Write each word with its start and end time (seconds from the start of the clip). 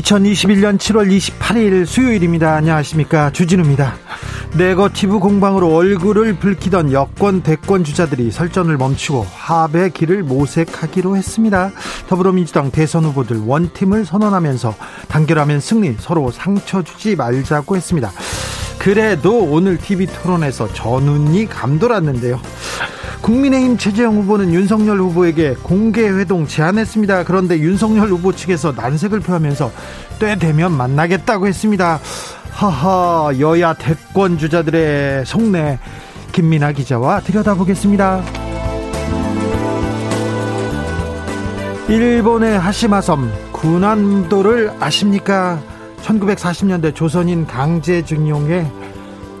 2021년 0.00 0.76
7월 0.78 1.08
28일 1.08 1.86
수요일입니다. 1.86 2.54
안녕하십니까. 2.54 3.30
주진우입니다. 3.30 3.94
네거티브 4.56 5.20
공방으로 5.20 5.72
얼굴을 5.74 6.38
붉히던 6.38 6.92
여권 6.92 7.42
대권 7.42 7.84
주자들이 7.84 8.30
설전을 8.30 8.76
멈추고 8.76 9.24
합의 9.32 9.90
길을 9.90 10.24
모색하기로 10.24 11.16
했습니다. 11.16 11.70
더불어민주당 12.08 12.70
대선 12.70 13.04
후보들 13.04 13.38
원팀을 13.44 14.04
선언하면서 14.04 14.74
단결하면 15.08 15.60
승리 15.60 15.94
서로 15.98 16.30
상처 16.30 16.82
주지 16.82 17.14
말자고 17.14 17.76
했습니다. 17.76 18.10
그래도 18.78 19.38
오늘 19.38 19.78
TV 19.78 20.06
토론에서 20.06 20.72
전운이 20.72 21.46
감돌았는데요. 21.46 22.40
국민의힘 23.24 23.78
최재형 23.78 24.18
후보는 24.18 24.52
윤석열 24.52 24.98
후보에게 24.98 25.54
공개 25.62 26.06
회동 26.06 26.46
제안했습니다. 26.46 27.24
그런데 27.24 27.58
윤석열 27.58 28.08
후보 28.08 28.32
측에서 28.32 28.72
난색을 28.72 29.20
표하면서 29.20 29.72
때 30.18 30.36
되면 30.38 30.72
만나겠다고 30.72 31.46
했습니다. 31.46 32.00
하하 32.50 33.32
여야 33.40 33.72
대권 33.72 34.36
주자들의 34.36 35.24
속내 35.24 35.78
김민아 36.32 36.72
기자와 36.72 37.20
들여다보겠습니다. 37.20 38.22
일본의 41.88 42.58
하시마섬 42.58 43.32
군함도를 43.52 44.70
아십니까? 44.80 45.62
1940년대 46.02 46.94
조선인 46.94 47.46
강제징용의 47.46 48.83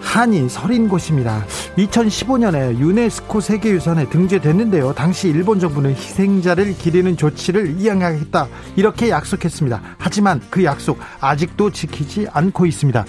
한이 0.04 0.48
서린 0.48 0.88
곳입니다. 0.88 1.44
2015년에 1.76 2.78
유네스코 2.78 3.40
세계유산에 3.40 4.10
등재됐는데요. 4.10 4.92
당시 4.92 5.28
일본 5.28 5.58
정부는 5.58 5.94
희생자를 5.94 6.76
기리는 6.76 7.16
조치를 7.16 7.80
이행하겠다 7.80 8.46
이렇게 8.76 9.08
약속했습니다. 9.10 9.80
하지만 9.98 10.40
그 10.50 10.62
약속 10.62 11.00
아직도 11.20 11.70
지키지 11.70 12.28
않고 12.32 12.66
있습니다. 12.66 13.04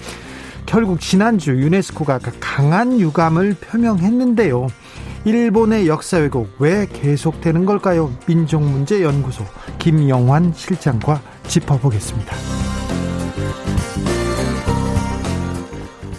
결국 0.66 1.00
지난주 1.00 1.52
유네스코가 1.52 2.20
강한 2.40 3.00
유감을 3.00 3.56
표명했는데요. 3.62 4.68
일본의 5.26 5.88
역사 5.88 6.18
왜곡 6.18 6.56
왜 6.60 6.88
계속되는 6.92 7.66
걸까요? 7.66 8.12
민족문제연구소 8.26 9.44
김영환 9.80 10.54
실장과 10.56 11.22
짚어보겠습니다. 11.48 12.75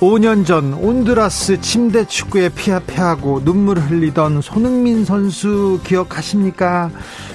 5년 0.00 0.44
전 0.44 0.74
온두라스 0.74 1.62
침대 1.62 2.04
축구에 2.04 2.50
피합해하고 2.50 3.42
눈물 3.44 3.78
흘리던 3.78 4.42
손흥민 4.42 5.06
선수 5.06 5.80
기억하십니까? 5.84 6.90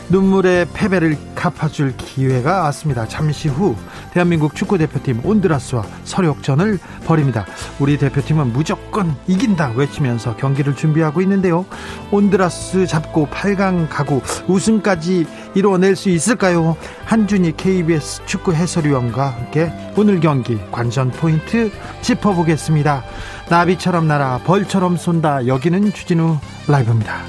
눈물의 0.10 0.68
패배를 0.72 1.18
갚아줄 1.34 1.96
기회가 1.98 2.62
왔습니다. 2.64 3.08
잠시 3.08 3.48
후 3.48 3.76
대한민국 4.14 4.54
축구대표팀 4.54 5.22
온드라스와 5.24 5.84
서력전을 6.04 6.78
벌입니다. 7.06 7.48
우리 7.80 7.98
대표팀은 7.98 8.54
무조건 8.54 9.16
이긴다 9.26 9.72
외치면서 9.76 10.36
경기를 10.36 10.76
준비하고 10.76 11.22
있는데요. 11.22 11.66
온드라스 12.12 12.86
잡고 12.86 13.28
8강 13.28 13.88
가고 13.90 14.22
우승까지 14.48 15.26
이뤄낼 15.56 15.96
수 15.96 16.10
있을까요? 16.10 16.78
한준희 17.06 17.54
KBS 17.58 18.26
축구 18.26 18.54
해설위원과 18.54 19.30
함께 19.30 19.72
오늘 19.98 20.20
경기 20.20 20.58
관전 20.72 21.12
포인트 21.12 21.72
짚어보겠습니다. 22.02 23.04
나비처럼 23.50 24.08
날아 24.08 24.40
벌처럼 24.46 24.98
쏜다. 24.98 25.48
여기는 25.48 25.92
주진우 25.94 26.38
라이브입니다. 26.68 27.22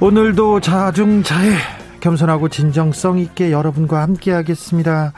오늘도 0.00 0.60
자중자애 0.60 1.81
겸손하고 2.02 2.48
진정성 2.48 3.18
있게 3.20 3.52
여러분과 3.52 4.02
함께 4.02 4.32
하겠습니다. 4.32 5.12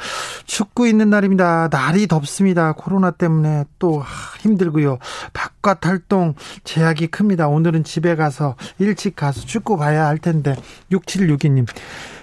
춥고 0.44 0.86
있는 0.86 1.08
날입니다. 1.08 1.68
날이 1.72 2.06
덥습니다. 2.06 2.72
코로나 2.72 3.10
때문에 3.10 3.64
또 3.78 4.04
힘들고요. 4.42 4.98
바깥 5.32 5.86
활동 5.86 6.34
제약이 6.64 7.06
큽니다. 7.06 7.48
오늘은 7.48 7.84
집에 7.84 8.14
가서 8.16 8.56
일찍 8.78 9.16
가서 9.16 9.40
축구 9.40 9.78
봐야 9.78 10.06
할 10.06 10.18
텐데 10.18 10.54
6762님 10.92 11.66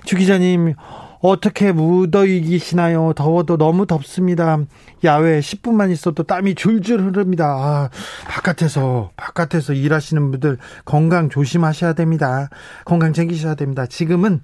주 0.06 0.16
기자님 0.16 0.76
어떻게 1.22 1.72
무더위기시나요? 1.72 3.14
더워도 3.14 3.58
너무 3.58 3.86
덥습니다. 3.86 4.58
야외 5.04 5.40
10분만 5.40 5.92
있어도 5.92 6.24
땀이 6.24 6.56
줄줄 6.56 7.02
흐릅니다. 7.02 7.46
아, 7.46 7.90
바깥에서, 8.28 9.12
바깥에서 9.16 9.74
일하시는 9.74 10.32
분들 10.32 10.58
건강 10.84 11.30
조심하셔야 11.30 11.94
됩니다. 11.94 12.50
건강 12.86 13.14
챙기셔야 13.14 13.56
됩니다. 13.56 13.86
지금은 13.86 14.42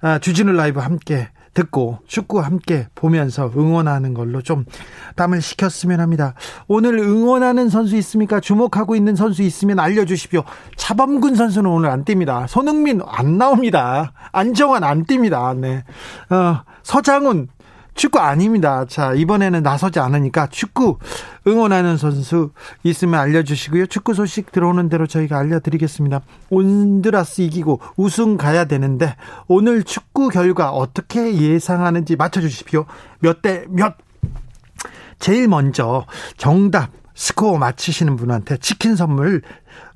아, 0.00 0.18
주진우 0.18 0.52
라이브 0.52 0.80
함께 0.80 1.28
듣고 1.54 1.98
축구 2.06 2.40
함께 2.40 2.88
보면서 2.94 3.50
응원하는 3.56 4.12
걸로 4.12 4.42
좀 4.42 4.64
땀을 5.16 5.40
식혔으면 5.40 6.00
합니다. 6.00 6.34
오늘 6.66 6.98
응원하는 6.98 7.68
선수 7.68 7.96
있습니까? 7.96 8.40
주목하고 8.40 8.96
있는 8.96 9.16
선수 9.16 9.42
있으면 9.42 9.78
알려주십시오. 9.78 10.42
차범근 10.76 11.36
선수는 11.36 11.70
오늘 11.70 11.90
안 11.90 12.04
뜁니다. 12.04 12.46
손흥민 12.48 13.00
안 13.06 13.38
나옵니다. 13.38 14.12
안정환 14.32 14.84
안 14.84 15.04
뜁니다. 15.04 15.56
네. 15.56 15.84
어, 16.30 16.62
서장훈 16.82 17.48
축구 17.94 18.18
아닙니다. 18.18 18.84
자, 18.88 19.12
이번에는 19.14 19.62
나서지 19.62 20.00
않으니까 20.00 20.48
축구 20.48 20.98
응원하는 21.46 21.96
선수 21.96 22.50
있으면 22.82 23.20
알려주시고요. 23.20 23.86
축구 23.86 24.14
소식 24.14 24.50
들어오는 24.52 24.88
대로 24.88 25.06
저희가 25.06 25.38
알려드리겠습니다. 25.38 26.20
온드라스 26.50 27.42
이기고 27.42 27.80
우승 27.96 28.36
가야 28.36 28.64
되는데 28.64 29.14
오늘 29.46 29.84
축구 29.84 30.28
결과 30.28 30.70
어떻게 30.70 31.36
예상하는지 31.36 32.16
맞춰주십시오. 32.16 32.86
몇 33.20 33.42
대 33.42 33.64
몇? 33.68 33.94
제일 35.18 35.48
먼저 35.48 36.06
정답 36.36 36.90
스코어 37.14 37.58
맞히시는 37.58 38.16
분한테 38.16 38.56
치킨 38.58 38.96
선물 38.96 39.42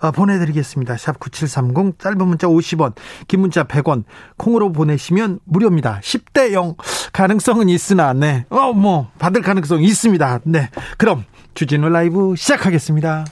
어, 0.01 0.11
보내드리겠습니다. 0.13 0.97
샵 0.97 1.19
9730 1.19 1.99
짧은 1.99 2.19
문자 2.27 2.47
50원 2.47 2.95
긴 3.27 3.41
문자 3.41 3.65
100원 3.65 4.05
콩으로 4.37 4.73
보내시면 4.73 5.41
무료입니다. 5.45 6.01
10대 6.03 6.53
0 6.53 6.75
가능성은 7.13 7.69
있으나 7.69 8.13
네 8.13 8.45
어 8.51 8.73
뭐 8.73 9.11
받을 9.19 9.43
가능성 9.43 9.83
있습니다. 9.83 10.41
네 10.45 10.71
그럼 10.97 11.25
주진우 11.55 11.89
라이브 11.89 12.35
시작하겠습니다. 12.37 13.25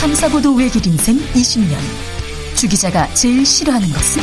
탐사보도 0.00 0.54
외길 0.54 0.86
인생 0.86 1.16
20년 1.18 1.76
주 2.54 2.68
기자가 2.68 3.12
제일 3.14 3.44
싫어하는 3.44 3.88
것은? 3.92 4.22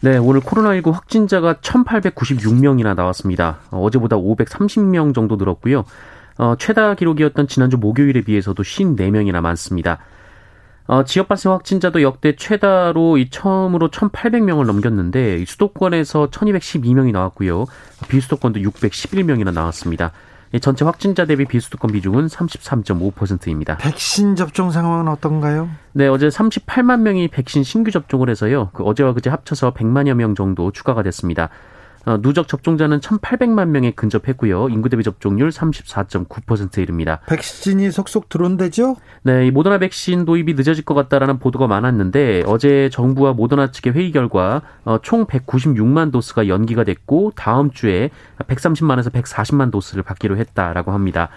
네, 0.00 0.18
오늘 0.18 0.40
코로나19 0.40 0.92
확진자가 0.92 1.54
1,896명이나 1.54 2.94
나왔습니다. 2.94 3.60
어제보다 3.70 4.16
530명 4.16 5.14
정도 5.14 5.36
늘었고요. 5.36 5.84
어, 6.38 6.54
최다 6.58 6.94
기록이었던 6.94 7.48
지난주 7.48 7.78
목요일에 7.78 8.20
비해서도 8.20 8.62
54명이나 8.62 9.40
많습니다. 9.40 9.98
어, 10.86 11.04
지역 11.04 11.28
발생 11.28 11.50
확진자도 11.52 12.02
역대 12.02 12.36
최다로 12.36 13.16
이 13.16 13.30
처음으로 13.30 13.88
1,800명을 13.88 14.66
넘겼는데 14.66 15.44
수도권에서 15.46 16.28
1,212명이 16.30 17.12
나왔고요. 17.12 17.64
비수도권도 18.08 18.60
611명이나 18.60 19.52
나왔습니다. 19.52 20.12
전체 20.60 20.84
확진자 20.84 21.26
대비 21.26 21.44
비수도권 21.44 21.92
비중은 21.92 22.26
33.5%입니다. 22.26 23.76
백신 23.78 24.36
접종 24.36 24.70
상황은 24.70 25.08
어떤가요? 25.08 25.68
네, 25.92 26.06
어제 26.06 26.28
38만 26.28 27.00
명이 27.00 27.28
백신 27.28 27.62
신규 27.62 27.90
접종을 27.90 28.30
해서요. 28.30 28.70
그 28.72 28.84
어제와 28.84 29.12
그제 29.12 29.30
합쳐서 29.30 29.74
100만여 29.74 30.14
명 30.14 30.34
정도 30.34 30.70
추가가 30.70 31.02
됐습니다. 31.02 31.50
어, 32.06 32.22
누적 32.22 32.46
접종자는 32.46 33.00
1,800만 33.00 33.68
명에 33.68 33.90
근접했고요. 33.90 34.68
인구 34.68 34.88
대비 34.88 35.02
접종률 35.02 35.50
34.9%에 35.50 36.82
이릅니다. 36.82 37.20
백신이 37.26 37.90
속속 37.90 38.28
들어온대죠? 38.28 38.96
네, 39.22 39.48
이 39.48 39.50
모더나 39.50 39.78
백신 39.78 40.24
도입이 40.24 40.54
늦어질 40.54 40.84
것 40.84 40.94
같다라는 40.94 41.40
보도가 41.40 41.66
많았는데 41.66 42.44
어제 42.46 42.88
정부와 42.90 43.32
모더나 43.32 43.72
측의 43.72 43.92
회의 43.94 44.12
결과 44.12 44.62
어, 44.84 44.98
총 45.02 45.26
196만 45.26 46.12
도스가 46.12 46.46
연기가 46.46 46.84
됐고 46.84 47.32
다음 47.34 47.72
주에 47.72 48.10
130만에서 48.38 49.10
140만 49.10 49.72
도스를 49.72 50.04
받기로 50.04 50.36
했다라고 50.36 50.92
합니다. 50.92 51.28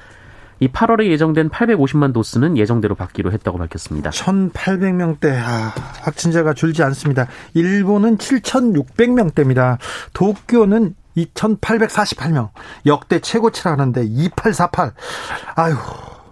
이 0.59 0.67
8월에 0.67 1.07
예정된 1.09 1.49
850만 1.49 2.13
도스는 2.13 2.57
예정대로 2.57 2.95
받기로 2.95 3.31
했다고 3.31 3.57
밝혔습니다. 3.57 4.09
1,800명대 4.09 5.33
아, 5.41 5.73
확진자가 6.01 6.53
줄지 6.53 6.83
않습니다. 6.83 7.27
일본은 7.53 8.17
7,600명대입니다. 8.17 9.77
도쿄는 10.13 10.95
2,848명 11.17 12.49
역대 12.85 13.19
최고치라는데 13.19 14.03
2848 14.05 14.91
아유 15.55 15.75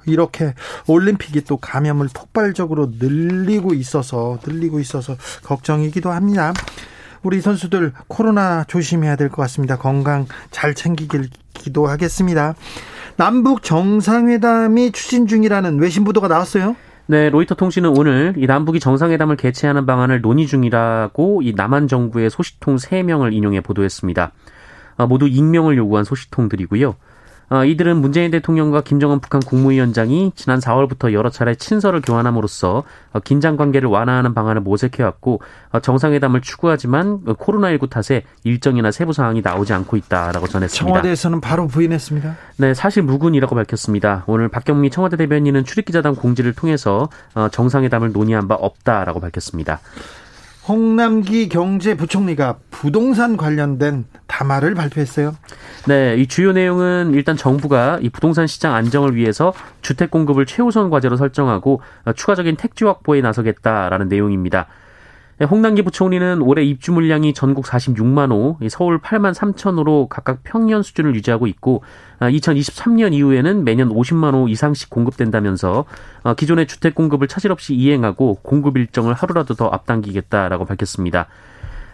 이렇게 0.06 0.54
올림픽이 0.88 1.42
또 1.42 1.58
감염을 1.58 2.08
폭발적으로 2.14 2.92
늘리고 2.98 3.74
있어서 3.74 4.40
늘리고 4.46 4.80
있어서 4.80 5.16
걱정이기도 5.44 6.12
합니다. 6.12 6.54
우리 7.24 7.42
선수들 7.42 7.92
코로나 8.08 8.64
조심해야 8.66 9.16
될 9.18 9.28
것 9.30 9.42
같습니다. 9.44 9.78
건강 9.78 10.28
잘 10.52 10.74
챙기길 10.76 11.30
기도 11.54 11.88
하겠습니다. 11.88 12.56
남북 13.18 13.64
정상회담이 13.64 14.92
추진 14.92 15.26
중이라는 15.26 15.80
외신 15.80 16.04
보도가 16.04 16.28
나왔어요. 16.28 16.76
네, 17.08 17.30
로이터 17.30 17.56
통신은 17.56 17.98
오늘 17.98 18.36
이 18.38 18.46
남북이 18.46 18.80
정상회담을 18.80 19.38
개최하는 19.38 19.88
방안을 19.88 20.22
논의 20.22 20.46
중이라고 20.46 21.42
이 21.42 21.54
남한 21.56 21.88
정부의 21.88 22.30
소식통 22.30 22.76
3명을 22.76 23.34
인용해 23.34 23.62
보도했습니다. 23.62 24.32
아, 24.98 25.06
모두 25.08 25.28
익명을 25.28 25.78
요구한 25.78 26.04
소식통들이고요. 26.04 26.96
어, 27.50 27.64
이들은 27.64 27.98
문재인 27.98 28.30
대통령과 28.32 28.82
김정은 28.82 29.20
북한 29.20 29.40
국무위원장이 29.42 30.34
지난 30.36 30.60
4월부터 30.60 31.14
여러 31.14 31.30
차례 31.30 31.56
친서를 31.56 32.02
교환함으로써 32.02 32.84
어, 33.14 33.20
긴장 33.22 33.56
관계를 33.56 33.88
완화하는 33.90 34.34
방안을 34.34 34.62
모색해왔고 34.62 35.42
어, 35.72 35.80
정상회담을 35.80 36.42
추구하지만 36.42 37.24
코로나19 37.24 37.90
탓에 37.90 38.24
일정이나 38.44 38.92
세부 38.92 39.14
사항이 39.14 39.42
나오지 39.42 39.72
않고 39.74 39.96
있다라고 39.96 40.48
전했습니다. 40.48 40.88
청와대에서는 40.88 41.40
바로 41.40 41.68
부인했습니다. 41.68 42.36
네, 42.58 42.74
사실 42.74 43.04
무근이라고 43.04 43.56
밝혔습니다. 43.56 44.26
오늘 44.28 44.50
박경미 44.50 44.90
청와대 44.90 45.16
대변인은 45.16 45.64
출입기자단 45.64 46.16
공지를 46.16 46.54
통해서 46.54 47.10
정상회담을 47.52 48.12
논의한 48.12 48.48
바 48.48 48.56
없다라고 48.56 49.20
밝혔습니다. 49.20 49.80
홍남기 50.68 51.48
경제부총리가 51.50 52.58
부동산 52.72 53.38
관련된 53.38 54.06
담화를 54.28 54.76
발표했어요. 54.76 55.36
네, 55.88 56.16
이 56.18 56.28
주요 56.28 56.52
내용은 56.52 57.14
일단 57.14 57.38
정부가 57.38 58.00
이 58.02 58.10
부동산 58.10 58.48
시장 58.48 58.76
안정을 58.76 59.16
위해서 59.16 59.54
주택 59.82 60.12
공급을 60.12 60.46
최우선 60.46 60.90
과제로 60.90 61.16
설정하고 61.16 61.82
추가적인 62.16 62.58
택지 62.58 62.84
확보에 62.84 63.22
나서겠다라는 63.22 64.10
내용입니다. 64.10 64.68
네, 65.40 65.46
홍남기 65.46 65.84
부총리는 65.84 66.42
올해 66.42 66.64
입주 66.64 66.92
물량이 66.92 67.36
전국 67.36 67.66
46만 67.66 68.32
호, 68.32 68.58
서울 68.70 69.00
8만 69.00 69.36
3천 69.36 69.78
호로 69.78 70.08
각각 70.10 70.40
평년 70.44 70.82
수준을 70.82 71.14
유지하고 71.14 71.46
있고 71.46 71.84
2023년 72.20 73.12
아, 73.12 73.16
이후에는 73.16 73.64
매년 73.64 73.90
50만 73.90 74.34
호 74.34 74.48
이상씩 74.48 74.90
공급된다면서 74.90 75.86
어, 76.24 76.34
기존의 76.34 76.66
주택 76.66 76.96
공급을 76.96 77.28
차질 77.28 77.52
없이 77.52 77.76
이행하고 77.76 78.40
공급 78.42 78.78
일정을 78.78 79.14
하루라도 79.14 79.54
더 79.54 79.68
앞당기겠다라고 79.68 80.66
밝혔습니다. 80.66 81.28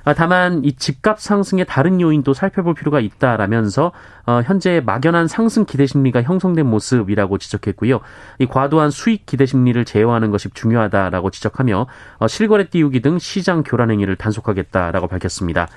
아, 0.05 0.13
다만 0.13 0.63
이 0.65 0.73
집값 0.73 1.19
상승의 1.19 1.65
다른 1.67 2.01
요인도 2.01 2.33
살펴볼 2.33 2.73
필요가 2.73 2.99
있다라면서 2.99 3.91
어, 4.25 4.41
현재 4.45 4.81
막연한 4.85 5.27
상승 5.27 5.65
기대 5.65 5.85
심리가 5.85 6.21
형성된 6.21 6.65
모습이라고 6.65 7.37
지적했고요. 7.37 8.01
이 8.39 8.45
과도한 8.45 8.91
수익 8.91 9.25
기대 9.25 9.45
심리를 9.45 9.83
제어하는 9.85 10.31
것이 10.31 10.49
중요하다라고 10.53 11.29
지적하며 11.29 11.87
어, 12.17 12.27
실거래 12.27 12.67
띄우기 12.69 13.01
등 13.01 13.17
시장 13.19 13.63
교란 13.63 13.91
행위를 13.91 14.15
단속하겠다라고 14.17 15.07
밝혔습니다. 15.07 15.67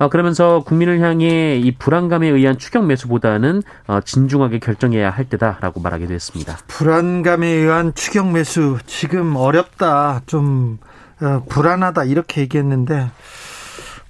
어, 0.00 0.08
그러면서 0.08 0.64
국민을 0.64 1.00
향해 1.00 1.56
이 1.58 1.72
불안감에 1.76 2.26
의한 2.26 2.56
추격 2.56 2.86
매수보다는 2.86 3.62
어, 3.86 4.00
진중하게 4.00 4.58
결정해야 4.58 5.10
할 5.10 5.26
때다라고 5.26 5.80
말하기도 5.80 6.14
했습니다. 6.14 6.56
불안감에 6.68 7.46
의한 7.46 7.94
추격 7.94 8.30
매수 8.32 8.78
지금 8.86 9.36
어렵다 9.36 10.22
좀 10.26 10.78
어, 11.20 11.44
불안하다 11.48 12.04
이렇게 12.04 12.40
얘기했는데 12.40 13.10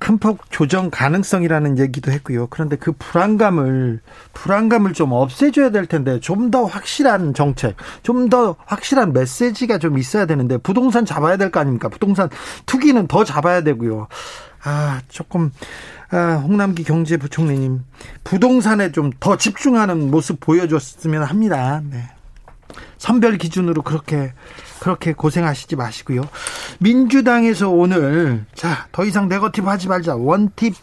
큰 0.01 0.19
폭 0.19 0.51
조정 0.51 0.91
가능성이라는 0.91 1.79
얘기도 1.79 2.11
했고요. 2.11 2.49
그런데 2.49 2.75
그 2.77 2.93
불안감을 2.93 4.01
불안감을 4.33 4.93
좀 4.95 5.13
없애줘야 5.13 5.71
될 5.71 5.87
텐데 5.87 6.19
좀 6.21 6.51
더 6.51 6.65
확실한 6.65 7.35
정책, 7.35 7.77
좀 8.03 8.29
더 8.31 8.57
확실한 8.67 9.13
메시지가 9.13 9.79
좀 9.79 9.99
있어야 9.99 10.27
되는데 10.27 10.57
부동산 10.57 11.05
잡아야 11.05 11.37
될 11.37 11.51
거 11.53 11.61
아닙니까? 11.61 11.89
부동산 11.89 12.29
투기는 12.67 13.07
더 13.07 13.23
잡아야 13.25 13.63
되고요. 13.63 14.09
아 14.65 15.01
조금 15.09 15.53
아, 16.11 16.43
홍남기 16.43 16.83
경제부총리님 16.83 17.85
부동산에 18.25 18.91
좀 18.93 19.13
더 19.21 19.37
집중하는 19.37 20.11
모습 20.11 20.41
보여줬으면 20.41 21.23
합니다. 21.25 21.83
네. 21.91 22.09
선별 22.99 23.39
기준으로 23.39 23.83
그렇게 23.83 24.33
그렇게 24.81 25.13
고생하시지 25.13 25.77
마시고요. 25.77 26.23
민주당에서 26.79 27.69
오늘 27.71 28.45
자 28.55 28.89
더 28.93 29.05
이상 29.05 29.29
네거티브 29.29 29.69
하지 29.69 29.89
말자 29.89 30.17
원팁 30.17 30.75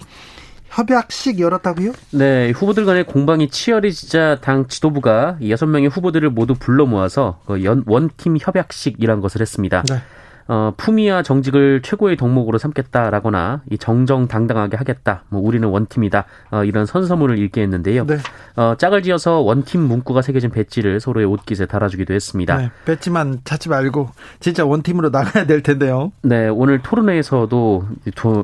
협약식 0.70 1.40
열었다고요? 1.40 1.94
네, 2.12 2.52
후보들 2.52 2.86
간의 2.86 3.06
공방이 3.06 3.50
치열해지자 3.50 4.40
당 4.42 4.68
지도부가 4.68 5.38
여섯 5.48 5.66
명의 5.66 5.90
후보들을 5.90 6.30
모두 6.30 6.56
불러 6.56 6.86
모아서 6.86 7.40
그 7.48 7.64
원팀 7.86 8.38
협약식이란 8.40 9.22
것을 9.22 9.42
했습니다. 9.42 9.84
네. 9.90 10.02
어, 10.48 10.74
품위와 10.78 11.24
정직을 11.24 11.82
최고의 11.82 12.18
덕목으로 12.18 12.58
삼겠다라거나 12.58 13.62
이 13.70 13.78
정정당당하게 13.78 14.78
하겠다. 14.78 15.24
뭐 15.30 15.42
우리는 15.42 15.68
원팀이다. 15.68 16.26
어, 16.52 16.64
이런 16.64 16.86
선서문을 16.86 17.38
읽게 17.40 17.62
했는데요. 17.62 18.06
네. 18.06 18.18
어, 18.56 18.76
짝을 18.78 19.04
지어서 19.04 19.40
원팀 19.40 19.82
문구가 19.82 20.22
새겨진 20.22 20.50
배지를 20.52 21.00
서로의 21.00 21.26
옷깃에 21.26 21.66
달아주기도 21.66 22.14
했습니다. 22.14 22.58
네, 22.58 22.72
배지만 22.86 23.42
찾지 23.44 23.70
말고 23.70 24.10
진짜 24.40 24.66
원팀으로 24.66 25.10
나가야 25.10 25.46
될 25.46 25.62
텐데요. 25.64 26.12
네, 26.22 26.48
오늘 26.48 26.82
토론회에서도 26.82 27.88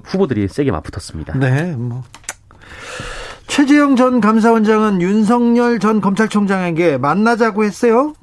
후보들이 0.04 0.48
세게 0.48 0.72
맞붙었습니다. 0.72 1.38
네, 1.38 1.75
뭐. 1.78 2.04
최재형 3.48 3.96
전 3.96 4.20
감사원장은 4.20 5.01
윤석열 5.01 5.80
전 5.80 6.01
검찰총장에게 6.01 6.98
만나자고 6.98 7.63
했어요. 7.63 8.13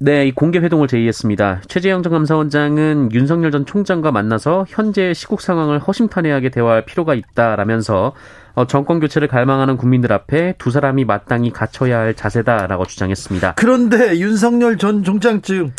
네, 0.00 0.28
이 0.28 0.32
공개 0.32 0.60
회동을 0.60 0.86
제의했습니다. 0.86 1.62
최재형 1.66 2.04
전 2.04 2.12
감사원장은 2.12 3.10
윤석열 3.12 3.50
전 3.50 3.66
총장과 3.66 4.12
만나서 4.12 4.64
현재 4.68 5.12
시국 5.12 5.40
상황을 5.40 5.80
허심탄회하게 5.80 6.50
대화할 6.50 6.84
필요가 6.84 7.14
있다라면서 7.14 8.12
어, 8.54 8.66
정권 8.68 9.00
교체를 9.00 9.26
갈망하는 9.26 9.76
국민들 9.76 10.12
앞에 10.12 10.54
두 10.58 10.70
사람이 10.70 11.04
마땅히 11.04 11.50
갖춰야 11.50 11.98
할 11.98 12.14
자세다라고 12.14 12.86
주장했습니다. 12.86 13.54
그런데 13.56 14.18
윤석열 14.18 14.78
전 14.78 15.02
총장 15.02 15.40
즉 15.42 15.70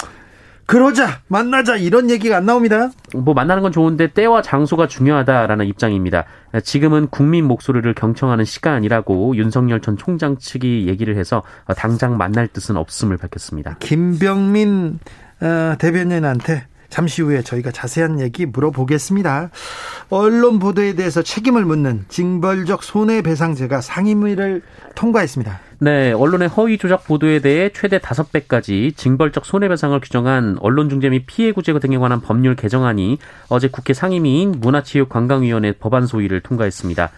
그러자 0.70 1.22
만나자 1.30 1.78
이런 1.78 2.12
얘기가 2.12 2.38
안 2.38 2.46
나옵니다. 2.46 2.92
뭐 3.16 3.34
만나는 3.34 3.64
건 3.64 3.72
좋은데 3.72 4.06
때와 4.14 4.44
장소가 4.44 4.86
중요하다라는 4.86 5.66
입장입니다. 5.66 6.26
지금은 6.64 7.08
국민 7.08 7.46
목소리를 7.46 7.92
경청하는 7.96 8.46
시간이라고 8.46 9.36
윤석열 9.36 9.82
전 9.82 9.98
총장 9.98 10.38
측이 10.38 10.86
얘기를 10.88 11.18
해서 11.18 11.42
당장 11.76 12.18
만날 12.18 12.48
뜻은 12.48 12.78
없음을 12.78 13.18
밝혔습니다. 13.18 13.78
김병민 13.80 15.00
어, 15.42 15.76
대변인한테 15.80 16.68
잠시 16.90 17.22
후에 17.22 17.42
저희가 17.42 17.72
자세한 17.72 18.20
얘기 18.20 18.46
물어보겠습니다. 18.46 19.52
언론 20.10 20.60
보도에 20.60 20.94
대해서 20.94 21.22
책임을 21.22 21.66
묻는 21.66 22.06
징벌적 22.10 22.84
손해배상제가 22.84 23.82
상임위를 23.82 24.62
통과했습니다. 24.96 25.60
네, 25.82 26.12
언론의 26.12 26.50
허위 26.50 26.78
조작 26.78 27.06
보도에 27.06 27.40
대해 27.40 27.70
최대 27.74 28.00
5배까지 28.00 28.98
징벌적 28.98 29.46
손해배상을 29.46 29.98
규정한 30.02 30.58
언론중재 30.60 31.10
및 31.10 31.24
피해 31.26 31.54
구제 31.54 31.78
등에 31.80 31.98
관한 31.98 32.20
법률 32.20 32.56
개정안이 32.56 33.18
어제 33.48 33.70
국회 33.70 33.94
상임위인 33.94 34.56
문화체육관광위원회 34.60 35.74
법안 35.74 36.06
소위를 36.06 36.42
통과했습니다. 36.42 37.12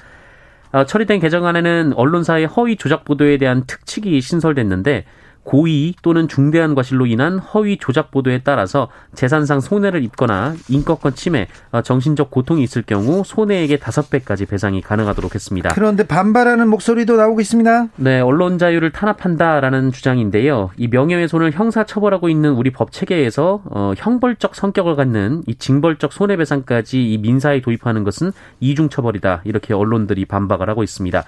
어, 0.74 0.86
처리된 0.86 1.20
개정안에는 1.20 1.94
언론사의 1.94 2.46
허위 2.46 2.76
조작 2.78 3.04
보도에 3.04 3.38
대한 3.38 3.64
특칙이 3.66 4.22
신설됐는데 4.22 5.06
고의 5.44 5.96
또는 6.02 6.28
중대한 6.28 6.76
과실로 6.76 7.06
인한 7.06 7.40
허위 7.40 7.78
조작 7.78 8.12
보도에 8.12 8.42
따라서 8.44 8.90
재산상 9.16 9.60
손해를 9.60 10.04
입거나 10.04 10.54
인권권 10.70 11.16
침해, 11.16 11.48
어, 11.72 11.82
정신적 11.82 12.32
고통이 12.32 12.64
있을 12.64 12.84
경우 12.84 13.24
손해액의 13.26 13.80
다섯 13.80 14.10
배까지 14.10 14.46
배상이 14.46 14.82
가능하도록 14.82 15.34
했습니다. 15.34 15.70
그런데 15.74 16.06
반발하는 16.06 16.68
목소리도 16.70 17.18
나오고 17.18 17.42
있습니다. 17.42 17.88
네, 17.96 18.20
언론 18.20 18.58
자유를 18.58 18.92
탄압한다라는 18.92 19.92
주장인데요. 19.92 20.70
이 20.78 20.88
명예훼손을 20.88 21.52
형사 21.52 21.86
처벌하고 21.86 22.30
있는 22.30 22.54
우리 22.54 22.72
법 22.72 22.92
체계에서 22.92 23.62
어, 23.66 23.94
형벌적 23.98 24.56
성격을 24.56 24.96
갖는 24.96 25.44
이 25.48 25.56
징벌적 25.56 26.14
손해배상까지 26.14 27.12
이 27.12 27.18
민사에 27.18 27.62
도입하는 27.62 28.04
것은 28.04 28.32
이중 28.60 28.90
처벌이다. 28.90 29.42
이렇게 29.46 29.74
언론들이 29.74 30.26
반박을 30.26 30.70
하고 30.70 30.84
있습니다. 30.84 31.24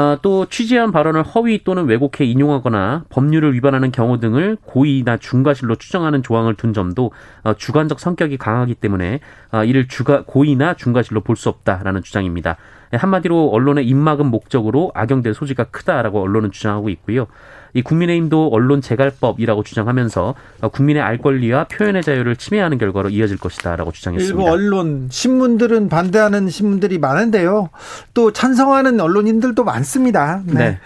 어, 0.00 0.18
또 0.22 0.46
취재한 0.46 0.92
발언을 0.92 1.22
허위 1.22 1.62
또는 1.62 1.84
왜곡해 1.84 2.24
인용하거나 2.24 3.04
법률을 3.10 3.52
위반하는 3.52 3.92
경우 3.92 4.18
등을 4.18 4.56
고의나 4.64 5.18
중과실로 5.18 5.74
추정하는 5.74 6.22
조항을 6.22 6.54
둔 6.54 6.72
점도 6.72 7.12
어, 7.42 7.52
주관적 7.52 8.00
성격이 8.00 8.38
강하기 8.38 8.76
때문에 8.76 9.20
어, 9.52 9.62
이를 9.64 9.88
주가, 9.88 10.24
고의나 10.24 10.74
중과실로 10.74 11.20
볼 11.20 11.36
수 11.36 11.48
없다라는 11.50 12.02
주장입니다. 12.02 12.56
한마디로 12.92 13.50
언론의 13.50 13.86
입막음 13.86 14.26
목적으로 14.26 14.90
악용될 14.94 15.32
소지가 15.32 15.64
크다라고 15.64 16.20
언론은 16.20 16.50
주장하고 16.50 16.88
있고요. 16.90 17.26
이 17.74 17.82
국민의힘도 17.82 18.48
언론 18.52 18.80
재갈법이라고 18.80 19.62
주장하면서 19.62 20.34
국민의 20.72 21.02
알 21.02 21.18
권리와 21.18 21.64
표현의 21.64 22.02
자유를 22.02 22.36
침해하는 22.36 22.78
결과로 22.78 23.08
이어질 23.10 23.38
것이다라고 23.38 23.92
주장했습니다. 23.92 24.38
일부 24.38 24.50
언론 24.50 25.08
신문들은 25.10 25.88
반대하는 25.88 26.48
신문들이 26.48 26.98
많은데요. 26.98 27.70
또 28.14 28.32
찬성하는 28.32 29.00
언론인들도 29.00 29.62
많습니다. 29.64 30.42
네. 30.46 30.54
네. 30.54 30.78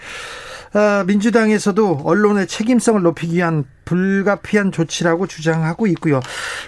아, 0.73 1.05
민주당에서도 1.07 2.01
언론의 2.03 2.47
책임성을 2.47 3.01
높이기 3.01 3.37
위한 3.37 3.63
불가피한 3.85 4.73
조치라고 4.73 5.25
주장하고 5.25 5.87
있고요. 5.87 6.19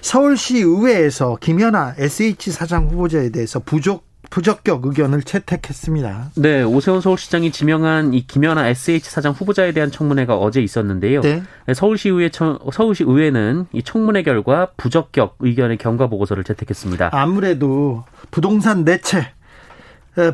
서울시 0.02 0.60
의회에서 0.60 1.38
김연아 1.42 1.96
SH 1.98 2.52
사장 2.52 2.88
후보자에 2.88 3.32
대해서 3.32 3.60
부족 3.60 4.07
부적격 4.30 4.86
의견을 4.86 5.24
채택했습니다. 5.24 6.32
네, 6.36 6.64
오세훈 6.64 7.02
서울시장이 7.02 7.52
지명한 7.52 8.14
이 8.14 8.28
김연아 8.28 8.68
SH 8.68 9.10
사장 9.10 9.32
후보자에 9.32 9.72
대한 9.72 9.90
청문회가 9.90 10.38
어제 10.38 10.62
있었는데요. 10.62 11.22
네. 11.22 11.44
서울시 11.74 12.10
의회 12.10 12.30
서울시 12.32 13.04
의회는 13.04 13.68
이 13.72 13.84
청문회 13.84 14.24
결과 14.24 14.72
부적격 14.78 15.38
의견의 15.40 15.78
경과 15.78 16.08
보고서를 16.08 16.44
채택했습니다. 16.44 17.10
아무래도 17.14 18.04
부동산 18.30 18.84
내채 18.84 19.32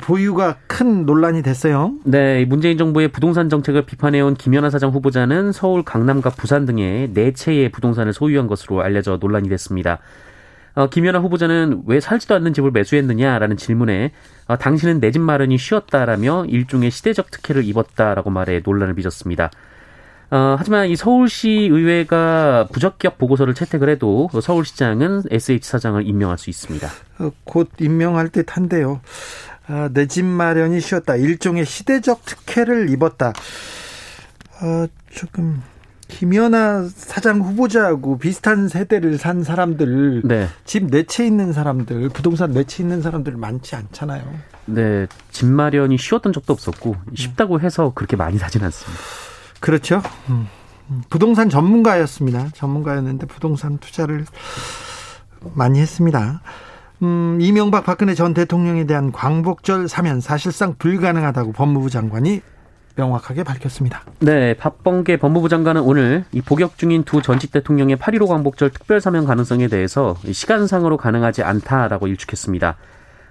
보유가 0.01 0.57
큰 0.65 1.05
논란이 1.05 1.43
됐어요. 1.43 1.93
네, 2.05 2.45
문재인 2.45 2.77
정부의 2.77 3.09
부동산 3.09 3.49
정책을 3.49 3.85
비판해온 3.85 4.35
김연아 4.35 4.69
사장 4.69 4.91
후보자는 4.91 5.51
서울, 5.51 5.83
강남과 5.83 6.31
부산 6.31 6.65
등의 6.65 7.09
네 7.13 7.33
채의 7.33 7.69
부동산을 7.69 8.13
소유한 8.13 8.47
것으로 8.47 8.81
알려져 8.81 9.17
논란이 9.19 9.49
됐습니다. 9.49 9.99
어, 10.75 10.89
김연아 10.89 11.19
후보자는 11.19 11.83
왜 11.85 11.99
살지도 11.99 12.33
않는 12.35 12.53
집을 12.53 12.71
매수했느냐라는 12.71 13.57
질문에 13.57 14.11
어, 14.47 14.57
당신은 14.57 14.99
내 14.99 15.11
집 15.11 15.19
마련이 15.21 15.57
쉬웠다라며 15.57 16.45
일종의 16.49 16.89
시대적 16.91 17.29
특혜를 17.31 17.63
입었다라고 17.65 18.29
말해 18.31 18.61
논란을 18.65 18.95
빚었습니다. 18.95 19.51
어, 20.31 20.55
하지만 20.57 20.87
이 20.87 20.95
서울시 20.95 21.49
의회가 21.49 22.69
부적격 22.73 23.19
보고서를 23.19 23.53
채택을 23.53 23.87
해도 23.89 24.29
서울시장은 24.41 25.23
SH 25.29 25.67
사장을 25.69 26.07
임명할 26.07 26.39
수 26.39 26.49
있습니다. 26.49 26.87
어, 27.19 27.31
곧 27.43 27.69
임명할 27.79 28.29
듯 28.29 28.57
한데요. 28.57 28.99
아, 29.67 29.89
내 29.93 30.07
집 30.07 30.25
마련이 30.25 30.79
쉬웠다. 30.81 31.15
일종의 31.17 31.65
시대적 31.65 32.25
특혜를 32.25 32.89
입었다. 32.89 33.29
어, 34.61 34.87
조금 35.11 35.61
김연아 36.07 36.89
사장 36.93 37.41
후보자하고 37.41 38.17
비슷한 38.17 38.67
세대를 38.67 39.17
산 39.17 39.43
사람들, 39.43 40.21
네. 40.25 40.47
집 40.65 40.85
내채 40.85 41.25
있는 41.25 41.53
사람들, 41.53 42.09
부동산 42.09 42.51
내채 42.51 42.83
있는 42.83 43.01
사람들 43.01 43.33
많지 43.33 43.75
않잖아요. 43.75 44.23
네, 44.65 45.07
집 45.31 45.45
마련이 45.45 45.97
쉬웠던 45.97 46.33
적도 46.33 46.53
없었고 46.53 46.95
쉽다고 47.15 47.59
해서 47.59 47.91
그렇게 47.93 48.15
많이 48.15 48.37
사진 48.37 48.63
않습니다. 48.63 49.01
그렇죠. 49.59 50.01
음. 50.29 50.47
부동산 51.09 51.49
전문가였습니다. 51.49 52.49
전문가였는데 52.53 53.27
부동산 53.27 53.77
투자를 53.77 54.25
많이 55.53 55.79
했습니다. 55.79 56.41
음, 57.01 57.37
이명박 57.41 57.85
박근혜 57.85 58.13
전 58.13 58.33
대통령에 58.33 58.85
대한 58.85 59.11
광복절 59.11 59.87
사면 59.87 60.21
사실상 60.21 60.75
불가능하다고 60.77 61.51
법무부 61.53 61.89
장관이 61.89 62.41
명확하게 62.95 63.43
밝혔습니다. 63.43 64.03
네, 64.19 64.53
박범계 64.55 65.17
법무부 65.17 65.49
장관은 65.49 65.81
오늘 65.81 66.25
이 66.31 66.41
복역 66.41 66.77
중인 66.77 67.03
두 67.03 67.21
전직 67.21 67.51
대통령의 67.51 67.97
8.15 67.97 68.27
광복절 68.27 68.69
특별 68.69 69.01
사면 69.01 69.25
가능성에 69.25 69.67
대해서 69.67 70.15
시간상으로 70.31 70.97
가능하지 70.97 71.43
않다라고 71.43 72.07
일축했습니다. 72.07 72.77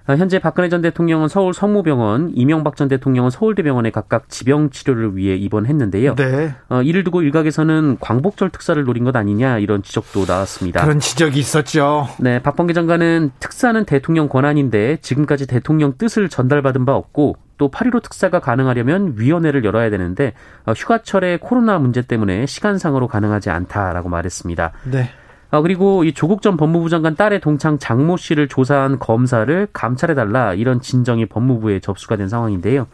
아, 0.04 0.16
현재 0.16 0.40
박근혜 0.40 0.68
전 0.68 0.82
대통령은 0.82 1.28
서울 1.28 1.54
성모병원, 1.54 2.32
이명박 2.34 2.76
전 2.76 2.88
대통령은 2.88 3.30
서울대병원에 3.30 3.90
각각 3.90 4.28
지병 4.28 4.70
치료를 4.70 5.16
위해 5.16 5.36
입원했는데요. 5.36 6.16
네. 6.16 6.54
어, 6.68 6.82
이를 6.82 7.04
두고 7.04 7.22
일각에서는 7.22 7.98
광복절 8.00 8.50
특사를 8.50 8.82
노린 8.82 9.04
것 9.04 9.14
아니냐 9.14 9.58
이런 9.58 9.82
지적도 9.82 10.24
나왔습니다. 10.26 10.82
그런 10.82 10.98
지적이 10.98 11.38
있었죠. 11.38 12.08
네, 12.18 12.40
박범계 12.40 12.72
장관은 12.72 13.30
특사는 13.38 13.84
대통령 13.84 14.28
권한인데 14.28 14.98
지금까지 15.02 15.46
대통령 15.46 15.96
뜻을 15.96 16.28
전달받은 16.28 16.84
바 16.84 16.96
없고 16.96 17.36
또 17.62 17.70
8.15 17.70 18.02
특사가 18.02 18.40
가능하려면 18.40 19.14
위원회를 19.16 19.64
열어야 19.64 19.88
되는데 19.88 20.32
어, 20.66 20.72
휴가철에 20.72 21.38
코로나 21.40 21.78
문제 21.78 22.02
때문에 22.02 22.44
시간상으로 22.46 23.06
가능하지 23.06 23.50
않다라고 23.50 24.08
말했습니다. 24.08 24.72
네. 24.90 25.10
어, 25.52 25.62
그리고 25.62 26.02
이 26.02 26.12
조국 26.12 26.42
전 26.42 26.56
법무부 26.56 26.88
장관 26.88 27.14
딸의 27.14 27.40
동창 27.40 27.78
장모 27.78 28.16
씨를 28.16 28.48
조사한 28.48 28.98
검사를 28.98 29.68
감찰해달라 29.72 30.54
이런 30.54 30.80
진정이 30.80 31.26
법무부에 31.26 31.78
접수가 31.78 32.16
된 32.16 32.28
상황인데요. 32.28 32.88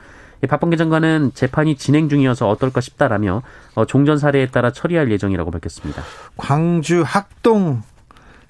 박범계 0.47 0.77
장관은 0.77 1.31
재판이 1.33 1.77
진행 1.77 2.11
중이어서 2.11 2.47
어떨까 2.47 2.83
싶다라며 2.83 3.41
어, 3.75 3.87
종전 3.87 4.19
사례에 4.19 4.49
따라 4.49 4.71
처리할 4.71 5.11
예정이라고 5.11 5.51
밝혔습니다. 5.51 6.03
광주 6.37 7.03
학동 7.07 7.81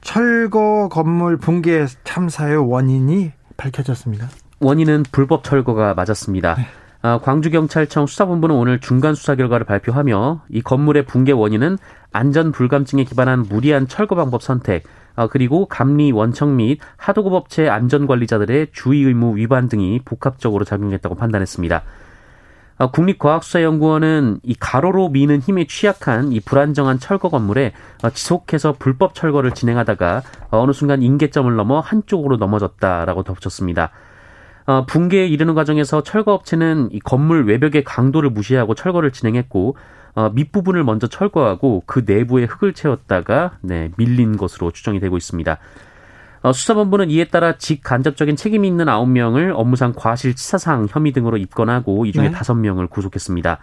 철거 0.01 0.89
건물 0.91 1.37
붕괴 1.37 1.87
참사의 2.03 2.57
원인이 2.57 3.31
밝혀졌습니다. 3.57 4.29
원인은 4.61 5.05
불법 5.13 5.45
철거가 5.45 5.95
맞았습니다. 5.95 6.55
네. 6.55 6.67
아, 7.01 7.19
광주경찰청 7.19 8.07
수사본부는 8.07 8.57
오늘 8.57 8.81
중간 8.81 9.15
수사 9.15 9.37
결과를 9.37 9.65
발표하며 9.67 10.43
이 10.49 10.63
건물의 10.63 11.05
붕괴 11.05 11.33
원인은 11.33 11.79
안전 12.13 12.51
불감증에 12.51 13.05
기반한 13.05 13.45
무리한 13.49 13.87
철거 13.87 14.17
방법 14.17 14.43
선택, 14.43 14.85
아, 15.15 15.29
그리고 15.29 15.67
감리 15.67 16.11
원청 16.11 16.57
및 16.57 16.81
하도급 16.97 17.35
업체 17.35 17.69
안전관리자들의 17.69 18.69
주의 18.73 19.03
의무 19.03 19.37
위반 19.37 19.69
등이 19.69 20.01
복합적으로 20.05 20.65
작용했다고 20.65 21.15
판단했습니다. 21.15 21.83
아, 22.79 22.91
국립과학수사연구원은 22.91 24.41
이 24.45 24.55
가로로 24.59 25.09
미는 25.09 25.41
힘에 25.41 25.67
취약한 25.67 26.33
이 26.33 26.41
불안정한 26.41 27.01
철거 27.01 27.29
건물에 27.29 27.73
지속해서 28.15 28.77
불법 28.79 29.15
철거를 29.15 29.53
진행하다가 29.53 30.23
어느 30.51 30.73
순간 30.73 31.03
인계점을 31.03 31.55
넘어 31.55 31.81
한쪽으로 31.81 32.37
넘어졌다라고 32.37 33.25
덧붙였습니다. 33.25 33.91
어, 34.69 34.85
붕괴에 34.85 35.27
이르는 35.27 35.55
과정에서 35.55 36.03
철거 36.03 36.35
업체는 36.35 36.91
이 36.93 36.99
건물 36.99 37.47
외벽의 37.47 37.85
강도를 37.85 38.29
무시하고 38.29 38.75
철거를 38.75 39.13
진행했고 39.13 39.79
어, 40.15 40.29
밑부분을 40.29 40.85
먼저 40.85 41.07
철거하고 41.07 41.85
그 41.87 42.05
내부에 42.05 42.45
흙을 42.45 42.75
채웠다가 42.75 43.53
네, 43.63 43.91
밀린 43.97 44.37
것으로 44.37 44.71
추정이 44.71 45.01
되고 45.01 45.17
있습니다. 45.17 45.57
어, 46.43 46.53
수사본부는 46.53 47.09
이에 47.09 47.25
따라 47.25 47.57
직간접적인 47.57 48.37
책임이 48.37 48.69
있는 48.69 48.85
9명을 48.85 49.53
업무상 49.55 49.95
과실치사상 49.97 50.89
혐의 50.91 51.13
등으로 51.13 51.39
입건하고 51.39 52.05
이 52.05 52.13
중에 52.13 52.29
네. 52.29 52.31
5명을 52.31 52.91
구속했습니다. 52.91 53.59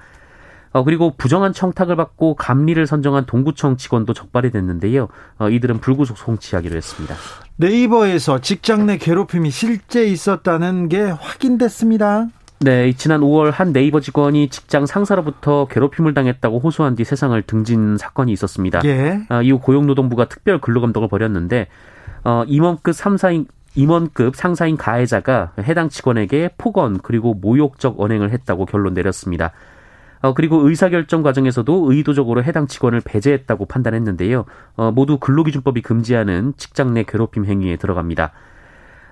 어, 0.76 0.84
그리고 0.84 1.14
부정한 1.18 1.54
청탁을 1.54 1.96
받고 1.96 2.36
감리를 2.36 2.86
선정한 2.86 3.26
동구청 3.26 3.78
직원도 3.78 4.14
적발이 4.14 4.52
됐는데요. 4.52 5.08
어, 5.40 5.48
이들은 5.48 5.80
불구속 5.80 6.18
송치하기로 6.18 6.76
했습니다. 6.76 7.16
네이버에서 7.56 8.42
직장 8.42 8.86
내 8.86 8.98
괴롭힘이 8.98 9.52
실제 9.52 10.04
있었다는 10.04 10.90
게 10.90 11.02
확인됐습니다. 11.02 12.28
네, 12.60 12.92
지난 12.92 13.22
5월 13.22 13.52
한 13.52 13.72
네이버 13.72 14.02
직원이 14.02 14.50
직장 14.50 14.86
상사로부터 14.86 15.66
괴롭힘을 15.72 16.14
당했다고 16.14 16.60
호소한 16.60 16.96
뒤 16.96 17.06
세상을 17.06 17.42
등진 17.44 17.98
사건이 17.98 18.34
있었습니다. 18.34 18.82
예. 18.84 19.22
아, 19.30 19.42
이후 19.42 19.60
고용노동부가 19.60 20.26
특별 20.26 20.60
근로감독을 20.60 21.08
벌였는데 21.08 21.68
어, 22.26 22.44
임원급 22.48 22.94
3사인 22.94 23.46
임원급 23.76 24.36
상사인 24.36 24.76
가해자가 24.76 25.54
해당 25.62 25.88
직원에게 25.88 26.50
폭언 26.58 27.00
그리고 27.02 27.34
모욕적 27.34 27.98
언행을 27.98 28.32
했다고 28.32 28.66
결론 28.66 28.94
내렸습니다. 28.94 29.54
어, 30.26 30.34
그리고 30.34 30.68
의사결정 30.68 31.22
과정에서도 31.22 31.92
의도적으로 31.92 32.44
해당 32.44 32.66
직원을 32.66 33.02
배제했다고 33.06 33.68
판단했는데요. 33.68 34.46
어, 34.76 34.92
모두 34.92 35.20
근로기준법이 35.20 35.84
금지하는 35.84 36.54
직장 36.58 36.96
내 36.96 37.04
괴롭힘 37.04 37.46
행위에 37.46 37.76
들어갑니다. 37.78 38.32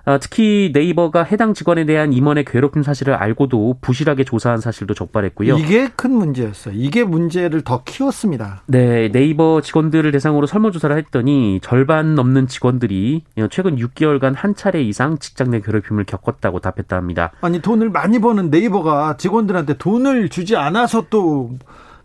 아, 0.06 0.18
특히 0.18 0.70
네이버가 0.74 1.22
해당 1.22 1.54
직원에 1.54 1.86
대한 1.86 2.12
임원의 2.12 2.44
괴롭힘 2.44 2.82
사실을 2.82 3.14
알고도 3.14 3.78
부실하게 3.80 4.24
조사한 4.24 4.58
사실도 4.58 4.92
적발했고요. 4.92 5.56
이게 5.56 5.88
큰 5.88 6.12
문제였어요. 6.12 6.74
이게 6.76 7.04
문제를 7.04 7.62
더 7.62 7.82
키웠습니다. 7.84 8.62
네, 8.66 9.10
네이버 9.10 9.62
직원들을 9.62 10.12
대상으로 10.12 10.46
설문조사를 10.46 10.94
했더니 10.98 11.60
절반 11.62 12.14
넘는 12.14 12.48
직원들이 12.48 13.22
최근 13.50 13.76
6개월간 13.76 14.34
한 14.36 14.54
차례 14.54 14.82
이상 14.82 15.18
직장 15.18 15.50
내 15.50 15.60
괴롭힘을 15.60 16.04
겪었다고 16.04 16.60
답했다 16.60 16.96
합니다. 16.96 17.32
아니 17.40 17.62
돈을 17.62 17.88
많이 17.88 18.18
버는 18.18 18.50
네이버가 18.50 19.16
직원들한테 19.16 19.78
돈을 19.78 20.28
주지 20.28 20.54
않아서 20.56 21.06
또 21.08 21.56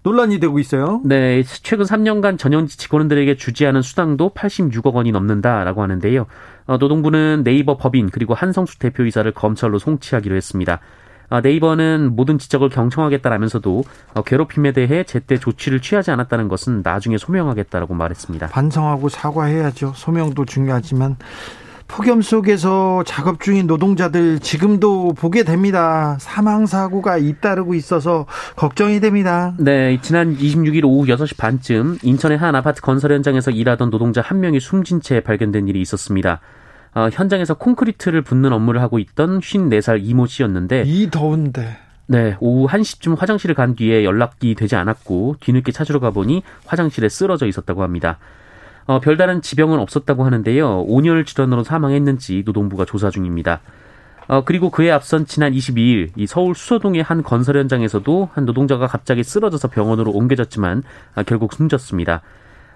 논란이 0.03 0.39
되고 0.39 0.59
있어요. 0.59 1.01
네, 1.03 1.43
최근 1.43 1.83
3년간 1.85 2.37
전현직 2.37 2.79
직원들에게 2.79 3.35
주지 3.35 3.65
않은 3.65 3.81
수당도 3.81 4.29
86억 4.33 4.93
원이 4.93 5.11
넘는다라고 5.11 5.81
하는데요. 5.83 6.25
어, 6.69 6.77
노동부는 6.77 7.41
네이버 7.43 7.77
법인 7.77 8.11
그리고 8.11 8.35
한성수 8.35 8.77
대표이사를 8.77 9.29
검찰로 9.31 9.79
송치하기로 9.79 10.35
했습니다. 10.35 10.79
아, 11.27 11.41
네이버는 11.41 12.15
모든 12.15 12.38
지적을 12.38 12.69
경청하겠다라면서도 12.69 13.83
어, 14.13 14.21
괴롭힘에 14.21 14.71
대해 14.71 15.03
제때 15.03 15.38
조치를 15.38 15.79
취하지 15.79 16.11
않았다는 16.11 16.47
것은 16.47 16.81
나중에 16.83 17.17
소명하겠다라고 17.17 17.95
말했습니다. 17.95 18.47
반성하고 18.49 19.09
사과해야죠. 19.09 19.93
소명도 19.95 20.45
중요하지만 20.45 21.17
폭염 21.89 22.22
속에서 22.22 23.03
작업 23.05 23.41
중인 23.41 23.67
노동자들 23.67 24.39
지금도 24.39 25.13
보게 25.13 25.43
됩니다. 25.43 26.15
사망 26.19 26.65
사고가 26.67 27.17
잇따르고 27.17 27.74
있어서 27.74 28.27
걱정이 28.55 29.01
됩니다. 29.01 29.53
네, 29.58 30.00
지난 30.01 30.38
26일 30.38 30.86
오후 30.86 31.05
6시 31.08 31.36
반쯤 31.36 31.98
인천의 32.03 32.38
한 32.38 32.55
아파트 32.55 32.81
건설 32.81 33.12
현장에서 33.12 33.51
일하던 33.51 33.89
노동자 33.89 34.22
한 34.22 34.39
명이 34.39 34.60
숨진 34.60 35.01
채 35.01 35.19
발견된 35.19 35.67
일이 35.67 35.81
있었습니다. 35.81 36.39
어, 36.93 37.10
현장에서 37.12 37.55
콘크리트를 37.55 38.22
붓는 38.22 38.53
업무를 38.53 38.81
하고 38.81 39.00
있던 39.00 39.39
54살 39.39 40.00
이모 40.01 40.27
씨였는데 40.27 40.84
이 40.86 41.10
더운데 41.10 41.77
네, 42.05 42.38
오후 42.39 42.67
1시쯤 42.67 43.17
화장실을 43.17 43.55
간 43.55 43.75
뒤에 43.75 44.03
연락이 44.03 44.55
되지 44.55 44.75
않았고 44.75 45.38
뒤늦게 45.39 45.72
찾으러 45.72 46.00
가보니 46.00 46.43
화장실에 46.65 47.10
쓰러져 47.10 47.48
있었다고 47.48 47.84
합니다. 47.84 48.19
어, 48.89 49.00
별다른 49.00 49.43
지병은 49.43 49.77
없었다고 49.77 50.25
하는데요. 50.25 50.81
온열 50.88 51.24
질환으로 51.24 51.63
사망했는지 51.63 52.41
노동부가 52.43 52.86
조사 52.86 53.12
중입니다. 53.12 53.60
어, 54.27 54.43
그리고 54.43 54.72
그에 54.72 54.89
앞선 54.89 55.27
지난 55.27 55.53
22일 55.53 56.10
이 56.15 56.25
서울 56.25 56.55
수서동의 56.55 57.03
한 57.03 57.22
건설 57.22 57.58
현장에서도 57.58 58.29
한 58.34 58.46
노동자가 58.46 58.88
갑자기 58.88 59.24
쓰러져서 59.24 59.67
병원으로 59.67 60.10
옮겨졌지만 60.10 60.81
아, 61.13 61.22
결국 61.22 61.53
숨졌습니다. 61.53 62.22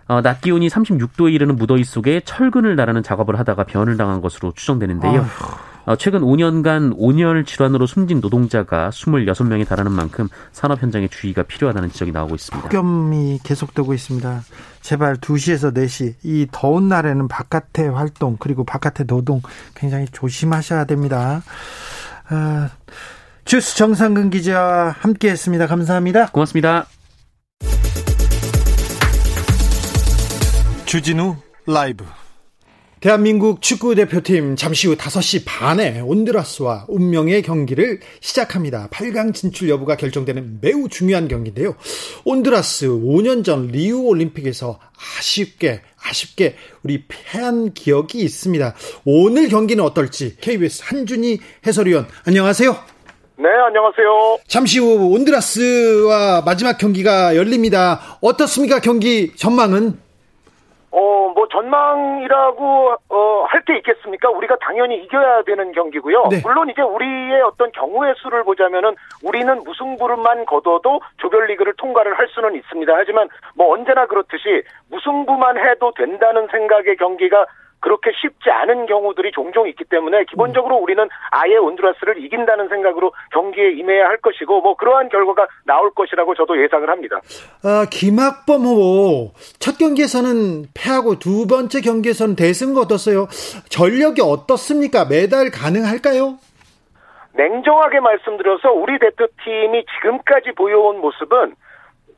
어, 0.08 0.22
낮 0.22 0.42
기온이 0.42 0.68
36도에 0.68 1.34
이르는 1.34 1.56
무더위 1.56 1.84
속에 1.84 2.22
철근을 2.24 2.76
나르는 2.76 3.02
작업을 3.02 3.40
하다가 3.40 3.64
변을 3.64 3.98
당한 3.98 4.22
것으로 4.22 4.52
추정되는데요. 4.56 5.22
아휴. 5.22 5.73
어, 5.86 5.96
최근 5.96 6.22
5년간 6.22 6.94
온열 6.98 7.44
질환으로 7.46 7.86
숨진 7.86 8.22
노동자가 8.22 8.90
26명에 8.90 9.68
달하는 9.68 9.92
만큼 9.92 10.30
산업 10.52 10.82
현장에 10.82 11.08
주의가 11.08 11.44
필요하다는 11.44 11.92
지적이 11.92 12.12
나오고 12.12 12.36
있습니다. 12.36 12.70
폭염이 12.70 13.40
계속되고 13.44 13.94
있습니다. 13.94 14.44
제발 14.82 15.18
2시에서 15.18 15.74
4시 15.74 16.16
이 16.24 16.48
더운 16.52 16.88
날에는 16.88 17.28
바깥의 17.28 17.90
활동 17.90 18.38
그리고 18.40 18.64
바깥의 18.64 19.08
노동 19.08 19.42
굉장히 19.76 20.06
조심하셔야 20.12 20.86
됩니다. 20.86 21.44
아, 22.30 22.70
주스 23.46 23.76
정상근 23.76 24.30
기자와 24.30 24.96
함께했습니다. 25.00 25.68
감사합니다. 25.68 26.28
고맙습니다. 26.28 26.86
주진우 30.86 31.36
라이브 31.66 32.06
대한민국 33.04 33.62
축구 33.62 33.96
대표팀 33.96 34.56
잠시 34.56 34.88
후 34.88 34.96
5시 34.96 35.44
반에 35.46 36.00
온드라스와 36.00 36.86
운명의 36.88 37.42
경기를 37.42 38.00
시작합니다. 38.22 38.88
8강 38.94 39.34
진출 39.34 39.68
여부가 39.68 39.98
결정되는 39.98 40.60
매우 40.62 40.88
중요한 40.88 41.28
경기인데요. 41.28 41.76
온드라스 42.24 42.88
5년 42.88 43.44
전 43.44 43.68
리우 43.68 44.04
올림픽에서 44.04 44.80
아쉽게 45.20 45.82
아쉽게 46.02 46.56
우리 46.84 47.04
패한 47.10 47.74
기억이 47.74 48.20
있습니다. 48.20 48.74
오늘 49.04 49.50
경기는 49.50 49.84
어떨지 49.84 50.38
KBS 50.38 50.84
한준희 50.86 51.40
해설위원 51.68 52.08
안녕하세요. 52.26 52.72
네, 52.72 53.50
안녕하세요. 53.68 54.38
잠시 54.48 54.80
후 54.80 55.12
온드라스와 55.14 56.44
마지막 56.46 56.78
경기가 56.78 57.36
열립니다. 57.36 58.18
어떻습니까? 58.22 58.80
경기 58.80 59.36
전망은? 59.36 60.13
전망이라고 61.54 62.96
어, 63.10 63.46
할 63.48 63.64
게 63.64 63.78
있겠습니까? 63.78 64.30
우리가 64.30 64.58
당연히 64.58 64.98
이겨야 65.06 65.44
되는 65.44 65.72
경기고요. 65.72 66.24
네. 66.30 66.42
물론 66.44 66.70
이제 66.70 66.82
우리의 66.82 67.42
어떤 67.44 67.72
경우의 67.72 68.14
수를 68.18 68.44
보자면은 68.44 68.94
우리는 69.24 69.58
무승부만 69.64 70.46
거둬도 70.46 71.00
조별리그를 71.20 71.74
통과를 71.78 72.18
할 72.18 72.28
수는 72.28 72.56
있습니다. 72.56 72.92
하지만 72.94 73.30
뭐 73.56 73.72
언제나 73.74 74.06
그렇듯이 74.06 74.64
무승부만 74.92 75.58
해도 75.58 75.94
된다는 75.96 76.48
생각의 76.52 76.98
경기가 76.98 77.46
그렇게 77.84 78.12
쉽지 78.16 78.50
않은 78.50 78.86
경우들이 78.86 79.34
종종 79.34 79.68
있기 79.68 79.84
때문에 79.84 80.24
기본적으로 80.30 80.78
우리는 80.78 81.06
아예 81.32 81.58
온두라스를 81.58 82.24
이긴다는 82.24 82.70
생각으로 82.70 83.12
경기에 83.34 83.72
임해야 83.74 84.06
할 84.06 84.18
것이고 84.18 84.62
뭐 84.62 84.76
그러한 84.78 85.10
결과가 85.10 85.48
나올 85.66 85.92
것이라고 85.94 86.34
저도 86.34 86.62
예상을 86.64 86.90
합니다. 86.90 87.20
아, 87.62 87.86
김학범 87.92 88.62
후보 88.62 89.32
첫 89.60 89.78
경기에서는 89.78 90.68
패하고 90.74 91.20
두 91.20 91.46
번째 91.46 91.82
경기에서는 91.82 92.38
대승 92.38 92.74
거뒀어요. 92.74 93.28
전력이 93.68 94.22
어떻습니까? 94.22 95.04
메달 95.04 95.52
가능할까요? 95.52 96.38
냉정하게 97.34 98.00
말씀드려서 98.00 98.72
우리 98.72 98.98
대표팀이 98.98 99.86
지금까지 99.98 100.54
보여온 100.56 101.02
모습은 101.02 101.56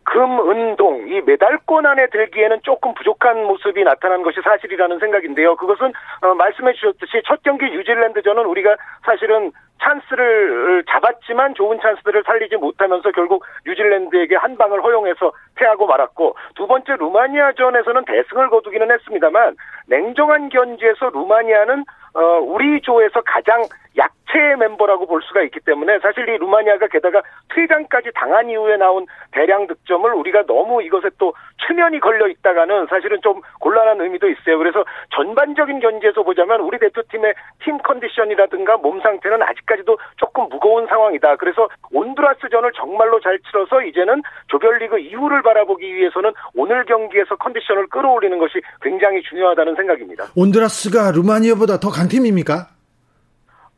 금, 0.06 0.50
은, 0.50 0.76
동, 0.76 1.08
이 1.08 1.22
메달권 1.22 1.86
안에 1.86 2.08
들기에는 2.08 2.60
조금 2.64 2.94
부족한 2.94 3.44
모습이 3.46 3.84
나타난 3.84 4.22
것이 4.22 4.40
사실이라는 4.44 5.00
생각인데요. 5.00 5.56
그것은, 5.56 5.92
어, 6.22 6.34
말씀해 6.36 6.74
주셨듯이 6.74 7.22
첫 7.26 7.42
경기 7.44 7.66
뉴질랜드전은 7.70 8.46
우리가 8.46 8.76
사실은 9.04 9.52
찬스를 9.82 10.86
잡았지만 10.90 11.54
좋은 11.56 11.80
찬스들을 11.82 12.24
살리지 12.26 12.56
못하면서 12.58 13.12
결국 13.12 13.44
뉴질랜드에게 13.66 14.36
한 14.36 14.58
방을 14.58 14.84
허용해서 14.84 15.32
패하고 15.56 15.86
말았고 15.86 16.36
두 16.56 16.66
번째 16.68 16.96
루마니아전에서는 16.98 18.06
대승을 18.06 18.50
거두기는 18.50 18.90
했습니다만 18.90 19.56
냉정한 19.88 20.50
견지에서 20.50 21.10
루마니아는 21.10 21.84
어, 22.16 22.40
우리 22.40 22.80
조에서 22.82 23.22
가장 23.26 23.62
약체 23.98 24.56
멤버라고 24.58 25.06
볼 25.06 25.22
수가 25.24 25.42
있기 25.44 25.60
때문에 25.66 26.00
사실 26.00 26.28
이 26.28 26.38
루마니아가 26.38 26.88
게다가 26.88 27.22
퇴장까지 27.54 28.12
당한 28.16 28.50
이후에 28.50 28.78
나온 28.78 29.06
대량 29.32 29.68
득점을 29.68 30.12
우리가 30.14 30.44
너무 30.46 30.82
이것에 30.82 31.10
또 31.18 31.34
최면이 31.68 32.00
걸려 32.00 32.28
있다가는 32.28 32.88
사실은 32.90 33.20
좀 33.22 33.42
곤란한 33.60 34.02
의미도 34.02 34.30
있어요. 34.30 34.58
그래서 34.58 34.84
전반적인 35.16 35.80
견지에서 35.80 36.24
보자면 36.24 36.62
우리 36.62 36.78
대표팀의 36.80 37.34
팀 37.64 37.78
컨디션이라든가 37.80 38.78
몸 38.78 39.02
상태는 39.02 39.42
아직까지도 39.42 39.98
조금 40.18 40.48
무거운 40.50 40.88
상황이다. 40.88 41.38
그래서 41.38 41.68
온두라스전을 41.92 42.72
정말로 42.74 43.20
잘 43.22 43.40
치러서 43.40 43.82
이제는 43.84 44.22
조별리그 44.48 45.00
이후를 45.00 45.42
바라보기 45.42 45.96
위해서는 45.96 46.32
오늘 46.56 46.84
경기에서 46.86 47.36
컨디션을 47.38 47.88
끌어올리는 47.88 48.38
것이 48.38 48.62
굉장히 48.82 49.22
중요하다는 49.24 49.76
생각입니다. 49.76 50.26
온두라스가 50.36 51.12
루마니아보다 51.12 51.80
더 51.80 51.90
강 51.96 52.05
팀입니까? 52.08 52.76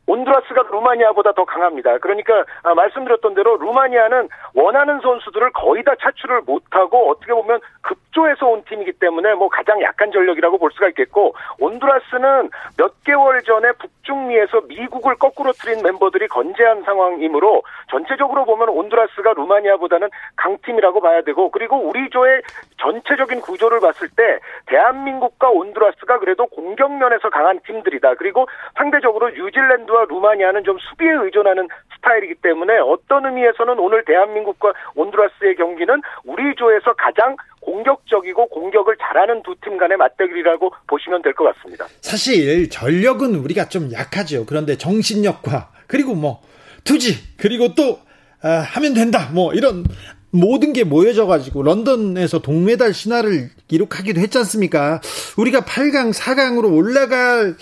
온두라스가 0.08 0.62
루마니아보다 0.70 1.32
더 1.32 1.44
강합니다. 1.44 1.98
그러니까 1.98 2.44
아, 2.62 2.74
말씀드렸던 2.74 3.34
대로 3.34 3.56
루마니아는 3.58 4.28
원하는 4.54 5.00
선수들을 5.00 5.52
거의 5.52 5.84
다 5.84 5.92
차출을 6.00 6.42
못하고 6.46 7.10
어떻게 7.10 7.32
보면 7.32 7.60
급조해서 7.88 8.46
온 8.46 8.62
팀이기 8.64 8.92
때문에 8.92 9.34
뭐 9.34 9.48
가장 9.48 9.80
약한 9.80 10.12
전력이라고 10.12 10.58
볼 10.58 10.70
수가 10.72 10.88
있겠고 10.88 11.34
온두라스는 11.58 12.50
몇 12.76 13.02
개월 13.04 13.42
전에 13.42 13.72
북중미에서 13.72 14.62
미국을 14.68 15.14
거꾸로 15.16 15.52
틀린 15.52 15.82
멤버들이 15.82 16.28
건재한 16.28 16.82
상황이므로 16.82 17.62
전체적으로 17.90 18.44
보면 18.44 18.68
온두라스가 18.68 19.32
루마니아보다는 19.32 20.08
강팀이라고 20.36 21.00
봐야 21.00 21.22
되고 21.22 21.50
그리고 21.50 21.76
우리 21.78 22.10
조의 22.10 22.42
전체적인 22.78 23.40
구조를 23.40 23.80
봤을 23.80 24.08
때 24.14 24.38
대한민국과 24.66 25.48
온두라스가 25.48 26.18
그래도 26.18 26.46
공격면에서 26.46 27.30
강한 27.30 27.58
팀들이다. 27.60 28.14
그리고 28.14 28.46
상대적으로 28.76 29.30
뉴질랜드와 29.30 30.06
루마니아는 30.08 30.64
좀 30.64 30.78
수비에 30.78 31.10
의존하는 31.10 31.68
스타일이기 31.96 32.36
때문에 32.36 32.78
어떤 32.78 33.24
의미에서는 33.26 33.78
오늘 33.78 34.04
대한민국과 34.04 34.72
온두라스의 34.94 35.56
경기는 35.56 36.02
우리 36.24 36.54
조에서 36.54 36.92
가장 36.94 37.36
공격적이고 37.72 38.48
공격을 38.48 38.96
잘하는 38.98 39.42
두 39.42 39.54
팀 39.62 39.76
간의 39.76 39.96
맞대결이라고 39.98 40.72
보시면 40.86 41.20
될 41.22 41.34
것 41.34 41.44
같습니다. 41.54 41.86
사실 42.00 42.70
전력은 42.70 43.34
우리가 43.34 43.68
좀 43.68 43.92
약하죠. 43.92 44.46
그런데 44.46 44.76
정신력과 44.78 45.70
그리고 45.86 46.14
뭐 46.14 46.40
투지 46.84 47.36
그리고 47.36 47.74
또 47.74 47.98
아, 48.40 48.48
하면 48.60 48.94
된다 48.94 49.30
뭐 49.32 49.52
이런 49.52 49.84
모든 50.30 50.72
게 50.72 50.84
모여져 50.84 51.26
가지고 51.26 51.62
런던에서 51.62 52.40
동메달 52.40 52.94
신화를 52.94 53.50
기록하기도 53.68 54.20
했지 54.20 54.38
않습니까? 54.38 55.00
우리가 55.38 55.60
8강, 55.62 56.12
4강으로 56.14 56.72
올라갈 56.74 57.56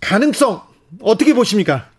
가능성 0.00 0.62
어떻게 1.02 1.34
보십니까? 1.34 1.90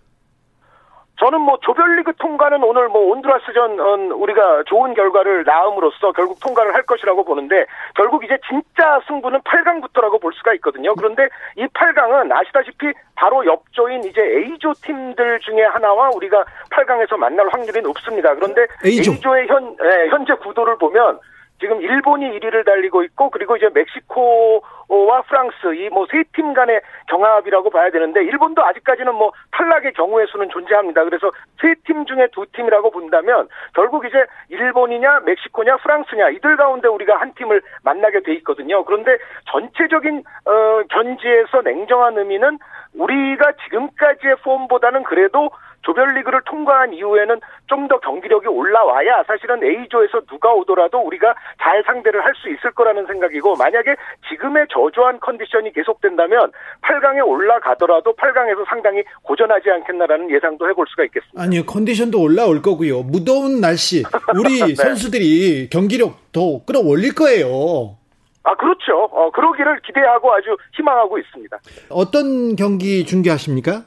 저는 1.21 1.39
뭐 1.41 1.59
조별리그 1.61 2.13
통과는 2.17 2.63
오늘 2.63 2.89
뭐 2.89 3.11
온두라스전 3.11 4.11
우리가 4.11 4.63
좋은 4.65 4.95
결과를 4.95 5.43
낳음으로써 5.45 6.13
결국 6.13 6.39
통과를 6.39 6.73
할 6.73 6.81
것이라고 6.81 7.23
보는데 7.23 7.67
결국 7.93 8.23
이제 8.25 8.39
진짜 8.49 8.99
승부는 9.07 9.41
8강부터라고 9.41 10.19
볼 10.19 10.33
수가 10.33 10.55
있거든요. 10.55 10.95
그런데 10.95 11.27
이 11.57 11.67
8강은 11.67 12.31
아시다시피 12.31 12.91
바로 13.13 13.45
옆조인 13.45 14.03
이제 14.03 14.19
A조 14.19 14.73
팀들 14.81 15.39
중에 15.41 15.61
하나와 15.61 16.09
우리가 16.15 16.43
8강에서 16.71 17.17
만날 17.17 17.47
확률이 17.49 17.81
높습니다. 17.81 18.33
그런데 18.33 18.65
A조. 18.83 19.11
A조의 19.11 19.47
현 19.47 19.75
예, 19.79 20.09
현재 20.09 20.33
구도를 20.33 20.79
보면 20.79 21.19
지금 21.61 21.79
일본이 21.81 22.29
1위를 22.39 22.65
달리고 22.65 23.03
있고 23.03 23.29
그리고 23.29 23.55
이제 23.55 23.69
멕시코와 23.73 25.21
프랑스 25.29 25.73
이 25.75 25.87
뭐 25.89 26.05
세 26.11 26.23
팀 26.33 26.53
간의 26.53 26.81
경합이라고 27.07 27.69
봐야 27.69 27.89
되는데 27.91 28.23
일본도 28.23 28.65
아직까지는 28.65 29.13
뭐 29.15 29.31
탈락의 29.51 29.93
경우의 29.93 30.27
수는 30.27 30.49
존재합니다. 30.49 31.03
그래서 31.05 31.31
세 31.61 31.75
팀 31.85 32.05
중에 32.05 32.27
두 32.33 32.45
팀이라고 32.51 32.91
본다면 32.91 33.47
결국 33.75 34.05
이제 34.05 34.25
일본이냐 34.49 35.21
멕시코냐 35.25 35.77
프랑스냐 35.77 36.29
이들 36.31 36.57
가운데 36.57 36.87
우리가 36.89 37.15
한 37.21 37.33
팀을 37.35 37.61
만나게 37.83 38.21
돼 38.21 38.33
있거든요. 38.35 38.83
그런데 38.83 39.17
전체적인 39.51 40.23
어 40.45 40.81
견지에서 40.89 41.61
냉정한 41.61 42.17
의미는 42.17 42.57
우리가 42.95 43.53
지금까지의 43.63 44.35
폼보다는 44.43 45.03
그래도 45.03 45.51
조별리그를 45.81 46.41
통과한 46.45 46.93
이후에는 46.93 47.39
좀 47.67 47.81
더 47.87 47.99
경기력이 47.99 48.47
올라와야 48.47 49.23
사실은 49.27 49.63
A조에서 49.63 50.21
누가 50.29 50.53
오더라도 50.53 50.99
우리가 50.99 51.33
잘 51.61 51.83
상대를 51.85 52.23
할 52.23 52.31
수 52.41 52.49
있을 52.49 52.71
거라는 52.71 53.05
생각이고 53.07 53.55
만약에 53.55 53.95
지금의 54.29 54.67
저조한 54.71 55.19
컨디션이 55.19 55.73
계속된다면 55.73 56.51
8강에 56.81 57.25
올라가더라도 57.27 58.13
8강에서 58.15 58.65
상당히 58.67 59.03
고전하지 59.23 59.69
않겠나라는 59.69 60.31
예상도 60.31 60.69
해볼 60.69 60.85
수가 60.89 61.03
있겠습니다. 61.05 61.41
아니요 61.41 61.65
컨디션도 61.65 62.21
올라올 62.21 62.61
거고요. 62.61 63.01
무더운 63.03 63.59
날씨 63.61 64.03
우리 64.37 64.59
네. 64.73 64.75
선수들이 64.75 65.69
경기력 65.69 66.31
더 66.31 66.63
끌어올릴 66.65 67.13
거예요. 67.15 67.97
아, 68.43 68.55
그렇죠. 68.55 69.03
어, 69.11 69.29
그러기를 69.31 69.81
기대하고 69.85 70.33
아주 70.33 70.57
희망하고 70.75 71.17
있습니다. 71.19 71.57
어떤 71.89 72.55
경기 72.55 73.05
중계하십니까? 73.05 73.83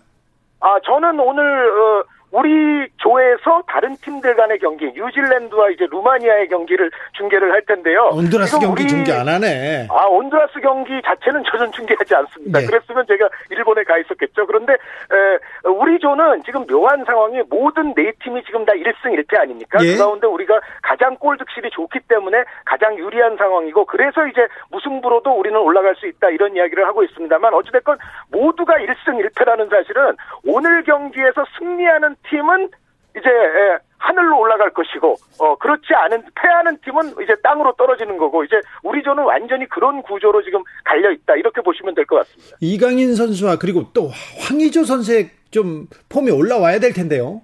아, 0.64 0.80
저는 0.82 1.20
오늘, 1.20 1.44
어, 1.44 2.04
우리 2.34 2.88
조에서 2.96 3.62
다른 3.68 3.94
팀들 3.98 4.34
간의 4.34 4.58
경기, 4.58 4.86
뉴질랜드와 4.86 5.70
이제 5.70 5.86
루마니아의 5.88 6.48
경기를 6.48 6.90
중계를 7.12 7.52
할 7.52 7.62
텐데요. 7.62 8.10
온두라스 8.12 8.58
경기 8.58 8.82
우리, 8.82 8.88
중계 8.88 9.12
안 9.12 9.28
하네. 9.28 9.86
아, 9.88 10.06
온두라스 10.06 10.58
경기 10.60 11.00
자체는 11.04 11.44
저는 11.44 11.70
중계하지 11.70 12.12
않습니다. 12.12 12.58
네. 12.58 12.66
그랬으면 12.66 13.06
제가 13.06 13.28
일본에 13.50 13.84
가 13.84 13.98
있었겠죠. 13.98 14.46
그런데 14.46 14.72
에, 14.72 15.68
우리 15.68 16.00
조는 16.00 16.42
지금 16.42 16.66
묘한 16.66 17.04
상황이 17.04 17.40
모든 17.48 17.94
네 17.94 18.10
팀이 18.24 18.42
지금 18.42 18.64
다 18.64 18.72
1승 18.72 19.14
1패 19.14 19.38
아닙니까? 19.38 19.78
예. 19.84 19.92
그 19.92 19.98
가운데 19.98 20.26
우리가 20.26 20.58
가장 20.82 21.14
골 21.16 21.38
득실이 21.38 21.70
좋기 21.70 22.00
때문에 22.08 22.42
가장 22.64 22.98
유리한 22.98 23.36
상황이고 23.36 23.84
그래서 23.84 24.26
이제 24.26 24.48
무승부로도 24.72 25.30
우리는 25.30 25.56
올라갈 25.56 25.94
수 25.94 26.08
있다 26.08 26.30
이런 26.30 26.56
이야기를 26.56 26.84
하고 26.84 27.04
있습니다만 27.04 27.54
어찌됐건 27.54 27.96
모두가 28.32 28.74
1승 28.74 29.22
1패라는 29.22 29.70
사실은 29.70 30.16
오늘 30.44 30.82
경기에서 30.82 31.44
승리하는 31.58 32.16
팀은 32.30 32.68
이제 33.16 33.28
예, 33.28 33.78
하늘로 33.98 34.38
올라갈 34.40 34.70
것이고 34.70 35.16
어 35.38 35.56
그렇지 35.56 35.94
않은 35.94 36.22
패하는 36.34 36.76
팀은 36.84 37.22
이제 37.22 37.34
땅으로 37.42 37.72
떨어지는 37.78 38.18
거고 38.18 38.44
이제 38.44 38.56
우리 38.82 39.02
조는 39.02 39.22
완전히 39.24 39.66
그런 39.68 40.02
구조로 40.02 40.42
지금 40.42 40.62
갈려 40.84 41.10
있다 41.12 41.36
이렇게 41.36 41.60
보시면 41.62 41.94
될 41.94 42.04
것 42.06 42.16
같습니다. 42.16 42.56
이강인 42.60 43.14
선수와 43.14 43.56
그리고 43.56 43.84
또 43.94 44.08
황의조 44.40 44.84
선수의 44.84 45.30
좀 45.50 45.86
폼이 46.08 46.30
올라와야 46.30 46.80
될 46.80 46.92
텐데요. 46.92 47.40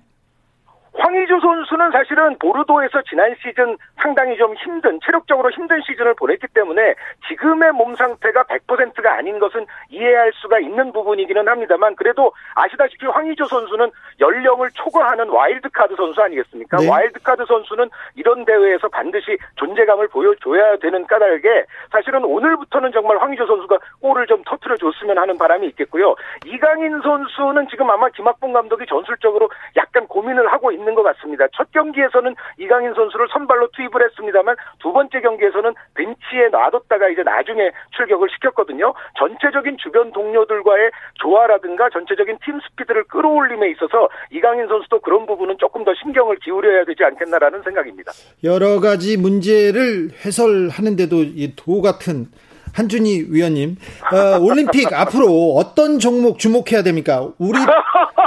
황의조 1.00 1.40
선수는 1.40 1.90
사실은 1.92 2.36
보르도에서 2.38 3.00
지난 3.08 3.34
시즌 3.42 3.76
상당히 4.02 4.36
좀 4.36 4.54
힘든 4.54 5.00
체력적으로 5.04 5.50
힘든 5.50 5.80
시즌을 5.82 6.14
보냈기 6.14 6.46
때문에 6.52 6.94
지금의 7.28 7.72
몸 7.72 7.94
상태가 7.94 8.44
100%가 8.44 9.14
아닌 9.14 9.38
것은 9.38 9.66
이해할 9.88 10.30
수가 10.34 10.58
있는 10.58 10.92
부분이기는 10.92 11.48
합니다만 11.48 11.96
그래도 11.96 12.32
아시다시피 12.54 13.06
황의조 13.06 13.46
선수는 13.46 13.90
연령을 14.20 14.70
초과하는 14.74 15.30
와일드카드 15.30 15.96
선수 15.96 16.20
아니겠습니까? 16.20 16.76
네. 16.76 16.88
와일드카드 16.88 17.46
선수는 17.46 17.88
이런 18.16 18.44
대회에서 18.44 18.88
반드시 18.88 19.38
존재감을 19.56 20.08
보여줘야 20.08 20.76
되는 20.76 21.06
까닭에 21.06 21.64
사실은 21.90 22.24
오늘부터는 22.24 22.92
정말 22.92 23.18
황의조 23.18 23.46
선수가 23.46 23.78
골을 24.02 24.26
좀 24.26 24.42
터트려 24.44 24.76
줬으면 24.76 25.16
하는 25.16 25.38
바람이 25.38 25.66
있겠고요. 25.68 26.14
이강인 26.44 27.00
선수는 27.00 27.68
지금 27.70 27.88
아마 27.90 28.08
김학봉 28.10 28.52
감독이 28.52 28.84
전술적으로 28.86 29.48
약간 29.76 30.06
고민을 30.06 30.52
하고 30.52 30.70
있는 30.70 30.89
있는 30.90 30.94
것 30.94 31.02
같습니다. 31.02 31.46
첫 31.54 31.70
경기에서는 31.72 32.34
이강인 32.58 32.94
선수를 32.94 33.28
선발로 33.32 33.68
투입을 33.72 34.04
했습니다만 34.04 34.56
두 34.80 34.92
번째 34.92 35.20
경기에서는 35.20 35.74
벤치에 35.94 36.48
놔뒀다가 36.50 37.08
이제 37.08 37.22
나중에 37.22 37.70
출격을 37.96 38.28
시켰거든요. 38.34 38.92
전체적인 39.18 39.76
주변 39.78 40.12
동료들과의 40.12 40.90
조화라든가 41.14 41.88
전체적인 41.90 42.38
팀 42.44 42.60
스피드를 42.60 43.04
끌어올림에 43.04 43.70
있어서 43.70 44.08
이강인 44.30 44.66
선수도 44.68 45.00
그런 45.00 45.26
부분은 45.26 45.56
조금 45.58 45.84
더 45.84 45.94
신경을 45.94 46.36
기울여야 46.36 46.84
되지 46.84 47.04
않겠나라는 47.04 47.62
생각입니다. 47.62 48.12
여러 48.44 48.80
가지 48.80 49.16
문제를 49.16 50.10
해설하는데도 50.24 51.16
이 51.36 51.50
도 51.56 51.82
같은 51.82 52.26
한준희 52.74 53.26
위원님, 53.30 53.76
어, 54.12 54.38
올림픽 54.40 54.92
앞으로 54.94 55.54
어떤 55.56 55.98
종목 55.98 56.38
주목해야 56.38 56.82
됩니까? 56.82 57.28
우리 57.38 57.58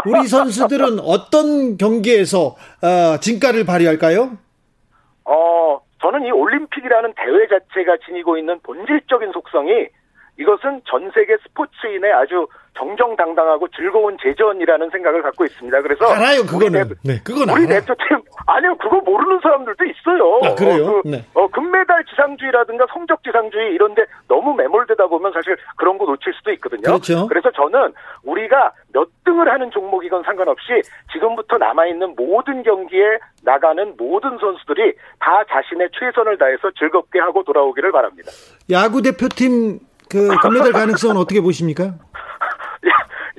우리 0.06 0.27
선수들은 0.27 0.99
어떤 0.99 1.77
경기에서 1.77 2.56
어, 2.82 3.19
진가를 3.19 3.65
발휘할까요? 3.65 4.38
어, 5.25 5.82
저는 6.01 6.25
이 6.25 6.32
올림픽이라는 6.32 7.13
대회 7.15 7.47
자체가 7.47 7.97
지니고 8.06 8.38
있는 8.38 8.60
본질적인 8.63 9.32
속성이 9.32 9.88
이것은 10.39 10.82
전 10.89 11.12
세계 11.13 11.38
스포츠인의 11.43 12.12
아주 12.12 12.47
정정당당하고 12.77 13.67
즐거운 13.69 14.17
제전이라는 14.21 14.89
생각을 14.89 15.21
갖고 15.21 15.45
있습니다. 15.45 15.81
그래서 15.81 16.05
알아요, 16.05 16.41
그거는. 16.41 16.86
우리, 16.86 16.95
네, 17.03 17.21
그건 17.23 17.49
우리 17.49 17.67
대표팀 17.67 18.21
아니요, 18.47 18.75
그거 18.77 18.99
모르는 19.01 19.39
사람들도 19.41 19.86
있어요. 19.86 20.39
아, 20.43 20.55
그래요? 20.55 20.86
어, 20.86 21.01
그, 21.01 21.07
네. 21.09 21.25
어, 21.33 21.47
금메달 21.47 22.03
지상주의라든가 22.05 22.86
성적 22.91 23.23
지상주의 23.23 23.73
이런데 23.73 24.05
너무 24.27 24.53
매몰되다 24.55 25.07
보면 25.07 25.31
사실 25.33 25.55
그런 25.77 25.97
거 25.97 26.05
놓칠 26.05 26.33
수도 26.33 26.51
있거든요. 26.53 26.81
그렇죠. 26.83 27.27
그래서 27.27 27.51
저는 27.51 27.93
우리가 28.23 28.71
몇 28.93 29.07
등을 29.23 29.51
하는 29.51 29.69
종목이건 29.71 30.23
상관없이 30.23 30.81
지금부터 31.13 31.57
남아 31.57 31.88
있는 31.88 32.15
모든 32.15 32.63
경기에 32.63 33.19
나가는 33.43 33.93
모든 33.97 34.38
선수들이 34.38 34.93
다 35.19 35.43
자신의 35.49 35.89
최선을 35.97 36.38
다해서 36.38 36.71
즐겁게 36.77 37.19
하고 37.19 37.43
돌아오기를 37.43 37.91
바랍니다. 37.91 38.31
야구 38.71 39.01
대표팀 39.01 39.79
그 40.09 40.27
금메달 40.41 40.73
가능성은 40.73 41.17
어떻게 41.17 41.41
보십니까? 41.41 41.95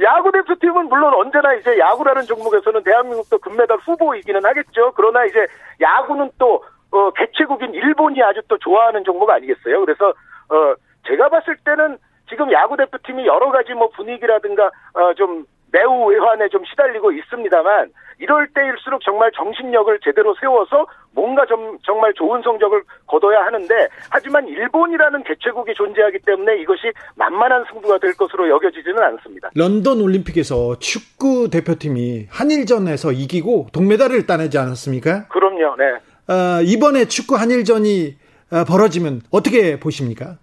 야구 0.03 0.33
대표팀은 0.33 0.89
물론 0.89 1.15
언제나 1.15 1.55
이제 1.55 1.79
야구라는 1.79 2.23
종목에서는 2.23 2.83
대한민국도 2.83 3.39
금메달 3.39 3.79
후보이기는 3.79 4.45
하겠죠. 4.45 4.93
그러나 4.97 5.25
이제 5.25 5.47
야구는 5.81 6.31
또 6.39 6.65
어, 6.91 7.11
개최국인 7.13 7.75
일본이 7.75 8.23
아주 8.23 8.41
또 8.49 8.59
좋아하는 8.59 9.05
종목 9.05 9.31
아니겠어요? 9.31 9.85
그래서 9.85 10.09
어, 10.09 10.75
제가 11.07 11.29
봤을 11.29 11.57
때는 11.65 11.99
지금 12.29 12.51
야구 12.53 12.77
대표팀이 12.77 13.27
여러 13.27 13.51
가지 13.51 13.75
뭐 13.75 13.89
분위기라든가 13.91 14.71
어, 14.95 15.15
좀 15.15 15.45
매우 15.75 16.07
외환에 16.07 16.49
좀 16.51 16.65
시달리고 16.65 17.11
있습니다만 17.11 17.91
이럴 18.21 18.47
때일수록 18.55 19.03
정말 19.03 19.33
정신력을 19.33 19.99
제대로 20.05 20.33
세워서 20.41 20.87
뭔가 21.11 21.45
좀 21.47 21.79
정말 21.85 22.15
좋은 22.15 22.43
성적을 22.43 22.85
거둬야 23.09 23.45
하는데 23.45 23.89
하지만 24.09 24.47
일본이라는 24.47 25.25
개최국이 25.25 25.75
존재하기 25.75 26.21
때문에 26.25 26.59
이것이 26.63 26.93
만만한 27.17 27.65
승부가 27.73 27.99
될 27.99 28.15
것으로 28.15 28.49
여겨지지는 28.51 29.03
않습니다. 29.03 29.51
런던 29.57 30.01
올림픽에서 30.01 30.79
축구 30.79 31.51
대표팀이 31.51 32.29
한일전에서 32.31 33.11
이기고 33.11 33.67
동메달을 33.73 34.27
따내지 34.27 34.59
않았습니까? 34.59 35.27
그럼요. 35.27 35.75
네. 35.77 36.33
어, 36.33 36.63
이번에 36.63 37.07
축구 37.07 37.35
한일전이 37.35 38.15
어, 38.53 38.65
벌어지면 38.65 39.23
어떻게 39.33 39.81
보십니까? 39.81 40.37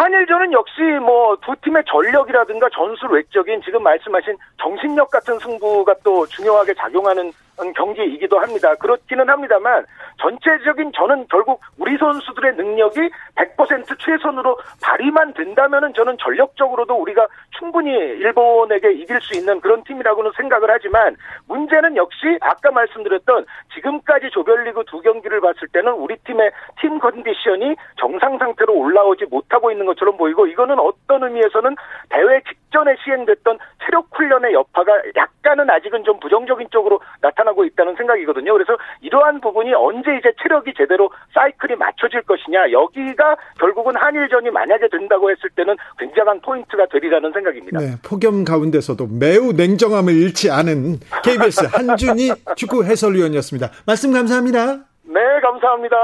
한일전은 0.00 0.50
역시 0.54 0.80
뭐 1.02 1.36
두 1.44 1.54
팀의 1.62 1.82
전력이라든가 1.86 2.70
전술 2.70 3.10
외적인 3.10 3.60
지금 3.62 3.82
말씀하신 3.82 4.34
정신력 4.58 5.10
같은 5.10 5.38
승부가 5.38 5.94
또 6.02 6.26
중요하게 6.26 6.72
작용하는 6.74 7.30
경기이기도 7.74 8.38
합니다. 8.38 8.74
그렇기는 8.76 9.28
합니다만 9.28 9.84
전체적인 10.20 10.92
저는 10.94 11.26
결국 11.30 11.60
우리 11.78 11.96
선수들의 11.96 12.56
능력이 12.56 13.10
100% 13.36 13.98
최선으로 13.98 14.58
발휘만 14.82 15.34
된다면은 15.34 15.94
저는 15.94 16.16
전력적으로도 16.18 16.94
우리가 16.94 17.26
충분히 17.58 17.90
일본에게 17.90 18.92
이길 18.92 19.20
수 19.20 19.36
있는 19.36 19.60
그런 19.60 19.82
팀이라고는 19.84 20.32
생각을 20.36 20.70
하지만 20.70 21.16
문제는 21.46 21.96
역시 21.96 22.38
아까 22.40 22.70
말씀드렸던 22.70 23.46
지금까지 23.74 24.30
조별리그 24.30 24.84
두 24.86 25.00
경기를 25.00 25.40
봤을 25.40 25.68
때는 25.68 25.92
우리 25.92 26.16
팀의 26.18 26.50
팀 26.80 26.98
컨디션이 26.98 27.76
정상 27.98 28.38
상태로 28.38 28.74
올라오지 28.74 29.26
못하고 29.30 29.70
있는 29.70 29.86
것처럼 29.86 30.16
보이고 30.16 30.46
이거는 30.46 30.78
어떤 30.78 31.22
의미에서는 31.22 31.76
대회 32.08 32.40
직 32.48 32.59
직전에 32.70 32.96
시행됐던 33.04 33.58
체력 33.84 34.06
훈련의 34.12 34.54
여파가 34.54 34.92
약간은 35.16 35.68
아직은 35.68 36.04
좀 36.04 36.18
부정적인 36.20 36.68
쪽으로 36.70 37.00
나타나고 37.20 37.64
있다는 37.64 37.96
생각이거든요. 37.96 38.52
그래서 38.52 38.78
이러한 39.02 39.40
부분이 39.40 39.74
언제 39.74 40.16
이제 40.16 40.32
체력이 40.42 40.72
제대로 40.76 41.10
사이클이 41.34 41.76
맞춰질 41.76 42.22
것이냐 42.22 42.70
여기가 42.70 43.36
결국은 43.58 43.96
한일전이 43.96 44.50
만약에 44.50 44.88
된다고 44.88 45.30
했을 45.30 45.50
때는 45.50 45.76
굉장한 45.98 46.40
포인트가 46.40 46.86
되리라는 46.86 47.32
생각입니다. 47.32 47.78
네, 47.80 47.96
폭염 48.02 48.44
가운데서도 48.44 49.08
매우 49.18 49.52
냉정함을 49.52 50.14
잃지 50.14 50.50
않은 50.50 51.00
KBS 51.24 51.66
한준희 51.74 52.30
축구 52.56 52.84
해설위원이었습니다. 52.84 53.68
말씀 53.86 54.12
감사합니다. 54.12 54.76
네, 55.02 55.20
감사합니다. 55.42 55.96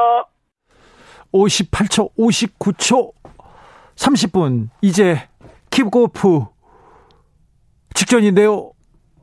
58초, 1.32 2.10
59초, 2.16 3.12
30분. 3.96 4.68
이제 4.80 5.28
킵고프 5.70 6.55
직전인데요. 7.96 8.72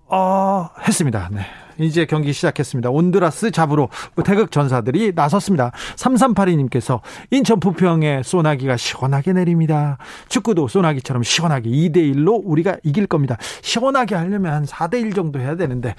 어, 0.07 0.69
했습니다. 0.85 1.29
네. 1.31 1.41
이제 1.77 2.05
경기 2.05 2.33
시작했습니다. 2.33 2.89
온드라스 2.89 3.51
잡으로 3.51 3.89
태극 4.25 4.51
전사들이 4.51 5.13
나섰습니다. 5.15 5.71
3382님께서 5.95 7.01
인천 7.31 7.59
부평에 7.59 8.21
소나기가 8.23 8.77
시원하게 8.77 9.33
내립니다. 9.33 9.97
축구도 10.27 10.67
소나기처럼 10.67 11.23
시원하게 11.23 11.69
2대1로 11.69 12.41
우리가 12.43 12.77
이길 12.83 13.07
겁니다. 13.07 13.37
시원하게 13.61 14.15
하려면 14.15 14.53
한 14.53 14.65
4대1 14.65 15.15
정도 15.15 15.39
해야 15.39 15.55
되는데 15.55 15.95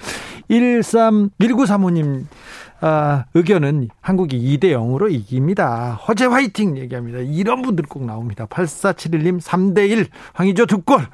13 0.49 1.31
1935님 1.39 2.25
아, 2.81 3.25
의견은 3.33 3.89
한국이 4.01 4.37
2대 4.37 4.65
0으로 4.73 5.11
이깁니다. 5.11 5.93
허재 6.07 6.25
화이팅 6.25 6.77
얘기합니다. 6.77 7.19
이런 7.19 7.61
분들 7.61 7.85
꼭 7.85 8.05
나옵니다. 8.05 8.45
8471님 8.45 9.41
3대 9.41 9.89
1 9.89 10.07
황의조 10.33 10.65
두 10.65 10.81
골. 10.81 11.07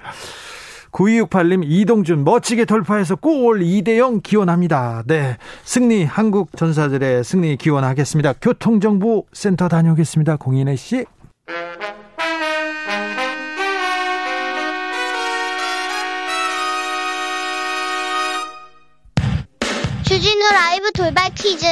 9268님 0.92 1.64
이동준 1.66 2.24
멋지게 2.24 2.66
돌파해서 2.66 3.16
골 3.16 3.60
2대0 3.62 4.24
기원합니다. 4.24 5.04
네. 5.08 5.38
승리 5.64 6.04
한국 6.04 6.56
전사들의 6.56 7.24
승리 7.24 7.58
기원하겠습니다. 7.58 8.34
교통정보 8.42 9.26
센터 9.34 9.68
다녀오겠습니다. 9.68 10.38
공인혜 10.38 10.76
씨. 10.76 11.06
주진우 20.04 20.52
라이브 20.52 20.92
돌발 20.92 21.34
퀴즈. 21.36 21.66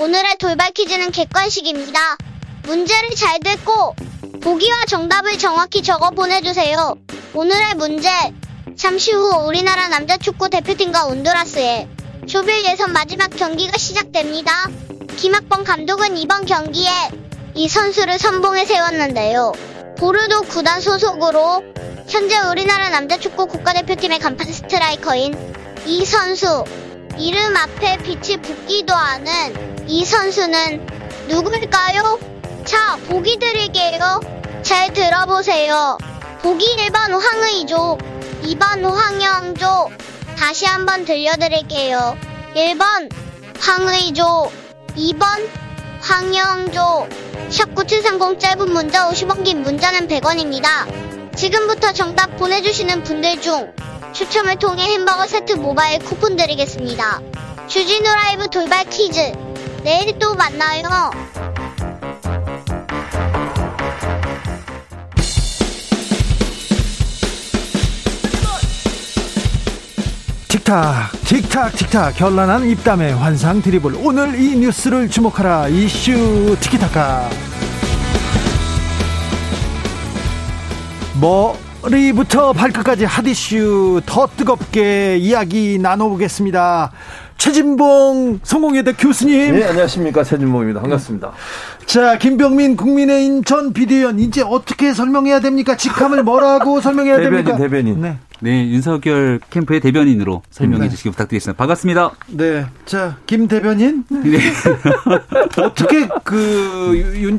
오늘의 0.00 0.36
돌발 0.38 0.70
퀴즈는 0.72 1.10
객관식입니다. 1.10 1.98
문제를 2.64 3.10
잘 3.10 3.40
듣고 3.40 3.94
보기와 4.40 4.84
정답을 4.86 5.38
정확히 5.38 5.82
적어 5.82 6.10
보내주세요. 6.10 6.94
오늘의 7.34 7.74
문제. 7.76 8.08
잠시 8.80 9.12
후 9.12 9.44
우리나라 9.46 9.88
남자 9.88 10.16
축구 10.16 10.48
대표팀과 10.48 11.04
온두라스의 11.04 11.86
조별 12.26 12.64
예선 12.64 12.94
마지막 12.94 13.28
경기가 13.28 13.76
시작됩니다. 13.76 14.70
김학범 15.18 15.64
감독은 15.64 16.16
이번 16.16 16.46
경기에 16.46 16.88
이 17.54 17.68
선수를 17.68 18.18
선봉에 18.18 18.64
세웠는데요. 18.64 19.52
보르도 19.98 20.40
구단 20.44 20.80
소속으로 20.80 21.62
현재 22.08 22.38
우리나라 22.38 22.88
남자 22.88 23.18
축구 23.18 23.48
국가대표팀의 23.48 24.18
간판 24.18 24.50
스트라이커인 24.50 25.36
이 25.84 26.06
선수 26.06 26.64
이름 27.18 27.54
앞에 27.54 27.98
빛이 27.98 28.40
붙기도 28.40 28.94
하는 28.94 29.86
이 29.90 30.06
선수는 30.06 30.86
누구일까요? 31.28 32.18
자, 32.64 32.96
보기 33.08 33.38
드릴게요. 33.38 34.20
잘 34.62 34.90
들어보세요. 34.94 35.98
보기 36.40 36.64
1번 36.76 37.10
황의조, 37.20 37.98
2번 38.42 38.84
황영조. 38.84 39.90
다시 40.36 40.64
한번 40.66 41.04
들려드릴게요. 41.04 42.16
1번 42.54 43.10
황의조, 43.58 44.50
2번 44.96 45.48
황영조. 46.00 47.08
샵9730 47.50 48.38
짧은 48.38 48.72
문자 48.72 49.10
50원 49.10 49.44
긴 49.44 49.62
문자는 49.62 50.08
100원입니다. 50.08 51.36
지금부터 51.36 51.92
정답 51.92 52.36
보내주시는 52.36 53.02
분들 53.02 53.40
중 53.40 53.72
추첨을 54.12 54.56
통해 54.56 54.84
햄버거 54.84 55.26
세트 55.26 55.54
모바일 55.54 55.98
쿠폰 56.00 56.36
드리겠습니다. 56.36 57.20
주진우 57.68 58.02
라이브 58.02 58.48
돌발 58.48 58.84
퀴즈. 58.84 59.32
내일 59.84 60.18
또 60.18 60.34
만나요. 60.34 61.10
틱탁 70.64 71.12
틱탁 71.24 71.72
틱탁 71.72 72.16
결란한 72.16 72.66
입담의 72.66 73.14
환상 73.14 73.62
드리블. 73.62 73.94
오늘 74.02 74.38
이 74.38 74.56
뉴스를 74.56 75.08
주목하라. 75.08 75.68
이슈 75.68 76.56
티키타카. 76.60 77.28
머리부터 81.82 82.52
발끝까지 82.52 83.04
핫이슈 83.04 84.02
더 84.04 84.28
뜨겁게 84.36 85.16
이야기 85.16 85.78
나눠보겠습니다. 85.78 86.92
최진봉 87.38 88.40
성공회대 88.42 88.92
교수님. 88.94 89.58
네 89.58 89.64
안녕하십니까. 89.64 90.22
최진봉입니다. 90.24 90.80
반갑습니다. 90.80 91.32
자 91.86 92.18
김병민 92.18 92.76
국민의힘 92.76 93.44
전 93.44 93.72
비대위원 93.72 94.20
이제 94.20 94.42
어떻게 94.42 94.92
설명해야 94.92 95.40
됩니까? 95.40 95.76
직함을 95.76 96.22
뭐라고 96.22 96.80
설명해야 96.80 97.16
대변인, 97.16 97.44
됩니까? 97.44 97.56
대변인. 97.56 98.00
네. 98.02 98.18
네, 98.42 98.66
윤석열 98.68 99.38
캠프의 99.50 99.80
대변인으로 99.80 100.42
설명해 100.50 100.84
네. 100.84 100.88
주시기 100.90 101.10
부탁드리겠습니다. 101.10 101.58
반갑습니다. 101.58 102.12
네. 102.28 102.66
자, 102.86 103.16
김 103.26 103.46
대변인. 103.48 104.04
네. 104.08 104.38
어떻게 105.62 106.08
그 106.24 106.96
윤, 107.16 107.38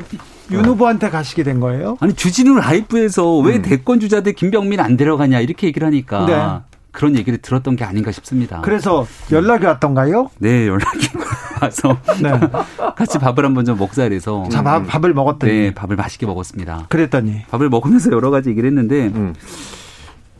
윤 0.52 0.64
후보한테 0.64 1.10
가시게 1.10 1.42
된 1.42 1.58
거예요? 1.58 1.96
아니, 2.00 2.14
주진우 2.14 2.56
라이브에서 2.56 3.36
왜 3.38 3.56
음. 3.56 3.62
대권 3.62 3.98
주자들 3.98 4.34
김병민 4.34 4.78
안 4.78 4.96
데려가냐 4.96 5.40
이렇게 5.40 5.66
얘기를 5.66 5.86
하니까 5.86 6.26
네. 6.26 6.74
그런 6.92 7.16
얘기를 7.16 7.38
들었던 7.40 7.74
게 7.74 7.84
아닌가 7.84 8.12
싶습니다. 8.12 8.60
그래서 8.60 9.06
연락이 9.32 9.66
왔던가요? 9.66 10.30
네, 10.38 10.68
연락이 10.68 11.08
와서 11.60 11.96
네. 12.22 12.30
같이 12.96 13.18
밥을 13.18 13.44
한번 13.44 13.64
좀 13.64 13.76
먹자 13.78 14.04
그래서 14.08 14.46
자, 14.50 14.62
밥, 14.62 14.86
밥을 14.86 15.14
먹었더니. 15.14 15.52
네, 15.52 15.74
밥을 15.74 15.96
맛있게 15.96 16.26
먹었습니다. 16.26 16.86
그랬더니. 16.90 17.42
밥을 17.50 17.70
먹으면서 17.70 18.12
여러 18.12 18.30
가지 18.30 18.50
얘기를 18.50 18.68
했는데 18.68 19.06
음. 19.06 19.34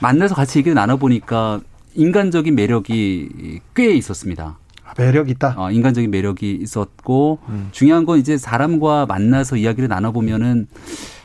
만나서 0.03 0.35
같이 0.35 0.59
얘기를 0.59 0.75
나눠보니까 0.75 1.61
인간적인 1.95 2.55
매력이 2.55 3.61
꽤 3.75 3.95
있었습니다. 3.95 4.59
매력 4.99 5.31
있다. 5.31 5.55
어, 5.57 5.71
인간적인 5.71 6.11
매력이 6.11 6.59
있었고 6.61 7.39
음. 7.49 7.69
중요한 7.71 8.05
건 8.05 8.19
이제 8.19 8.37
사람과 8.37 9.07
만나서 9.07 9.57
이야기를 9.57 9.89
나눠보면은 9.89 10.67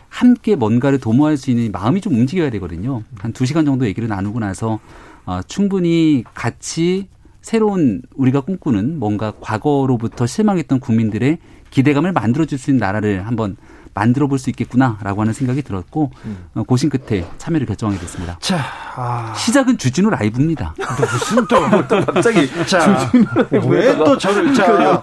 함께 0.08 0.56
뭔가를 0.56 1.00
도모할 1.00 1.36
수 1.38 1.50
있는 1.52 1.72
마음이 1.72 2.00
좀 2.02 2.14
움직여야 2.14 2.50
되거든요. 2.52 3.04
한 3.20 3.34
두 3.34 3.46
시간 3.46 3.66
정도 3.66 3.86
얘기를 3.86 4.08
나누고 4.08 4.40
나서 4.40 4.80
어, 5.26 5.42
충분히 5.48 6.24
같이 6.34 7.08
새로운 7.42 8.02
우리가 8.16 8.42
꿈꾸는 8.42 9.00
뭔가 9.00 9.34
과거로부터 9.42 10.26
실망했던 10.26 10.80
국민들의 10.80 11.40
기대감을 11.72 12.14
만들어줄 12.14 12.58
수 12.58 12.70
있는 12.72 12.80
나라를 12.80 13.28
한번 13.28 13.58
만들어 13.98 14.28
볼 14.28 14.38
수 14.38 14.52
있겠구나라고 14.52 15.22
하는 15.22 15.34
생각이 15.34 15.64
들었고 15.64 16.12
어, 16.54 16.64
고심 16.64 16.90
끝에 16.90 17.26
참여를 17.40 17.66
결정하게 17.66 18.00
됐습니다. 18.02 18.38
자, 18.40 18.60
아. 18.96 19.34
시작은 19.36 19.80
주진우 19.80 20.12
라이브입니다. 20.12 20.76
무슨 21.00 21.48
또. 21.48 21.60
갑자기 22.06 22.48
자, 22.68 23.12
왜또 23.50 24.16
저를. 24.20 24.54
자, 24.54 25.02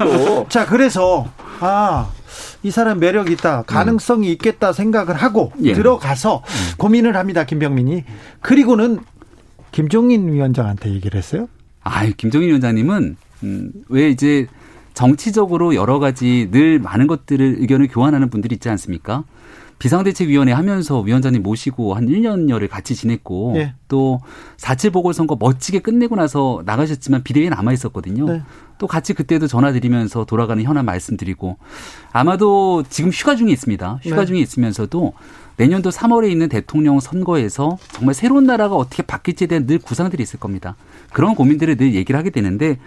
자, 0.48 0.66
그래서, 0.66 1.26
아. 1.58 2.08
이 2.62 2.70
사람 2.70 3.00
매력 3.00 3.30
있다, 3.30 3.62
가능성이 3.62 4.30
있겠다 4.32 4.72
생각을 4.72 5.14
하고 5.16 5.52
예. 5.62 5.74
들어가서 5.74 6.42
고민을 6.78 7.16
합니다, 7.16 7.44
김병민이. 7.44 8.04
그리고는 8.40 9.00
김종인 9.72 10.32
위원장한테 10.32 10.90
얘기를 10.90 11.18
했어요. 11.18 11.48
아, 11.82 12.06
김종인 12.16 12.48
위원장님은 12.48 13.16
음, 13.42 13.72
왜 13.88 14.08
이제 14.08 14.46
정치적으로 14.94 15.74
여러 15.74 15.98
가지 15.98 16.48
늘 16.50 16.78
많은 16.78 17.06
것들을 17.06 17.56
의견을 17.58 17.88
교환하는 17.88 18.30
분들이 18.30 18.54
있지 18.54 18.68
않습니까? 18.70 19.24
비상대책위원회 19.78 20.52
하면서 20.52 21.00
위원장님 21.00 21.42
모시고 21.42 21.94
한 21.94 22.06
1년여를 22.06 22.70
같이 22.70 22.94
지냈고 22.94 23.54
예. 23.56 23.74
또4.7 23.88 24.92
보궐선거 24.92 25.36
멋지게 25.38 25.80
끝내고 25.80 26.16
나서 26.16 26.62
나가셨지만 26.64 27.24
비대위에 27.24 27.50
남아 27.50 27.72
있었거든요. 27.72 28.24
네. 28.24 28.42
또 28.78 28.86
같이 28.86 29.14
그때도 29.14 29.46
전화 29.46 29.72
드리면서 29.72 30.24
돌아가는 30.24 30.62
현안 30.62 30.84
말씀드리고 30.84 31.58
아마도 32.12 32.84
지금 32.88 33.10
휴가 33.10 33.36
중에 33.36 33.50
있습니다. 33.50 34.00
휴가 34.02 34.20
네. 34.20 34.26
중에 34.26 34.38
있으면서도 34.38 35.12
내년도 35.56 35.90
3월에 35.90 36.30
있는 36.30 36.48
대통령 36.48 36.98
선거에서 37.00 37.78
정말 37.92 38.14
새로운 38.14 38.44
나라가 38.44 38.76
어떻게 38.76 39.02
바뀔지에 39.02 39.46
대한 39.46 39.66
늘 39.66 39.78
구상들이 39.78 40.22
있을 40.22 40.40
겁니다. 40.40 40.76
그런 41.12 41.34
고민들을 41.34 41.76
늘 41.76 41.94
얘기를 41.94 42.18
하게 42.18 42.30
되는데 42.30 42.78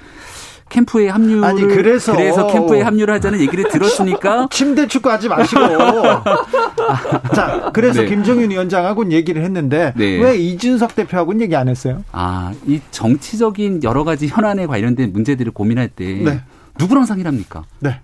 캠프에 0.69 1.09
합류를 1.09 1.43
아니, 1.43 1.61
그래서. 1.61 2.15
캠프에 2.47 2.81
합류를 2.81 3.13
하자는 3.15 3.39
얘기를 3.39 3.69
들었으니까 3.69 4.47
침대 4.51 4.87
축구 4.87 5.09
하지 5.09 5.27
마시고. 5.29 5.61
자, 7.33 7.71
그래서 7.73 8.01
네. 8.01 8.07
김정윤 8.07 8.51
위원장하고는 8.51 9.11
얘기를 9.11 9.43
했는데 9.43 9.93
네. 9.95 10.21
왜 10.21 10.37
이준석 10.37 10.95
대표하고는 10.95 11.41
얘기 11.41 11.55
안 11.55 11.67
했어요? 11.67 12.03
아, 12.11 12.53
이 12.65 12.79
정치적인 12.91 13.83
여러 13.83 14.03
가지 14.03 14.27
현안에 14.27 14.65
관련된 14.65 15.13
문제들을 15.13 15.51
고민할 15.51 15.89
때 15.89 16.05
네. 16.23 16.41
누구랑 16.79 17.05
상의를 17.05 17.31
합니까? 17.31 17.63
네. 17.79 18.01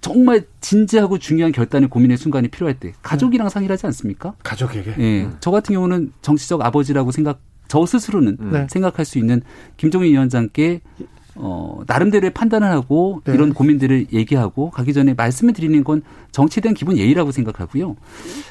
정말 0.00 0.42
진지하고 0.60 1.18
중요한 1.18 1.50
결단을 1.52 1.88
고민의 1.88 2.16
순간이 2.16 2.48
필요할 2.48 2.78
때 2.78 2.92
가족이랑 3.02 3.48
상의를 3.48 3.74
하지 3.74 3.86
않습니까? 3.86 4.34
가족에게. 4.44 4.94
예. 4.98 5.28
저 5.40 5.50
같은 5.50 5.74
경우는 5.74 6.12
정치적 6.22 6.64
아버지라고 6.64 7.10
생각 7.10 7.40
저 7.66 7.84
스스로는 7.84 8.36
네. 8.52 8.66
생각할 8.70 9.04
수 9.04 9.18
있는 9.18 9.42
김종인 9.76 10.12
위원장께 10.12 10.80
어, 11.40 11.82
나름대로의 11.86 12.32
판단을 12.34 12.68
하고 12.68 13.22
네. 13.24 13.32
이런 13.32 13.54
고민들을 13.54 14.08
얘기하고 14.12 14.70
가기 14.70 14.92
전에 14.92 15.14
말씀을 15.14 15.54
드리는 15.54 15.84
건 15.84 16.02
정치에 16.32 16.60
대한 16.60 16.74
기본 16.74 16.98
예의라고 16.98 17.30
생각하고요. 17.30 17.96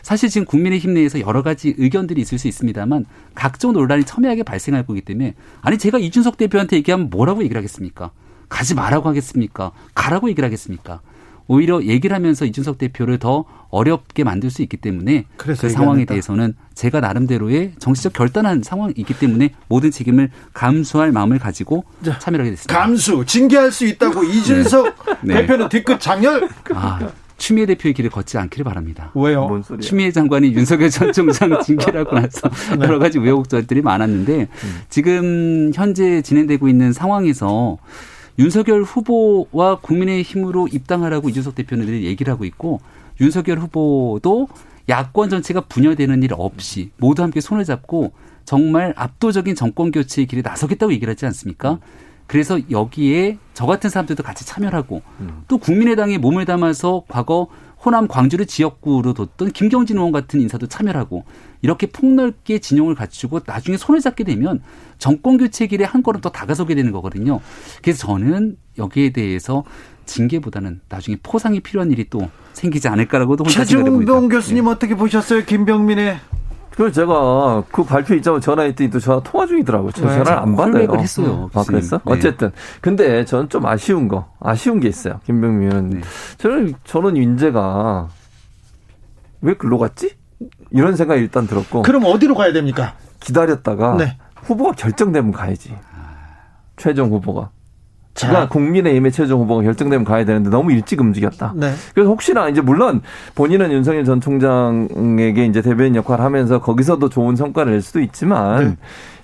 사실 0.02 0.30
지금 0.30 0.46
국민의힘 0.46 0.94
내에서 0.94 1.20
여러 1.20 1.44
가지 1.44 1.76
의견들이 1.78 2.22
있을 2.22 2.38
수 2.40 2.48
있습니다만 2.48 3.06
각종 3.36 3.74
논란이 3.74 4.06
첨예하게 4.06 4.44
발생할 4.44 4.86
거기 4.86 5.02
때문에 5.02 5.36
아니 5.62 5.78
제가 5.78 6.00
이준석 6.00 6.38
대표한테 6.38 6.78
얘기하면 6.78 7.10
뭐라고 7.10 7.44
얘기를 7.44 7.60
하겠습니까? 7.60 8.12
가지 8.48 8.74
말라고 8.74 9.10
하겠습니까? 9.10 9.74
가라고 9.94 10.30
얘기를 10.30 10.46
하겠습니까? 10.46 11.02
오히려 11.48 11.84
얘기를 11.84 12.16
하면서 12.16 12.46
이준석 12.46 12.78
대표를 12.78 13.18
더 13.20 13.46
어렵게 13.70 14.24
만들 14.24 14.50
수 14.50 14.62
있기 14.62 14.78
때문에 14.78 15.26
그 15.38 15.56
상황에 15.56 16.02
했다? 16.02 16.14
대해서는 16.14 16.54
제가 16.74 17.00
나름대로의 17.00 17.74
정치적 17.80 18.14
결단한 18.14 18.64
상황이기 18.64 19.14
때문에 19.14 19.52
모든 19.68 19.92
책임을 19.92 20.30
감수할 20.54 21.12
마음을 21.12 21.40
가지고 21.40 21.84
자, 22.04 22.18
참여를 22.20 22.46
하게 22.46 22.52
됐습니다. 22.56 22.78
감수, 22.80 23.24
징계할 23.26 23.72
수 23.72 23.86
있다고 23.86 24.24
이준석 24.24 24.96
네. 25.22 25.42
대표는 25.42 25.70
뒤끝 25.70 26.00
장렬. 26.00 26.48
아, 26.74 27.00
추미애 27.38 27.66
대표의 27.68 27.94
길을 27.94 28.10
걷지 28.10 28.38
않기를 28.38 28.64
바랍니다. 28.64 29.12
왜요? 29.14 29.48
뭔 29.48 29.62
소리야? 29.62 29.82
추미애 29.82 30.12
장관이 30.12 30.54
윤석열 30.54 30.90
전 30.90 31.14
총장 31.14 31.60
징계를 31.62 32.00
하고 32.02 32.16
나서 32.16 32.50
네. 32.78 32.84
여러 32.86 32.98
가지 33.00 33.20
우여곡절들이 33.20 33.82
많았는데 33.82 34.48
지금 34.90 35.72
현재 35.74 36.22
진행되고 36.22 36.68
있는 36.68 36.94
상황에서 36.94 37.78
윤석열 38.40 38.84
후보와 38.84 39.80
국민의힘으로 39.82 40.68
입당하라고 40.68 41.30
이준석 41.30 41.56
대표는 41.56 41.86
늘 41.86 42.04
얘기를 42.04 42.32
하고 42.32 42.46
있고 42.46 42.82
윤석열 43.20 43.60
후보도 43.60 44.48
야권 44.90 45.30
전체가 45.30 45.62
분열되는 45.62 46.24
일 46.24 46.34
없이 46.38 46.92
모두 46.98 47.24
함께 47.24 47.42
손을 47.42 47.66
잡고 47.66 48.14
정말 48.46 48.94
압도적인 48.96 49.56
정권 49.56 49.92
교체의 49.92 50.28
길에 50.28 50.42
나서겠다고 50.42 50.94
얘기를 50.94 51.12
하지 51.12 51.26
않습니까? 51.26 51.80
그래서 52.28 52.60
여기에 52.70 53.38
저 53.54 53.66
같은 53.66 53.90
사람들도 53.90 54.22
같이 54.24 54.46
참여를 54.46 54.78
하고 54.78 55.02
또 55.48 55.58
국민의당에 55.58 56.18
몸을 56.18 56.46
담아서 56.46 57.04
과거 57.08 57.48
호남 57.84 58.08
광주를 58.08 58.46
지역구로 58.46 59.14
뒀던 59.14 59.52
김경진 59.52 59.98
의원 59.98 60.12
같은 60.12 60.42
인사도 60.42 60.68
참여를 60.68 61.00
하고 61.00 61.24
이렇게 61.62 61.88
폭넓게 61.88 62.60
진영을 62.60 62.96
갖추고 62.96 63.42
나중에 63.46 63.78
손을 63.78 64.02
잡게 64.02 64.24
되면 64.24 64.62
정권 64.98 65.38
교체 65.38 65.68
길에 65.68 65.86
한 65.86 66.02
걸음 66.04 66.22
더 66.22 66.30
다가서게 66.30 66.76
되는 66.76 66.92
거거든요. 66.92 67.40
그래서 67.82 68.08
저는 68.08 68.58
여기에 68.78 69.12
대해서 69.12 69.64
징계보다는 70.06 70.82
나중에 70.90 71.18
포상이 71.22 71.60
필요한 71.60 71.92
일이 71.92 72.10
또 72.10 72.30
생기지 72.54 72.88
않을까라고도 72.88 73.44
혼자 73.44 73.64
생각해 73.64 73.90
봅니다. 73.90 74.12
최종병 74.12 74.30
교수님 74.30 74.68
어떻게 74.68 74.96
보셨어요? 74.96 75.44
김병민의 75.46 76.18
그래서 76.78 76.94
제가 76.94 77.64
그 77.72 77.84
발표 77.84 78.14
있자마자 78.14 78.46
전화했더니 78.46 78.92
또 78.92 79.00
전화 79.00 79.20
통화 79.22 79.48
중이더라고요. 79.48 79.92
저 79.94 80.06
네. 80.06 80.14
전화를 80.20 80.40
안 80.44 80.56
받아요. 80.56 80.74
콜백을 80.74 81.00
했어요, 81.00 81.50
아, 81.52 81.58
교수님. 81.58 81.80
그랬어? 81.80 81.98
네. 81.98 82.02
어쨌든. 82.06 82.52
근데 82.82 83.26
저는 83.26 83.50
좀 83.50 83.66
아쉬운 83.66 84.08
거, 84.08 84.30
아쉬운 84.40 84.80
게 84.80 84.88
있어요. 84.88 85.20
김병민. 85.26 85.90
네. 85.90 86.02
저는, 86.38 86.76
저는 86.84 87.18
윤재가 87.18 88.08
왜 89.42 89.56
글로 89.56 89.80
갔지? 89.80 90.16
이런 90.70 90.96
생각이 90.96 91.20
일단 91.20 91.48
들었고. 91.48 91.82
그럼 91.82 92.04
어디로 92.06 92.36
가야 92.36 92.54
됩니까? 92.54 92.94
기다렸다가 93.22 93.98
네. 93.98 94.16
후보가 94.36 94.74
결정되면 94.74 95.32
가야지. 95.32 95.76
최종 96.76 97.10
후보가. 97.10 97.50
자. 98.18 98.48
국민의힘의 98.48 99.12
최종 99.12 99.42
후보가 99.42 99.64
결정되면 99.64 100.04
가야 100.04 100.26
되는데 100.26 100.50
너무 100.50 100.72
일찍 100.72 101.00
움직였다. 101.00 101.54
네. 101.56 101.72
그래서 101.94 102.10
혹시나 102.10 102.50
이제 102.50 102.62
물론 102.62 103.02
본인은 103.36 103.72
윤석열 103.72 104.04
전 104.06 104.20
총장에게 104.20 105.46
이제 105.46 105.62
대변인 105.62 105.96
역할을 105.96 106.26
하면서 106.26 106.60
거기서도 106.60 107.10
좋은 107.10 107.36
성과를 107.36 107.74
낼 107.74 107.82
수도 107.82 108.02
있지만 108.02 108.64
네. 108.64 108.78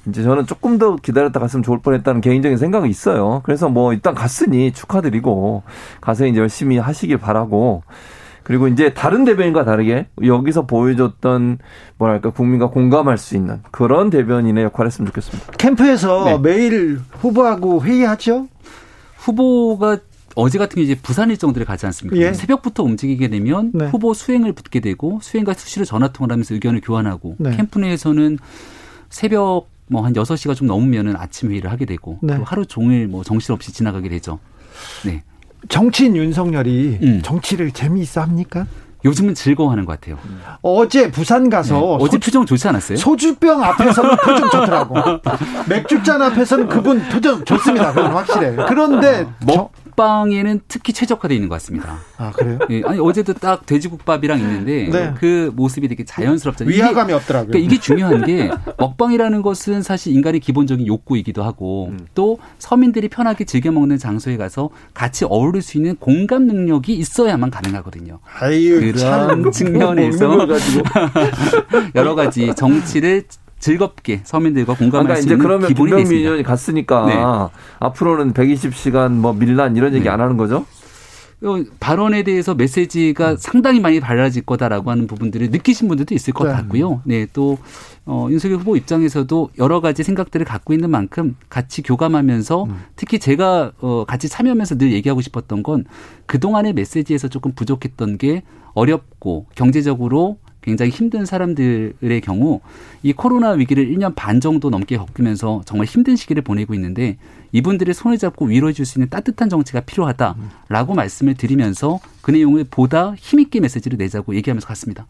이제 0.08 0.22
저는 0.22 0.46
조금 0.46 0.78
더 0.78 0.96
기다렸다 0.96 1.40
갔으면 1.40 1.64
좋을 1.64 1.80
뻔했다는 1.80 2.22
개인적인 2.22 2.58
생각이 2.58 2.90
있어요. 2.90 3.42
그래서 3.44 3.68
뭐 3.68 3.94
일단 3.94 4.14
갔으니 4.14 4.72
축하드리고 4.72 5.64
가서 6.00 6.28
이제 6.28 6.40
열심히 6.40 6.78
하시길 6.78 7.18
바라고 7.18 7.84
그리고 8.44 8.68
이제 8.68 8.94
다른 8.94 9.24
대변인과 9.24 9.64
다르게 9.64 10.08
여기서 10.24 10.68
보여줬던 10.68 11.60
뭐랄까 11.98 12.30
국민과 12.30 12.70
공감할 12.70 13.18
수 13.18 13.36
있는 13.36 13.62
그런 13.72 14.10
대변인의 14.10 14.66
역할을 14.66 14.88
했으면 14.88 15.08
좋겠습니다. 15.08 15.54
캠프에서 15.54 16.26
네. 16.26 16.38
매일 16.38 17.00
후보하고 17.22 17.82
회의하죠? 17.84 18.48
후보가 19.24 20.00
어제 20.36 20.58
같은 20.58 20.76
경우 20.76 20.84
이제 20.84 20.96
부산 20.96 21.30
일정들을 21.30 21.66
가지 21.66 21.86
않습니까? 21.86 22.18
예. 22.18 22.34
새벽부터 22.34 22.84
움직이게 22.84 23.30
되면 23.30 23.72
네. 23.74 23.86
후보 23.88 24.14
수행을 24.14 24.54
붙게 24.54 24.80
되고 24.80 25.20
수행과 25.22 25.54
수시로 25.54 25.86
전화 25.86 26.12
통화를 26.12 26.34
하면서 26.34 26.54
의견을 26.54 26.82
교환하고 26.82 27.36
네. 27.40 27.56
캠프 27.56 27.80
내에서는 27.80 28.40
새벽 29.10 29.70
뭐한 29.88 30.14
6시가 30.14 30.56
좀 30.56 30.68
넘으면은 30.68 31.16
아침 31.16 31.52
회의를 31.52 31.72
하게 31.72 31.86
되고 31.86 32.18
네. 32.22 32.36
또 32.36 32.44
하루 32.44 32.66
종일 32.66 33.08
뭐 33.08 33.24
정신없이 33.24 33.72
지나가게 33.72 34.10
되죠. 34.10 34.40
네. 35.06 35.24
정치인 35.70 36.16
윤석열이 36.16 37.00
음. 37.02 37.22
정치를 37.24 37.72
재미있어 37.72 38.22
합니까? 38.22 38.66
요즘은 39.06 39.34
즐거워하는 39.36 39.86
것 39.86 40.00
같아요. 40.00 40.18
어제 40.62 41.12
부산 41.12 41.50
가서 41.50 41.76
네. 41.76 41.98
어제 42.00 42.16
소- 42.18 42.20
표정 42.20 42.46
좋지 42.46 42.68
않았어요? 42.68 42.98
소주병 42.98 43.62
앞에서는 43.64 44.16
표정 44.18 44.50
좋더라고. 44.50 44.96
맥주잔 45.68 46.22
앞에서는 46.22 46.68
그분 46.70 47.02
표정 47.10 47.44
좋습니다. 47.44 47.92
그건 47.94 48.12
확실해. 48.14 48.56
그런데 48.68 49.28
저- 49.48 49.70
먹방에는 49.96 50.62
특히 50.68 50.94
최적화되어 50.94 51.36
있는 51.36 51.50
것 51.50 51.56
같습니다. 51.56 52.00
아 52.18 52.32
그래요? 52.32 52.60
예, 52.70 52.82
아니 52.86 53.00
어제도 53.00 53.34
딱 53.34 53.66
돼지국밥이랑 53.66 54.40
있는데 54.40 54.90
네. 54.92 55.14
그 55.20 55.52
모습이 55.56 55.88
되게 55.88 56.04
자연스럽잖아요. 56.04 56.74
이게- 56.74 56.82
위화감이 56.84 57.14
없더라고요. 57.14 57.52
그러니까 57.52 57.72
이게 57.74 57.80
중요한 57.82 58.26
게 58.26 58.50
먹방이라는 58.78 59.42
것은 59.42 59.82
사실 59.82 60.14
인간의 60.14 60.40
기본적인 60.40 60.86
욕구이기도 60.88 61.44
하고 61.44 61.88
음. 61.92 62.00
또 62.16 62.40
서민들이 62.60 63.08
편하게 63.10 63.46
즐겨 63.46 63.72
먹는 63.72 63.98
장소에 63.98 64.38
가서 64.38 64.70
같이 64.94 65.26
어울릴 65.26 65.62
수 65.62 65.78
있는 65.78 65.96
공감 65.98 66.46
능력이 66.48 66.94
있어야만 66.94 67.50
가능하거든요. 67.52 68.20
아유 68.40 68.80
그런 68.80 68.96
참 68.98 69.52
측면에서. 69.52 70.48
여러 71.96 72.16
가지 72.16 72.54
정치를 72.56 73.24
즐겁게 73.64 74.20
서민들과 74.26 74.76
공감할 74.76 75.06
그러니까 75.06 75.16
수 75.16 75.22
이제 75.22 75.34
있는 75.36 75.46
그러면 75.46 75.68
기본이 75.70 75.92
김병민 75.92 76.04
됐습니다. 76.04 76.26
의원이 76.26 76.44
갔으니까 76.44 77.06
네. 77.06 77.14
앞으로는 77.80 78.34
120시간 78.34 79.12
뭐 79.12 79.32
밀란 79.32 79.78
이런 79.78 79.94
얘기 79.94 80.04
네. 80.04 80.10
안 80.10 80.20
하는 80.20 80.36
거죠? 80.36 80.66
어, 81.44 81.62
발언에 81.80 82.24
대해서 82.24 82.56
메시지가 82.56 83.38
상당히 83.38 83.80
많이 83.80 84.02
달라질 84.02 84.46
거다라고 84.46 84.92
하는 84.92 85.08
부분들을 85.08 85.50
느끼신 85.50 85.88
분들도 85.88 86.14
있을 86.14 86.34
것 86.34 86.46
네. 86.46 86.54
같고요. 86.54 87.02
네, 87.06 87.26
또 87.32 87.58
어, 88.06 88.28
윤석열 88.30 88.60
후보 88.60 88.76
입장에서도 88.76 89.52
여러 89.58 89.80
가지 89.80 90.04
생각들을 90.04 90.46
갖고 90.46 90.74
있는 90.74 90.90
만큼 90.90 91.38
같이 91.50 91.82
교감하면서 91.84 92.68
특히 92.98 93.18
제가 93.18 93.72
어, 93.80 94.04
같이 94.06 94.28
참여하면서 94.28 94.78
늘 94.78 94.92
얘기하고 94.92 95.22
싶었던 95.22 95.64
건 95.64 95.86
그동안의 96.26 96.74
메시지에서 96.74 97.30
조금 97.30 97.54
부족했던 97.54 98.18
게 98.18 98.44
어렵고 98.74 99.46
경제적으로 99.56 100.38
굉장히 100.64 100.92
힘든 100.92 101.26
사람들의 101.26 102.22
경우 102.22 102.62
이 103.04 103.14
코로나 103.14 103.52
위기를 103.52 103.86
1년 103.88 104.14
반 104.16 104.40
정도 104.40 104.70
넘게 104.70 104.98
겪으면서 104.98 105.62
정말 105.66 105.86
힘든 105.86 106.16
시기를 106.16 106.42
보내고 106.42 106.74
있는데 106.74 107.18
이분들의 107.52 107.94
손을 107.94 108.18
잡고 108.18 108.46
위로해 108.46 108.74
줄 108.74 108.86
수 108.86 108.98
있는 108.98 109.10
따뜻한 109.10 109.50
정치가 109.50 109.80
필요하다라고 109.82 110.96
말씀을 110.96 111.36
드리면서 111.36 112.00
그 112.22 112.32
내용을 112.32 112.66
보다 112.70 113.14
힘있게 113.16 113.60
메시지를 113.60 113.98
내자고 113.98 114.36
얘기하면서 114.36 114.68
갔습니다. 114.68 115.06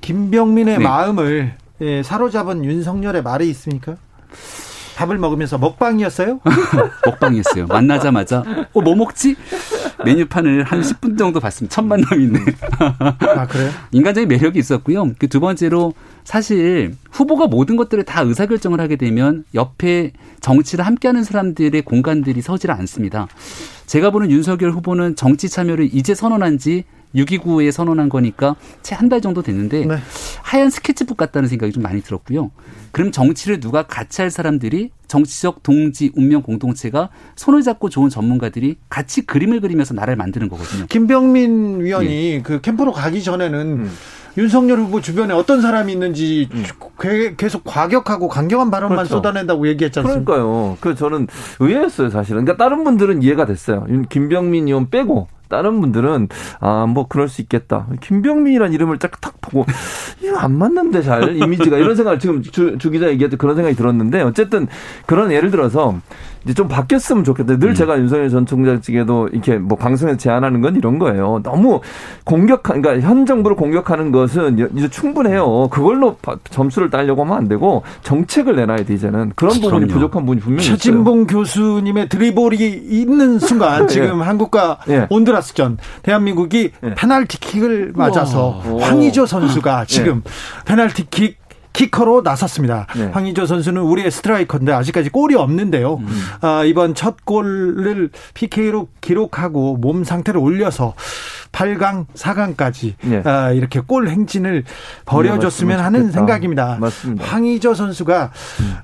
김병민의 0.00 0.78
네. 0.78 0.84
마음을 0.84 1.56
예, 1.80 2.02
사로잡은 2.02 2.64
윤석열의 2.64 3.22
말이 3.22 3.48
있습니까? 3.50 3.96
밥을 4.96 5.18
먹으면서 5.18 5.58
먹방이었어요? 5.58 6.40
먹방이었어요. 7.06 7.66
만나자마자 7.66 8.44
어 8.72 8.80
뭐 8.80 8.94
먹지? 8.94 9.36
메뉴판을 10.04 10.64
한 10.64 10.82
10분 10.82 11.16
정도 11.16 11.40
봤습니다. 11.40 11.74
첫 11.74 11.82
만남인데 11.84 12.40
아 12.78 13.46
그래요? 13.46 13.70
인간적인 13.92 14.28
매력이 14.28 14.58
있었고요. 14.58 15.12
그 15.18 15.28
두 15.28 15.40
번째로 15.40 15.94
사실 16.24 16.94
후보가 17.10 17.46
모든 17.48 17.76
것들을 17.76 18.04
다 18.04 18.22
의사결정을 18.22 18.80
하게 18.80 18.96
되면 18.96 19.44
옆에 19.54 20.12
정치를 20.40 20.84
함께하는 20.86 21.24
사람들의 21.24 21.80
공간들이 21.82 22.40
서질 22.42 22.70
않습니다. 22.70 23.26
제가 23.86 24.10
보는 24.10 24.30
윤석열 24.30 24.70
후보는 24.72 25.16
정치 25.16 25.48
참여를 25.48 25.90
이제 25.92 26.14
선언한 26.14 26.58
지 26.58 26.84
6.29에 27.14 27.70
선언한 27.70 28.08
거니까 28.08 28.56
채 28.82 28.94
한 28.96 29.08
달 29.08 29.20
정도 29.20 29.40
됐는데 29.42 29.86
네. 29.86 29.98
하얀 30.54 30.70
스케치북 30.70 31.16
같다는 31.16 31.48
생각이 31.48 31.72
좀 31.72 31.82
많이 31.82 32.00
들었고요. 32.00 32.52
그럼 32.92 33.10
정치를 33.10 33.58
누가 33.58 33.82
같이 33.82 34.20
할 34.20 34.30
사람들이 34.30 34.90
정치적 35.08 35.64
동지 35.64 36.12
운명 36.14 36.42
공동체가 36.42 37.08
손을 37.34 37.62
잡고 37.62 37.88
좋은 37.88 38.08
전문가들이 38.08 38.76
같이 38.88 39.22
그림을 39.26 39.60
그리면서 39.60 39.94
나라를 39.94 40.14
만드는 40.14 40.48
거거든요. 40.48 40.86
김병민 40.86 41.80
위원이 41.80 42.42
그 42.44 42.60
캠프로 42.60 42.92
가기 42.92 43.24
전에는 43.24 43.88
윤석열 44.36 44.78
후보 44.78 45.00
주변에 45.00 45.32
어떤 45.34 45.60
사람이 45.60 45.92
있는지 45.92 46.48
게- 47.00 47.34
계속 47.36 47.62
과격하고 47.64 48.28
강경한 48.28 48.70
발언만 48.70 48.98
그렇죠. 48.98 49.16
쏟아낸다고 49.16 49.68
얘기했지 49.68 50.00
않습니까? 50.00 50.32
그러니까요. 50.34 50.76
그 50.80 50.94
저는 50.94 51.26
의외였어요, 51.60 52.10
사실은. 52.10 52.44
그러니까 52.44 52.62
다른 52.64 52.84
분들은 52.84 53.22
이해가 53.22 53.46
됐어요. 53.46 53.84
윤- 53.88 54.06
김병민 54.08 54.66
의원 54.68 54.90
빼고 54.90 55.28
다른 55.48 55.80
분들은 55.80 56.28
아 56.60 56.86
뭐 56.88 57.06
그럴 57.06 57.28
수 57.28 57.40
있겠다. 57.42 57.86
김병민이란 58.00 58.72
이름을 58.72 58.98
딱딱 58.98 59.40
보고 59.40 59.66
이거 60.22 60.36
안 60.38 60.56
맞는데 60.58 61.02
잘 61.02 61.36
이미지가 61.36 61.76
이런 61.78 61.94
생각을 61.94 62.18
지금 62.18 62.42
주, 62.42 62.76
주 62.78 62.90
기자 62.90 63.08
얘기할 63.10 63.30
때 63.30 63.36
그런 63.36 63.54
생각이 63.54 63.76
들었는데 63.76 64.22
어쨌든 64.22 64.66
그런 65.06 65.30
예를 65.30 65.50
들어서 65.50 65.96
이제 66.44 66.52
좀 66.52 66.68
바뀌었으면 66.68 67.24
좋겠다. 67.24 67.58
늘 67.58 67.74
제가 67.74 67.98
윤석열 67.98 68.28
전 68.28 68.44
총장 68.46 68.80
측에도 68.80 69.28
이렇게 69.28 69.56
뭐 69.56 69.78
방송에서 69.78 70.18
제안하는 70.18 70.60
건 70.60 70.76
이런 70.76 70.98
거예요. 70.98 71.40
너무 71.42 71.80
공격한 72.24 72.82
그러니까 72.82 73.06
현 73.08 73.24
정부를 73.24 73.56
공격하는 73.56 74.12
것은 74.12 74.70
이제 74.76 74.88
충분해요. 74.88 75.68
그걸로 75.68 76.16
바- 76.20 76.36
점수를 76.50 76.90
따려고 76.90 77.24
하면 77.24 77.36
안 77.38 77.48
되고 77.48 77.82
정책을 78.02 78.56
내놔야 78.56 78.84
돼 78.84 78.94
이제는 78.94 79.32
그런 79.36 79.58
부분이. 79.60 79.86
부족한 79.86 80.22
부분이 80.22 80.40
분명히 80.40 80.64
있어요. 80.64 80.76
최진봉 80.76 81.26
교수님의 81.26 82.08
드리블이 82.10 82.56
있는 82.90 83.38
순간 83.38 83.86
지금 83.88 84.20
한국과 84.22 84.80
예. 84.88 85.06
온두라스전 85.10 85.78
대한민국이 86.02 86.72
예. 86.84 86.94
페널티킥을 86.94 87.92
맞아서 87.96 88.62
우와. 88.68 88.86
황의조 88.88 89.26
선수가 89.26 89.86
지금 89.86 90.22
페널티킥 90.66 91.43
키커로 91.74 92.22
나섰습니다. 92.22 92.86
네. 92.96 93.06
황의조 93.12 93.44
선수는 93.46 93.82
우리의 93.82 94.10
스트라이커인데 94.10 94.72
아직까지 94.72 95.10
골이 95.10 95.34
없는데요. 95.34 96.00
아, 96.40 96.64
이번 96.64 96.94
첫 96.94 97.24
골을 97.26 98.10
PK로 98.32 98.88
기록하고 99.02 99.76
몸 99.76 100.04
상태를 100.04 100.40
올려서 100.40 100.94
8강, 101.52 102.06
4강까지 102.14 102.94
네. 103.02 103.22
아, 103.24 103.50
이렇게 103.50 103.80
골 103.80 104.08
행진을 104.08 104.64
벌여줬으면 105.04 105.76
말씀을 105.76 105.84
하는 105.84 106.00
좋겠다. 106.02 106.18
생각입니다. 106.18 106.78
맞습니다. 106.80 107.24
황의조 107.26 107.74
선수가 107.74 108.30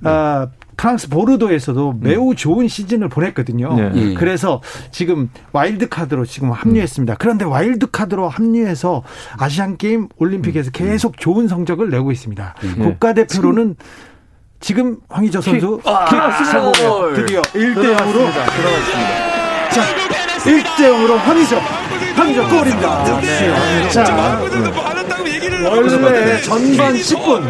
아, 0.05 0.49
프랑스 0.81 1.11
보르도에서도 1.11 1.97
매우 2.01 2.35
좋은 2.35 2.67
시즌을 2.67 3.11
보냈거든요. 3.11 3.75
네. 3.75 3.91
예. 3.97 4.15
그래서 4.15 4.63
지금 4.91 5.29
와일드 5.53 5.91
카드로 5.91 6.25
지금 6.25 6.53
합류했습니다. 6.53 7.17
그런데 7.19 7.45
와일드 7.45 7.91
카드로 7.91 8.31
합류해서 8.31 9.03
아시안 9.37 9.77
게임 9.77 10.09
올림픽에서 10.17 10.71
계속 10.71 11.19
좋은 11.19 11.49
성적을 11.49 11.91
내고 11.91 12.13
있습니다. 12.13 12.55
국가 12.81 13.13
대표로는 13.13 13.77
지금 14.61 14.97
황의조 15.11 15.43
선수 15.43 15.81
킥 15.83 16.47
성공해요. 16.47 17.15
드디어 17.15 17.43
1대 17.43 17.97
0으로 17.97 18.13
들어갔습니다. 18.15 19.69
자, 19.69 19.83
1대 20.45 20.79
0으로 20.79 21.17
황의조 21.17 21.57
황의조 22.17 22.49
골입니다. 22.49 23.05
자, 23.91 25.00
원래 25.65 26.41
전반 26.41 26.95
10분, 26.95 27.43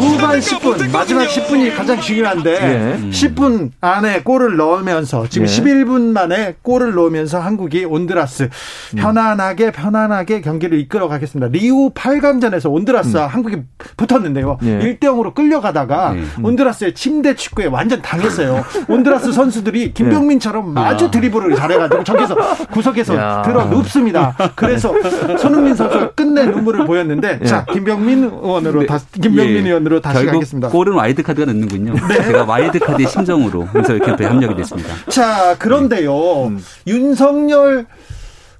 후반 0.00 0.38
10분, 0.40 0.90
마지막 0.90 1.26
10분이 1.26 1.76
가장 1.76 2.00
중요한데 2.00 2.50
예. 2.52 3.10
10분 3.10 3.70
안에 3.80 4.22
골을 4.22 4.56
넣으면서 4.56 5.26
지금 5.28 5.46
예. 5.46 5.50
11분 5.50 6.12
만에 6.12 6.56
골을 6.62 6.94
넣으면서 6.94 7.38
한국이 7.40 7.84
온드라스 7.84 8.44
음. 8.44 8.96
편안하게 8.96 9.70
편안하게 9.72 10.40
경기를 10.40 10.78
이끌어 10.80 11.08
가겠습니다. 11.08 11.48
리우 11.52 11.90
8강전에서 11.90 12.72
온드라스와 12.72 13.26
한국이 13.26 13.62
붙었는데요. 13.96 14.58
음. 14.62 14.66
예. 14.68 14.92
1대 14.98 15.04
0으로 15.04 15.34
끌려가다가 15.34 16.14
온드라스의 16.42 16.94
침대 16.94 17.34
축구에 17.34 17.66
완전 17.66 18.02
당했어요. 18.02 18.64
온드라스 18.88 19.32
선수들이 19.32 19.92
김병민처럼 19.94 20.76
아주 20.78 21.10
드리블을 21.10 21.54
잘해가지고 21.56 22.04
저기서 22.04 22.36
구석에서 22.72 23.16
야. 23.16 23.42
들어 23.42 23.64
눕습니다. 23.66 24.34
그래서 24.56 24.92
손흥민 25.38 25.74
선수가 25.74 26.12
끝내 26.12 26.46
눈물을 26.46 26.86
보였는데 26.86 27.40
자 27.44 27.64
김병민 27.64 28.24
의원으로 28.24 28.86
다시 28.86 29.06
김병민 29.12 29.64
예. 29.64 29.68
의원으로 29.68 30.00
다시 30.00 30.18
결국 30.18 30.32
가겠습니다. 30.32 30.68
네. 30.68 30.72
골은 30.72 30.94
와일드 30.94 31.22
카드가 31.22 31.46
넣는군요. 31.52 31.94
제가 32.24 32.44
와일드 32.44 32.78
카드의 32.78 33.08
심정으로 33.08 33.68
윤석열 33.74 34.00
캠프에 34.00 34.26
합류가 34.26 34.54
됐습니다. 34.56 34.94
자 35.08 35.56
그런데요 35.58 36.46
음. 36.46 36.62
윤석열 36.86 37.86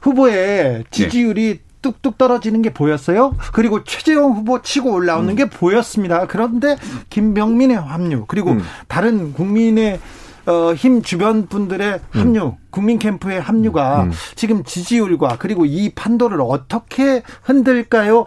후보의 0.01 0.35
네. 0.37 0.85
지지율이 0.91 1.61
뚝뚝 1.83 2.17
떨어지는 2.17 2.63
게 2.63 2.73
보였어요. 2.73 3.35
그리고 3.53 3.83
최재형 3.85 4.33
후보 4.33 4.63
치고 4.63 4.93
올라오는 4.93 5.29
음. 5.29 5.37
게 5.37 5.49
보였습니다. 5.51 6.27
그런데 6.27 6.77
김병민의 7.11 7.77
합류 7.77 8.25
그리고 8.29 8.53
음. 8.53 8.63
다른 8.89 9.33
국민의 9.33 9.99
어, 10.45 10.75
힘 10.75 11.03
주변 11.03 11.47
분들의 11.47 12.01
합류, 12.11 12.57
국민 12.71 12.99
캠프의 12.99 13.41
합류가 13.41 14.05
음. 14.05 14.13
지금 14.35 14.65
지지율과 14.65 15.37
그리고 15.39 15.65
이 15.65 15.91
판도를 15.91 16.41
어떻게 16.41 17.23
흔들까요? 17.43 18.25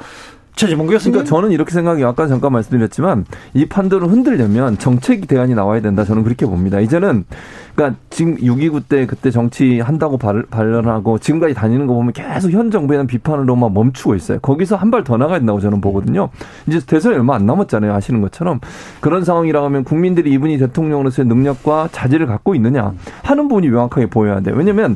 최재봉 0.55 0.87
교수님. 0.87 1.13
그러니까 1.13 1.29
저는 1.29 1.51
이렇게 1.51 1.71
생각해요. 1.71 2.07
아까 2.07 2.27
잠깐 2.27 2.53
말씀드렸지만 2.53 3.25
이 3.53 3.65
판도를 3.65 4.09
흔들려면 4.09 4.77
정책 4.77 5.27
대안이 5.27 5.53
나와야 5.53 5.81
된다. 5.81 6.05
저는 6.05 6.23
그렇게 6.23 6.45
봅니다. 6.45 6.79
이제는 6.79 7.25
그러니까 7.75 7.99
지금 8.09 8.37
6.29 8.37 8.83
때 8.87 9.05
그때 9.05 9.29
정치 9.31 9.79
한다고 9.81 10.17
발, 10.17 10.43
발언하고 10.49 11.19
지금까지 11.19 11.53
다니는 11.53 11.87
거 11.87 11.93
보면 11.93 12.13
계속 12.13 12.51
현 12.51 12.71
정부에 12.71 12.95
대한 12.95 13.05
비판으로만 13.07 13.73
멈추고 13.73 14.15
있어요. 14.15 14.39
거기서 14.39 14.75
한 14.77 14.91
발 14.91 15.03
더 15.03 15.17
나가야 15.17 15.39
된다고 15.39 15.59
저는 15.59 15.81
보거든요. 15.81 16.29
이제 16.67 16.79
대선이 16.79 17.15
얼마 17.15 17.35
안 17.35 17.45
남았잖아요. 17.45 17.93
아시는 17.93 18.21
것처럼. 18.21 18.59
그런 19.01 19.25
상황이라고 19.25 19.65
하면 19.65 19.83
국민들이 19.83 20.31
이분이 20.31 20.57
대통령으로서의 20.57 21.27
능력과 21.27 21.89
자질을 21.91 22.27
갖고 22.27 22.55
있느냐 22.55 22.93
하는 23.23 23.47
부분이 23.49 23.67
명확하게 23.69 24.07
보여야 24.07 24.39
돼요. 24.39 24.55
왜냐하면 24.57 24.95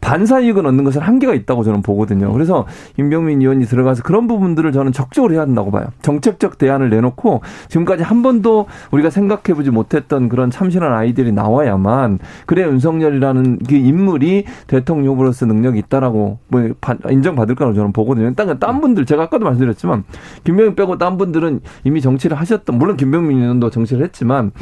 반사 0.00 0.40
이익을 0.40 0.66
얻는 0.66 0.84
것은 0.84 1.02
한계가 1.02 1.34
있다고 1.34 1.62
저는 1.62 1.82
보거든요. 1.82 2.32
그래서 2.32 2.64
김병민 2.96 3.42
의원이 3.42 3.66
들어가서 3.66 4.02
그런 4.02 4.28
부분들을 4.28 4.72
저는 4.72 4.92
적극적으로 4.92 5.34
해야 5.34 5.42
한다고 5.42 5.70
봐요. 5.70 5.88
정책적 6.00 6.56
대안을 6.56 6.88
내놓고 6.88 7.42
지금까지 7.68 8.02
한 8.02 8.22
번도 8.22 8.66
우리가 8.92 9.10
생각해보지 9.10 9.70
못했던 9.70 10.30
그런 10.30 10.50
참신한 10.50 10.92
아이들이 10.94 11.32
나와야만 11.32 12.19
그래 12.46 12.62
윤석열이라는 12.64 13.58
그 13.68 13.74
인물이 13.74 14.44
대통령 14.66 15.12
후보로서 15.12 15.46
능력이 15.46 15.78
있다라고 15.78 16.38
뭐 16.48 16.68
인정받을 17.10 17.54
거라고 17.54 17.74
저는 17.74 17.92
보거든요. 17.92 18.32
딴, 18.34 18.58
딴 18.58 18.80
분들 18.80 19.06
제가 19.06 19.24
아까도 19.24 19.44
말씀드렸지만 19.44 20.04
김병민 20.44 20.74
빼고 20.74 20.98
딴 20.98 21.18
분들은 21.18 21.60
이미 21.84 22.00
정치를 22.00 22.38
하셨던 22.38 22.78
물론 22.78 22.96
김병민 22.96 23.38
의원도 23.42 23.70
정치를 23.70 24.02
했지만 24.04 24.52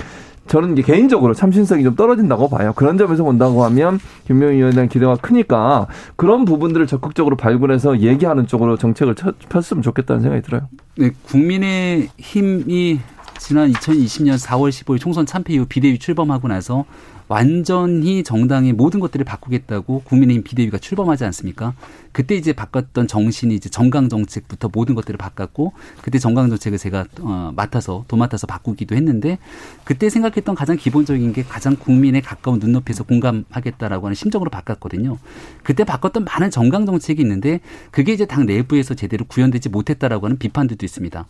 저는 0.46 0.72
이제 0.72 0.80
개인적으로 0.80 1.34
참신성이 1.34 1.84
좀 1.84 1.94
떨어진다고 1.94 2.48
봐요. 2.48 2.72
그런 2.74 2.96
점에서 2.96 3.22
본다고 3.22 3.64
하면 3.66 3.98
김명희 4.28 4.56
의원에 4.56 4.72
대한 4.72 4.88
기대가 4.88 5.14
크니까 5.16 5.86
그런 6.16 6.46
부분들을 6.46 6.86
적극적으로 6.86 7.36
발굴해서 7.36 7.98
얘기하는 8.00 8.46
쪽으로 8.46 8.78
정책을 8.78 9.14
쳐- 9.14 9.32
폈으면 9.50 9.82
좋겠다는 9.82 10.22
생각이 10.22 10.42
들어요. 10.42 10.62
네, 10.96 11.10
국민의 11.26 12.08
힘이 12.16 12.98
지난 13.36 13.70
2020년 13.70 14.38
4월 14.42 14.70
15일 14.70 14.98
총선 14.98 15.26
참패 15.26 15.52
이후 15.52 15.66
비대위 15.68 15.98
출범하고 15.98 16.48
나서 16.48 16.86
완전히 17.28 18.22
정당의 18.22 18.72
모든 18.72 19.00
것들을 19.00 19.24
바꾸겠다고 19.24 20.02
국민의힘 20.04 20.42
비대위가 20.42 20.78
출범하지 20.78 21.24
않습니까? 21.26 21.74
그때 22.12 22.34
이제 22.34 22.52
바꿨던 22.52 23.06
정신이 23.06 23.54
이제 23.54 23.68
정강 23.68 24.08
정책부터 24.08 24.70
모든 24.72 24.94
것들을 24.94 25.18
바꿨고 25.18 25.72
그때 26.02 26.18
정강 26.18 26.48
정책을 26.48 26.78
제가 26.78 27.04
어, 27.20 27.52
맡아서 27.54 28.04
도맡아서 28.08 28.46
바꾸기도 28.46 28.96
했는데 28.96 29.38
그때 29.84 30.08
생각했던 30.08 30.54
가장 30.54 30.76
기본적인 30.76 31.32
게 31.34 31.42
가장 31.42 31.76
국민에 31.76 32.20
가까운 32.20 32.58
눈높이에서 32.58 33.04
공감하겠다라고 33.04 34.06
하는 34.06 34.14
심정으로 34.14 34.50
바꿨거든요. 34.50 35.18
그때 35.62 35.84
바꿨던 35.84 36.24
많은 36.24 36.50
정강 36.50 36.86
정책이 36.86 37.20
있는데 37.22 37.60
그게 37.90 38.14
이제 38.14 38.24
당 38.24 38.46
내부에서 38.46 38.94
제대로 38.94 39.26
구현되지 39.26 39.68
못했다라고 39.68 40.26
하는 40.26 40.38
비판들도 40.38 40.84
있습니다. 40.84 41.26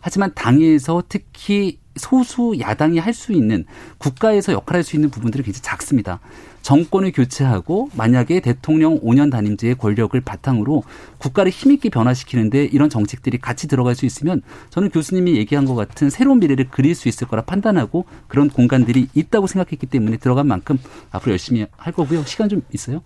하지만 0.00 0.32
당에서 0.34 1.02
특히 1.08 1.78
소수 1.96 2.54
야당이 2.58 2.98
할 2.98 3.12
수 3.12 3.32
있는 3.32 3.66
국가에서 3.98 4.52
역할할 4.52 4.82
수 4.82 4.96
있는 4.96 5.10
부분들이 5.10 5.42
굉장히 5.42 5.62
작습니다. 5.62 6.18
정권을 6.62 7.12
교체하고 7.12 7.90
만약에 7.94 8.40
대통령 8.40 9.00
5년 9.00 9.30
단임제의 9.30 9.74
권력을 9.74 10.18
바탕으로 10.20 10.82
국가를 11.18 11.52
힘있게 11.52 11.90
변화시키는데 11.90 12.64
이런 12.64 12.88
정책들이 12.88 13.38
같이 13.38 13.68
들어갈 13.68 13.94
수 13.94 14.06
있으면 14.06 14.40
저는 14.70 14.90
교수님이 14.90 15.36
얘기한 15.36 15.66
것 15.66 15.74
같은 15.74 16.08
새로운 16.08 16.40
미래를 16.40 16.68
그릴 16.70 16.94
수 16.94 17.08
있을 17.08 17.26
거라 17.26 17.42
판단하고 17.42 18.06
그런 18.28 18.48
공간들이 18.48 19.08
있다고 19.12 19.46
생각했기 19.46 19.86
때문에 19.86 20.16
들어간 20.16 20.46
만큼 20.46 20.78
앞으로 21.10 21.32
열심히 21.32 21.66
할 21.76 21.92
거고요. 21.92 22.24
시간 22.24 22.48
좀 22.48 22.62
있어요? 22.72 23.02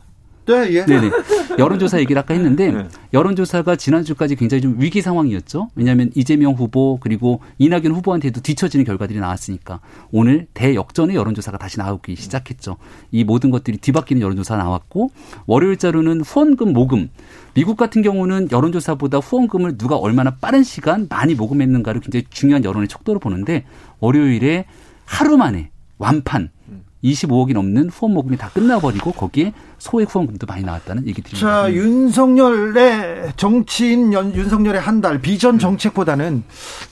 네, 0.47 0.73
예. 0.73 0.85
네네. 0.85 1.11
여론조사 1.59 1.99
얘기를 2.01 2.21
아까 2.21 2.35
했는데 2.35 2.71
네. 2.71 2.89
여론조사가 3.13 3.77
지난주까지 3.77 4.37
굉장히 4.37 4.61
좀 4.61 4.77
위기 4.79 5.03
상황이었죠. 5.03 5.71
왜냐하면 5.75 6.11
이재명 6.15 6.53
후보 6.55 6.99
그리고 7.01 7.41
이낙연 7.59 7.87
후보한테도 7.93 8.41
뒤처지는 8.43 8.85
결과들이 8.85 9.19
나왔으니까 9.19 9.81
오늘 10.13 10.47
대역전의 10.55 11.17
여론조사가 11.17 11.59
다시 11.59 11.79
나오기 11.79 12.15
시작했죠. 12.17 12.77
이 13.11 13.25
모든 13.25 13.51
것들이 13.51 13.79
뒤바뀌는 13.79 14.23
여론조사 14.23 14.57
나왔고 14.57 15.11
월요일자로는 15.47 16.21
후원금 16.21 16.73
모금 16.73 17.11
미국 17.55 17.77
같은 17.77 18.03
경우는 18.03 18.49
여론조사보다 18.53 19.19
후원금을 19.19 19.79
누가 19.79 19.97
얼마나 19.97 20.37
빠른 20.37 20.63
시간 20.63 21.07
많이 21.09 21.35
모금했는가를 21.35 22.01
굉장히 22.03 22.25
중요한 22.31 22.65
여론의 22.65 22.89
척도로 22.89 23.19
보는데 23.19 23.65
월요일에 24.01 24.67
하루 25.05 25.37
만에 25.37 25.71
완판 25.99 26.51
25억이 27.03 27.53
넘는 27.53 27.89
후원 27.89 28.15
모금이 28.15 28.37
다 28.37 28.51
끝나버리고 28.51 29.13
거기에 29.13 29.53
소액 29.79 30.15
후원금도 30.15 30.47
많이 30.47 30.65
나왔다는 30.65 31.07
얘기 31.07 31.23
드립니다. 31.23 31.63
자, 31.63 31.73
윤석열의 31.73 33.33
정치인 33.37 34.13
연, 34.13 34.35
윤석열의 34.35 34.81
한 34.81 35.01
달 35.01 35.21
비전 35.21 35.59
정책보다는 35.59 36.43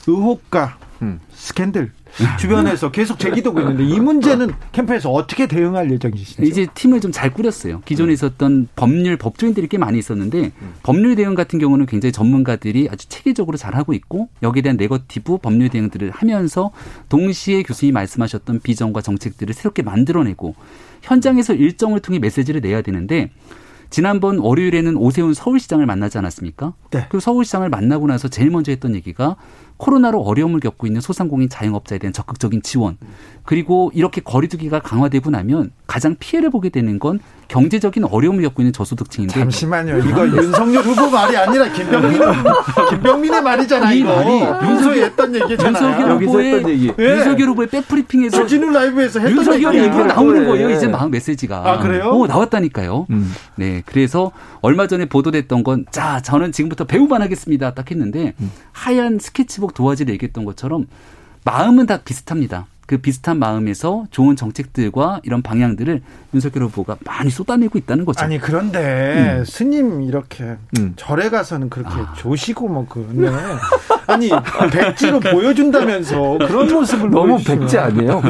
의혹과 0.07 0.77
음. 1.01 1.19
스캔들 1.33 1.91
주변에서 2.39 2.91
계속 2.91 3.19
제기되고 3.19 3.59
있는데 3.59 3.83
이 3.83 3.99
문제는 3.99 4.53
캠프에서 4.71 5.11
어떻게 5.11 5.47
대응할 5.47 5.91
예정이시죠? 5.91 6.43
이제 6.43 6.67
팀을 6.73 7.01
좀 7.01 7.11
잘 7.15 7.31
꾸렸어요. 7.31 7.81
기존에 7.85 8.11
있었던 8.13 8.67
법률 8.75 9.15
법조인들이 9.17 9.67
꽤 9.69 9.77
많이 9.77 9.97
있었는데 9.97 10.51
법률 10.83 11.15
대응 11.15 11.33
같은 11.33 11.59
경우는 11.59 11.85
굉장히 11.85 12.11
전문가들이 12.11 12.89
아주 12.91 13.07
체계적으로 13.07 13.57
잘 13.57 13.75
하고 13.75 13.93
있고 13.93 14.27
여기에 14.43 14.63
대한 14.63 14.75
네거티브 14.77 15.37
법률 15.37 15.69
대응들을 15.69 16.11
하면서 16.11 16.71
동시에 17.07 17.63
교수님이 17.63 17.93
말씀하셨던 17.93 18.59
비전과 18.61 19.01
정책들을 19.01 19.53
새롭게 19.53 19.81
만들어내고 19.81 20.55
현장에서 21.03 21.53
일정을 21.53 22.01
통해 22.01 22.19
메시지를 22.19 22.59
내야 22.59 22.81
되는데 22.81 23.29
지난번 23.89 24.39
월요일에는 24.39 24.97
오세훈 24.97 25.33
서울시장을 25.33 25.85
만나지 25.85 26.17
않았습니까? 26.17 26.73
네. 26.91 27.05
그 27.09 27.19
서울시장을 27.19 27.69
만나고 27.69 28.07
나서 28.07 28.27
제일 28.27 28.49
먼저 28.49 28.71
했던 28.71 28.93
얘기가 28.95 29.37
코로나로 29.77 30.21
어려움을 30.21 30.59
겪고 30.59 30.87
있는 30.87 31.01
소상공인 31.01 31.49
자영업자에 31.49 31.97
대한 31.99 32.13
적극적인 32.13 32.61
지원 32.61 32.97
그리고 33.43 33.91
이렇게 33.93 34.21
거리두기가 34.21 34.79
강화되고 34.79 35.29
나면 35.29 35.71
가장 35.85 36.15
피해를 36.19 36.49
보게 36.49 36.69
되는 36.69 36.97
건 36.97 37.19
경제적인 37.47 38.05
어려움을 38.05 38.41
겪고 38.43 38.63
있는 38.63 38.73
저소득층인데 38.73 39.33
잠시만요 39.39 39.99
이거 39.99 40.27
윤석열 40.27 40.81
후보 40.83 41.09
말이 41.11 41.37
아니라 41.37 41.71
김병민 41.71 42.19
김병민의 42.89 43.41
말이잖아요. 43.43 43.95
이 43.95 44.03
말이 44.03 44.39
윤석이 44.41 45.01
했던 45.01 45.35
얘기잖아요. 45.35 45.67
윤석열 45.89 46.23
후보의 46.23 46.67
얘기. 46.69 46.95
네. 46.95 47.03
윤석열 47.17 47.49
후보의 47.49 47.67
백프리핑에서 47.69 48.37
주진우 48.41 48.71
라이브에서 48.71 49.19
했던 49.19 49.37
윤석열 49.37 49.75
얘기가 49.75 50.05
나오는 50.05 50.45
거예요. 50.47 50.69
이제 50.71 50.87
막 50.87 51.09
메시지가 51.11 51.71
아 51.71 51.77
그래요? 51.79 52.09
오, 52.11 52.25
나왔다니까요. 52.25 53.05
음. 53.11 53.31
네 53.55 53.83
그래서 53.85 54.31
얼마 54.61 54.87
전에 54.87 55.05
보도됐던 55.05 55.63
건 55.63 55.85
자 55.91 56.19
저는 56.21 56.51
지금부터 56.51 56.85
배우만 56.85 57.21
하겠습니다 57.21 57.73
딱 57.73 57.91
했는데 57.91 58.33
음. 58.39 58.51
하얀 58.71 59.19
스케치북 59.19 59.64
도화지를 59.73 60.13
얘기했던 60.13 60.45
것처럼 60.45 60.87
마음은 61.43 61.85
다 61.85 61.97
비슷합니다. 62.03 62.67
그 62.87 62.99
비슷한 62.99 63.39
마음에서 63.39 64.05
좋은 64.11 64.35
정책들과 64.35 65.21
이런 65.23 65.41
방향들을 65.41 66.01
윤석열 66.33 66.65
후보가 66.65 66.97
많이 67.03 67.31
쏟아내고 67.31 67.79
있다는 67.79 68.05
거죠. 68.05 68.23
아니 68.23 68.39
그런데 68.39 69.39
음. 69.39 69.45
스님 69.45 70.03
이렇게 70.03 70.57
음. 70.77 70.93
절에 70.95 71.29
가서는 71.29 71.69
그렇게 71.69 71.95
아. 71.95 72.13
조시고 72.15 72.67
뭐 72.67 72.85
그. 72.87 73.07
네. 73.11 73.27
아니 74.07 74.29
백지로 74.71 75.19
보여준다면서 75.19 76.37
그런 76.37 76.71
모습을 76.71 77.09
너무 77.09 77.43
백지 77.43 77.79
아니에요? 77.79 78.21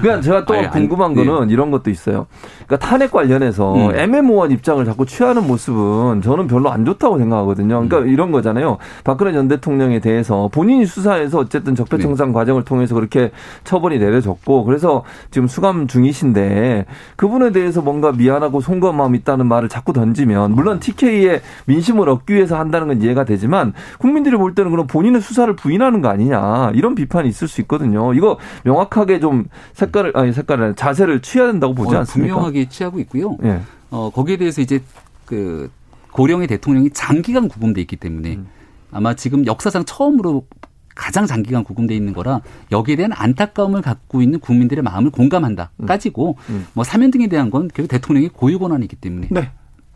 그냥 0.00 0.20
제가 0.20 0.44
또 0.46 0.54
아니, 0.54 0.68
궁금한 0.68 1.12
아니, 1.12 1.24
거는 1.24 1.46
네. 1.46 1.52
이런 1.52 1.70
것도 1.70 1.90
있어요. 1.90 2.26
그러니까 2.72 2.88
탄핵 2.88 3.10
관련해서 3.10 3.74
음. 3.74 3.94
애매모호한 3.94 4.50
입장을 4.50 4.84
자꾸 4.84 5.06
취하는 5.06 5.46
모습은 5.46 6.22
저는 6.22 6.46
별로 6.46 6.70
안 6.70 6.84
좋다고 6.84 7.18
생각하거든요. 7.18 7.68
그러니까 7.68 7.98
음. 7.98 8.08
이런 8.08 8.32
거잖아요. 8.32 8.78
박근혜 9.04 9.32
전 9.32 9.46
대통령에 9.48 10.00
대해서 10.00 10.48
본인이 10.52 10.86
수사해서 10.86 11.38
어쨌든 11.38 11.74
적폐청산 11.74 12.28
네. 12.28 12.32
과정을 12.32 12.64
통해서 12.64 12.94
그렇게 12.94 13.30
처벌 13.64 13.82
처벌이 13.82 13.98
내려졌고 13.98 14.64
그래서 14.64 15.02
지금 15.30 15.48
수감 15.48 15.86
중이신데 15.86 16.86
그분에 17.16 17.50
대해서 17.50 17.82
뭔가 17.82 18.12
미안하고 18.12 18.60
송구한 18.60 18.96
마음이 18.96 19.18
있다는 19.18 19.46
말을 19.46 19.68
자꾸 19.68 19.92
던지면 19.92 20.52
물론 20.52 20.80
TK의 20.80 21.40
민심을 21.66 22.08
얻기 22.08 22.34
위해서 22.34 22.58
한다는 22.58 22.88
건 22.88 23.02
이해가 23.02 23.24
되지만 23.24 23.72
국민들이 23.98 24.36
볼 24.36 24.54
때는 24.54 24.70
그럼 24.70 24.86
본인의 24.86 25.20
수사를 25.20 25.54
부인하는 25.56 26.00
거 26.00 26.08
아니냐 26.08 26.72
이런 26.74 26.94
비판이 26.94 27.28
있을 27.28 27.48
수 27.48 27.60
있거든요. 27.62 28.14
이거 28.14 28.38
명확하게 28.64 29.20
좀 29.20 29.44
색깔을 29.74 30.12
아니 30.14 30.32
색깔을 30.32 30.74
자세를 30.74 31.20
취해야 31.20 31.50
된다고 31.50 31.74
보지 31.74 31.94
어, 31.94 31.98
않습니까? 32.00 32.34
분명하게 32.34 32.61
취하고 32.68 32.98
있고요. 33.00 33.36
예. 33.44 33.60
어 33.90 34.10
거기에 34.10 34.36
대해서 34.36 34.60
이제 34.60 34.82
그 35.24 35.70
고령의 36.12 36.46
대통령이 36.46 36.90
장기간 36.90 37.48
구금돼 37.48 37.80
있기 37.82 37.96
때문에 37.96 38.36
음. 38.36 38.46
아마 38.90 39.14
지금 39.14 39.46
역사상 39.46 39.84
처음으로 39.84 40.46
가장 40.94 41.26
장기간 41.26 41.64
구금돼 41.64 41.94
있는 41.94 42.12
거라 42.12 42.42
여기에 42.70 42.96
대한 42.96 43.12
안타까움을 43.12 43.80
갖고 43.80 44.20
있는 44.20 44.38
국민들의 44.40 44.82
마음을 44.82 45.10
공감한다까지고 45.10 46.36
음. 46.50 46.54
음. 46.54 46.66
뭐 46.74 46.84
사면 46.84 47.10
등에 47.10 47.28
대한 47.28 47.50
건 47.50 47.70
결국 47.72 47.88
대통령의 47.88 48.28
고유 48.28 48.58
권한이기 48.58 48.96
때문에 48.96 49.28
네. 49.30 49.50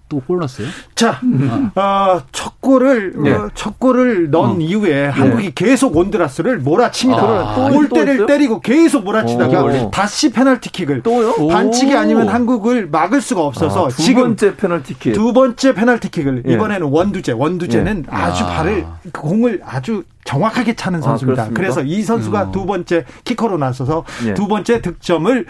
또 0.09 0.20
골랐어요? 0.20 0.68
자, 0.94 1.20
음. 1.24 1.70
어, 1.74 2.20
첫 2.30 2.61
골을 2.61 3.12
네. 3.16 3.32
어, 3.32 3.50
첫 3.54 3.78
골을 3.80 4.30
넣은 4.30 4.50
어. 4.50 4.57
이후에 4.61 4.90
네. 4.90 5.09
한국이 5.09 5.52
계속 5.54 5.96
온드라스를 5.96 6.59
몰아칩니다. 6.59 7.22
아, 7.22 7.70
골대를 7.70 8.26
때리고 8.26 8.61
계속 8.61 9.04
몰아치다가 9.04 9.64
오. 9.64 9.90
다시 9.90 10.30
페널티킥을 10.30 11.02
또요? 11.02 11.34
반칙이 11.48 11.96
아니면 11.96 12.28
한국을 12.28 12.88
막을 12.88 13.20
수가 13.20 13.42
없어서 13.42 13.86
아, 13.86 13.88
두 13.88 14.02
지금 14.02 14.22
번째 14.22 14.57
페널티킥 14.57 15.14
두 15.14 15.32
번째 15.32 15.74
페널티킥을 15.74 16.44
예. 16.46 16.52
이번에는 16.54 16.86
원두재 16.86 17.32
원두재는 17.32 18.04
예. 18.07 18.14
아주 18.14 18.44
아. 18.44 18.48
발을 18.48 18.86
공을 19.12 19.62
아주 19.64 20.04
정확하게 20.24 20.74
차는 20.74 21.00
아, 21.00 21.02
선수입니다. 21.02 21.42
아, 21.44 21.48
그래서 21.52 21.82
이 21.82 22.02
선수가 22.02 22.44
음. 22.44 22.52
두 22.52 22.64
번째 22.66 23.04
키커로 23.24 23.59
나서서 23.59 24.04
예. 24.26 24.34
두 24.34 24.46
번째 24.46 24.80
득점을 24.82 25.46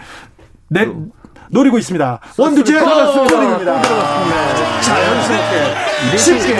내, 0.69 0.87
노리고 1.49 1.77
있습니다. 1.77 2.19
원두재 2.37 2.73
들어갔습니다. 2.73 3.81
자연스럽게 4.81 6.17
쉽게 6.17 6.55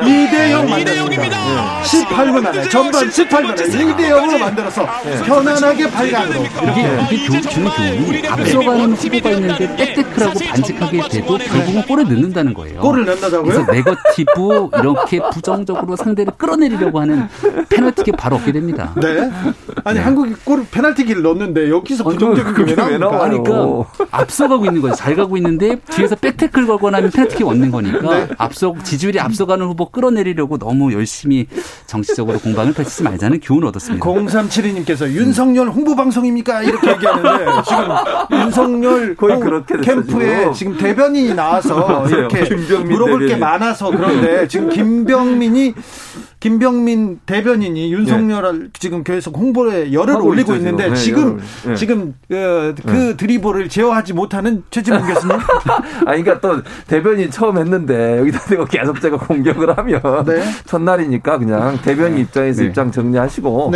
2대0 0.00 0.68
만들었습니다. 0.68 1.82
18분 1.82 2.46
안에 2.46 2.68
전반 2.68 3.08
18분에 3.08 3.56
2대0으로 3.56 4.38
만들어서 4.38 4.86
편안하게 5.26 5.86
8강으로 5.88 6.44
이게 6.70 7.16
이게 7.26 7.40
주는 7.40 7.70
교훈이 7.70 8.28
앞서가는 8.28 8.92
후보가 8.92 9.30
있는데 9.30 9.76
빽빽하고 9.76 10.38
반칙하게 10.38 11.08
돼도 11.08 11.38
결국은 11.38 11.82
골을 11.82 12.04
넣는다는 12.04 12.54
거예요. 12.54 12.80
골을 12.80 13.04
넣는다고요? 13.06 13.42
그래서 13.42 13.72
네거티브 13.72 14.68
이렇게 14.80 15.20
부정적으로 15.32 15.96
상대를 15.96 16.32
끌어내리려고 16.36 17.00
하는 17.00 17.28
페널티킥 17.68 18.16
바로 18.16 18.36
얻게 18.36 18.52
됩니다. 18.52 18.92
네. 18.96 19.30
아니 19.84 19.98
네. 19.98 20.04
한국이 20.04 20.34
골 20.44 20.64
페널티킥을 20.70 21.22
넣는데 21.22 21.70
여기서 21.70 22.04
부정적인 22.04 22.54
게 22.54 22.80
왜 22.80 22.98
나옵니까? 22.98 23.18
그러니까 23.18 23.99
앞서가고 24.10 24.66
있는 24.66 24.80
거예요. 24.82 24.94
잘 24.94 25.14
가고 25.16 25.36
있는데 25.36 25.76
뒤에서 25.90 26.16
백태클 26.16 26.66
걸거나 26.66 26.98
하면 26.98 27.10
페널티킥 27.10 27.46
얻는 27.46 27.70
거니까 27.70 28.00
네. 28.00 28.28
앞서 28.38 28.74
지지율이 28.82 29.20
앞서가는 29.20 29.64
후보 29.66 29.90
끌어내리려고 29.90 30.58
너무 30.58 30.92
열심히 30.92 31.46
정치적으로 31.86 32.38
공방을 32.38 32.72
펼치지 32.72 33.02
말자는 33.02 33.40
교훈을 33.40 33.68
얻었습니다. 33.68 34.04
0372님께서 34.04 35.08
윤석열 35.10 35.68
홍보 35.68 35.94
방송입니까? 35.96 36.62
이렇게 36.62 36.90
얘기하는데 36.92 37.44
지금 37.66 38.40
윤석열 38.44 39.14
거의 39.16 39.40
그렇게 39.40 39.78
캠프에 39.78 40.52
지금 40.52 40.76
대변인이 40.76 41.34
나와서 41.34 42.06
이렇게 42.08 42.42
물어볼 42.54 43.20
대변인. 43.20 43.28
게 43.28 43.36
많아서 43.36 43.90
그런데 43.90 44.48
지금 44.48 44.68
김병민이 44.68 45.74
김병민 46.40 47.20
대변인이 47.26 47.92
윤석열을 47.92 48.58
네. 48.58 48.68
지금 48.78 49.04
계속 49.04 49.36
홍보에 49.36 49.92
열을 49.92 50.16
올리고 50.16 50.54
있는데 50.56 50.88
네, 50.88 50.94
지금 50.94 51.38
네. 51.66 51.74
지금 51.74 52.14
그, 52.28 52.74
그 52.82 52.90
네. 52.90 53.16
드리블을 53.16 53.68
제어하지 53.68 54.14
못하는 54.14 54.64
최진봉 54.70 55.06
교수님. 55.06 55.36
아, 55.68 56.04
그러니까 56.06 56.40
또 56.40 56.62
대변인 56.86 57.30
처음 57.30 57.58
했는데 57.58 58.18
여기다 58.18 58.40
대고 58.46 58.64
계속 58.64 59.00
제가 59.02 59.18
공격을 59.18 59.76
하면 59.76 60.24
네. 60.24 60.42
첫날이니까 60.64 61.38
그냥 61.38 61.78
대변인 61.82 62.16
네. 62.16 62.20
입장에서 62.22 62.64
입장 62.64 62.90
정리하시고. 62.90 63.72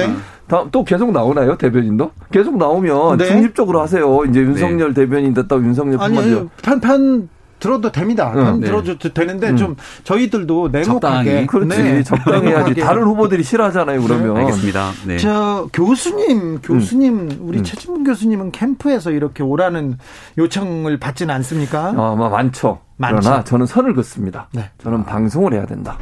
다음 0.46 0.68
또 0.70 0.84
계속 0.84 1.10
나오나요 1.10 1.56
대변인도? 1.56 2.10
계속 2.30 2.58
나오면 2.58 3.18
중립적으로 3.18 3.80
하세요. 3.80 4.24
이제 4.28 4.40
윤석열 4.40 4.92
대변인 4.92 5.32
됐다고 5.32 5.64
윤석열뿐만 5.64 6.18
아니 6.22 6.48
편편 6.60 7.28
들어도 7.64 7.90
됩니다. 7.90 8.30
응, 8.36 8.60
네. 8.60 8.66
들어도 8.66 8.98
되는데 8.98 9.48
음. 9.48 9.56
좀 9.56 9.76
저희들도 10.04 10.68
냉혹하게 10.70 11.46
그렇지 11.46 11.82
네. 11.82 12.02
적당해야지. 12.02 12.74
다른 12.74 13.04
후보들이 13.04 13.42
싫어하잖아요. 13.42 14.02
그러면 14.02 14.34
네. 14.34 14.40
알겠습니다. 14.40 14.90
네. 15.06 15.16
저 15.16 15.66
교수님, 15.72 16.60
교수님 16.60 17.20
음. 17.20 17.38
우리 17.40 17.58
음. 17.58 17.64
최진문 17.64 18.04
교수님은 18.04 18.52
캠프에서 18.52 19.12
이렇게 19.12 19.42
오라는 19.42 19.96
요청을 20.36 20.98
받지는 20.98 21.34
않습니까? 21.36 21.94
어, 21.96 22.14
뭐 22.16 22.28
많죠. 22.28 22.80
많죠. 22.98 23.20
그러나 23.22 23.44
저는 23.44 23.64
선을 23.64 23.94
긋습니다. 23.94 24.48
네. 24.52 24.68
저는 24.82 25.00
아. 25.00 25.04
방송을 25.04 25.54
해야 25.54 25.64
된다. 25.64 25.96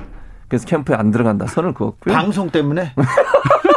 그래서 0.49 0.67
캠프에 0.67 0.97
안 0.97 1.13
들어간다 1.13 1.47
선을 1.47 1.75
그었고요. 1.75 2.13
방송 2.13 2.51
때문에 2.51 2.93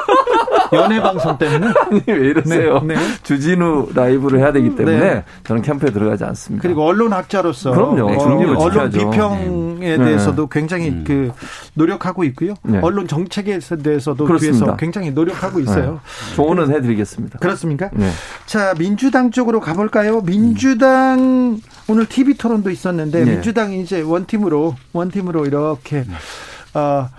연애 0.76 1.01
방송 1.01 1.38
때문에 1.38 1.67
아니, 1.89 2.03
왜 2.07 2.13
이러세요? 2.30 2.80
네, 2.82 2.95
네. 2.95 3.01
주진우 3.23 3.89
라이브를 3.93 4.39
해야 4.39 4.51
되기 4.51 4.76
때문에 4.76 4.99
네. 4.99 5.23
저는 5.43 5.61
캠프에 5.61 5.91
들어가지 5.91 6.23
않습니다. 6.23 6.61
그리고 6.61 6.86
언론학자로서 6.86 7.71
그럼요. 7.71 8.05
어, 8.05 8.17
중립을 8.17 8.55
언론 8.57 8.91
지켜야죠. 8.91 9.09
비평에 9.11 9.97
네. 9.97 10.05
대해서도 10.05 10.47
굉장히 10.47 11.03
그 11.03 11.32
노력하고 11.73 12.23
있고요. 12.26 12.53
네. 12.63 12.80
언론 12.82 13.07
정책에 13.07 13.59
대해서도 13.59 14.26
그렇습니다. 14.26 14.57
뒤에서 14.59 14.78
굉장히 14.78 15.11
노력하고 15.11 15.59
있어요. 15.59 15.99
조언은 16.36 16.71
해드리겠습니다. 16.73 17.39
그렇습니까? 17.39 17.89
네. 17.93 18.09
자, 18.45 18.73
민주당 18.78 19.32
쪽으로 19.32 19.59
가볼까요? 19.59 20.21
민주당 20.21 21.59
오늘 21.88 22.05
TV 22.07 22.36
토론도 22.36 22.69
있었는데 22.69 23.23
네. 23.23 23.32
민주당이 23.34 23.82
이제 23.82 24.01
원팀으로 24.01 24.76
원팀으로 24.93 25.45
이렇게 25.45 26.03
어, 26.73 27.09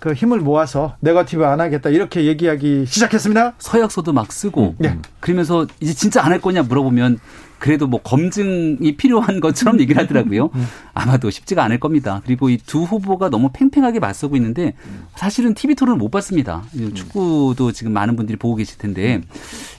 그 0.00 0.14
힘을 0.14 0.40
모아서 0.40 0.96
네거티브 1.00 1.44
안 1.44 1.60
하겠다 1.60 1.90
이렇게 1.90 2.24
얘기하기 2.24 2.86
시작했습니다. 2.86 3.54
서약서도 3.58 4.12
막 4.12 4.32
쓰고 4.32 4.74
네. 4.78 4.98
그러면서 5.20 5.66
이제 5.80 5.92
진짜 5.94 6.24
안 6.24 6.30
할 6.32 6.40
거냐 6.40 6.62
물어보면 6.62 7.18
그래도 7.58 7.86
뭐 7.86 8.00
검증이 8.00 8.96
필요한 8.96 9.40
것처럼 9.40 9.78
얘기를 9.80 10.00
하더라고요. 10.02 10.48
아마도 10.94 11.28
쉽지가 11.28 11.62
않을 11.64 11.78
겁니다. 11.78 12.22
그리고 12.24 12.48
이 12.48 12.56
두 12.56 12.84
후보가 12.84 13.28
너무 13.28 13.50
팽팽하게 13.52 13.98
맞서고 14.00 14.36
있는데 14.36 14.72
사실은 15.16 15.52
TV 15.54 15.74
토론을 15.74 15.98
못 15.98 16.10
봤습니다. 16.10 16.62
축구도 16.94 17.72
지금 17.72 17.92
많은 17.92 18.16
분들이 18.16 18.38
보고 18.38 18.54
계실 18.54 18.78
텐데 18.78 19.20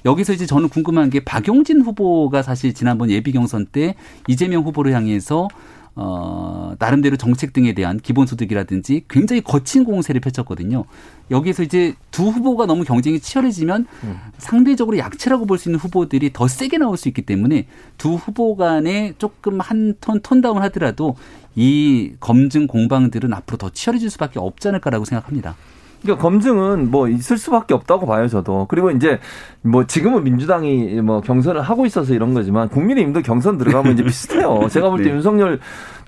여기서 0.05 0.33
이제 0.33 0.45
저는 0.45 0.69
궁금한 0.69 1.09
게 1.09 1.21
박용진 1.21 1.81
후보가 1.81 2.43
사실 2.43 2.73
지난번 2.73 3.09
예비 3.09 3.31
경선 3.31 3.65
때 3.71 3.95
이재명 4.27 4.61
후보를 4.63 4.93
향해서 4.93 5.47
어, 5.95 6.73
나름대로 6.79 7.17
정책 7.17 7.51
등에 7.53 7.73
대한 7.73 7.99
기본소득이라든지 7.99 9.03
굉장히 9.09 9.41
거친 9.41 9.83
공세를 9.83 10.21
펼쳤거든요. 10.21 10.85
여기서 11.29 11.63
이제 11.63 11.95
두 12.11 12.29
후보가 12.29 12.65
너무 12.65 12.83
경쟁이 12.83 13.19
치열해지면 13.19 13.85
상대적으로 14.37 14.97
약체라고 14.97 15.45
볼 15.45 15.57
수 15.57 15.69
있는 15.69 15.79
후보들이 15.79 16.31
더 16.33 16.47
세게 16.47 16.77
나올 16.77 16.97
수 16.97 17.07
있기 17.09 17.21
때문에 17.23 17.67
두 17.97 18.15
후보 18.15 18.55
간에 18.55 19.13
조금 19.17 19.59
한 19.59 19.95
톤 19.99 20.21
톤다운 20.21 20.61
하더라도 20.63 21.15
이 21.55 22.13
검증 22.19 22.67
공방들은 22.67 23.33
앞으로 23.33 23.57
더 23.57 23.69
치열해질 23.69 24.09
수밖에 24.09 24.39
없지 24.39 24.69
않을까라고 24.69 25.03
생각합니다. 25.05 25.55
그러니까 26.01 26.21
검증은 26.21 26.89
뭐 26.89 27.07
있을 27.07 27.37
수밖에 27.37 27.73
없다고 27.73 28.07
봐요, 28.07 28.27
저도. 28.27 28.65
그리고 28.69 28.91
이제 28.91 29.19
뭐 29.61 29.85
지금은 29.85 30.23
민주당이 30.23 31.01
뭐 31.01 31.21
경선을 31.21 31.61
하고 31.61 31.85
있어서 31.85 32.13
이런 32.13 32.33
거지만 32.33 32.69
국민의힘도 32.69 33.21
경선 33.21 33.57
들어가면 33.57 33.93
이제 33.93 34.03
비슷해요. 34.03 34.67
제가 34.69 34.89
볼때 34.89 35.05
네. 35.09 35.11
윤석열 35.11 35.59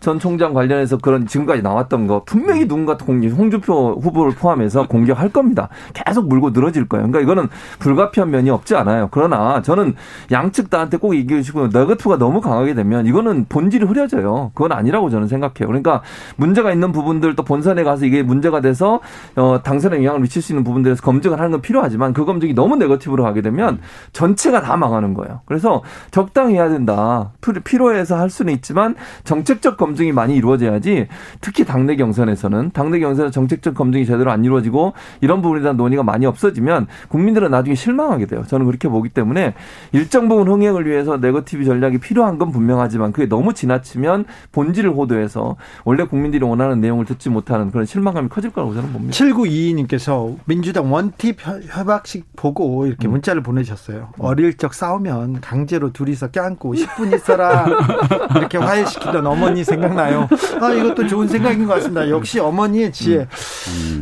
전 0.04 0.20
총장 0.20 0.54
관련해서 0.54 0.98
그런 0.98 1.26
지금까지 1.26 1.62
나왔던 1.62 2.08
거 2.08 2.24
분명히 2.26 2.68
누군가 2.68 2.98
공개, 2.98 3.30
홍준표 3.30 4.00
후보를 4.02 4.34
포함해서 4.36 4.86
공격할 4.90 5.30
겁니다. 5.30 5.70
계속 5.94 6.28
물고 6.28 6.50
늘어질 6.50 6.90
거예요. 6.90 7.08
그러니까 7.08 7.22
이거는 7.22 7.48
불가피한 7.80 8.30
면이 8.30 8.50
없지 8.50 8.76
않아요. 8.76 9.08
그러나 9.12 9.62
저는 9.62 9.96
양측 10.30 10.70
다한테 10.70 10.98
꼭 10.98 11.16
얘기해 11.16 11.42
주시고 11.42 11.68
너거투가 11.68 12.18
너무 12.18 12.42
강하게 12.42 12.74
되면 12.74 13.06
이거는 13.06 13.46
본질이 13.48 13.86
흐려져요. 13.86 14.52
그건 14.54 14.74
아니라고 14.74 15.10
저는 15.10 15.30
생각해요. 15.30 15.68
그러니까 15.68 16.02
문제가 16.36 16.74
있는 16.74 16.92
부분들 16.92 17.38
또 17.38 17.44
본선에 17.46 17.84
가서 17.84 18.06
이게 18.06 18.24
문제가 18.24 18.60
돼서 18.60 19.00
어, 19.38 19.62
당선에 19.64 19.96
영향을 20.00 20.20
미칠 20.20 20.42
수 20.42 20.52
있는 20.52 20.66
부분들에서 20.66 21.02
검증을 21.02 21.40
하는 21.40 21.52
건 21.52 21.62
필요하지만 21.62 22.12
그 22.12 22.26
검증이 22.26 22.54
너무 22.54 22.76
네거티브로 22.76 23.24
가게 23.24 23.42
되면 23.42 23.80
전체가 24.12 24.60
다 24.62 24.76
망하는 24.76 25.14
거예요. 25.14 25.40
그래서 25.46 25.82
적당히 26.12 26.56
해야 26.56 26.68
된다. 26.68 27.32
필- 27.40 27.62
필요해서 27.62 28.18
할 28.20 28.30
수는 28.30 28.52
있지만 28.56 28.96
정책적 29.24 29.78
검증 29.78 29.93
이 30.02 30.12
많이 30.12 30.36
이루어져야지 30.36 31.08
특히 31.42 31.64
당내 31.66 31.96
경선에서는 31.98 32.72
당내 32.74 33.00
경선에서 33.00 33.32
정책적 33.32 33.76
검증이 33.76 34.06
제대로 34.08 34.32
안 34.32 34.44
이루어지고 34.44 34.94
이런 35.22 35.42
부분에 35.44 35.62
대한 35.62 35.78
논의가 35.78 36.02
많이 36.02 36.26
없어지면 36.26 36.88
국민들은 37.10 37.52
나중에 37.52 37.76
실망하게 37.76 38.26
돼요. 38.26 38.44
저는 38.48 38.66
그렇게 38.66 38.88
보기 38.88 39.10
때문에 39.10 39.54
일정 39.92 40.28
부분 40.30 40.48
흥행을 40.48 40.88
위해서 40.88 41.18
네거티브 41.18 41.66
전략이 41.66 42.00
필요한 42.00 42.38
건 42.40 42.52
분명하지만 42.52 43.12
그게 43.12 43.28
너무 43.28 43.54
지나치면 43.54 44.26
본질을 44.54 44.90
호도해서 44.92 45.58
원래 45.84 46.06
국민들이 46.06 46.44
원하는 46.44 46.80
내용을 46.82 47.06
듣지 47.06 47.30
못하는 47.30 47.70
그런 47.72 47.86
실망감이 47.86 48.30
커질 48.30 48.52
거라고 48.52 48.74
저는 48.74 48.92
봅니다. 48.94 49.14
7922님께서 49.14 50.36
민주당 50.46 50.92
원팁 50.92 51.38
협- 51.46 51.62
협약식 51.68 52.36
보고 52.36 52.86
이렇게 52.88 53.08
문자를 53.08 53.44
보내셨어요. 53.44 54.10
어릴 54.20 54.56
적 54.58 54.74
싸우면 54.74 55.42
강제로 55.42 55.92
둘이서 55.92 56.32
껴안고 56.32 56.74
10분 56.76 57.14
있어라 57.16 57.66
이렇게 58.38 58.58
화해시키던 58.58 59.26
어머니 59.28 59.64
생각 59.64 59.83
나요. 59.90 60.28
아 60.62 60.72
이것도 60.72 61.08
좋은 61.08 61.28
생각인 61.28 61.66
것 61.66 61.76
같습니다. 61.76 62.10
역시 62.10 62.40
어머니의 62.40 62.92
지혜 62.92 63.28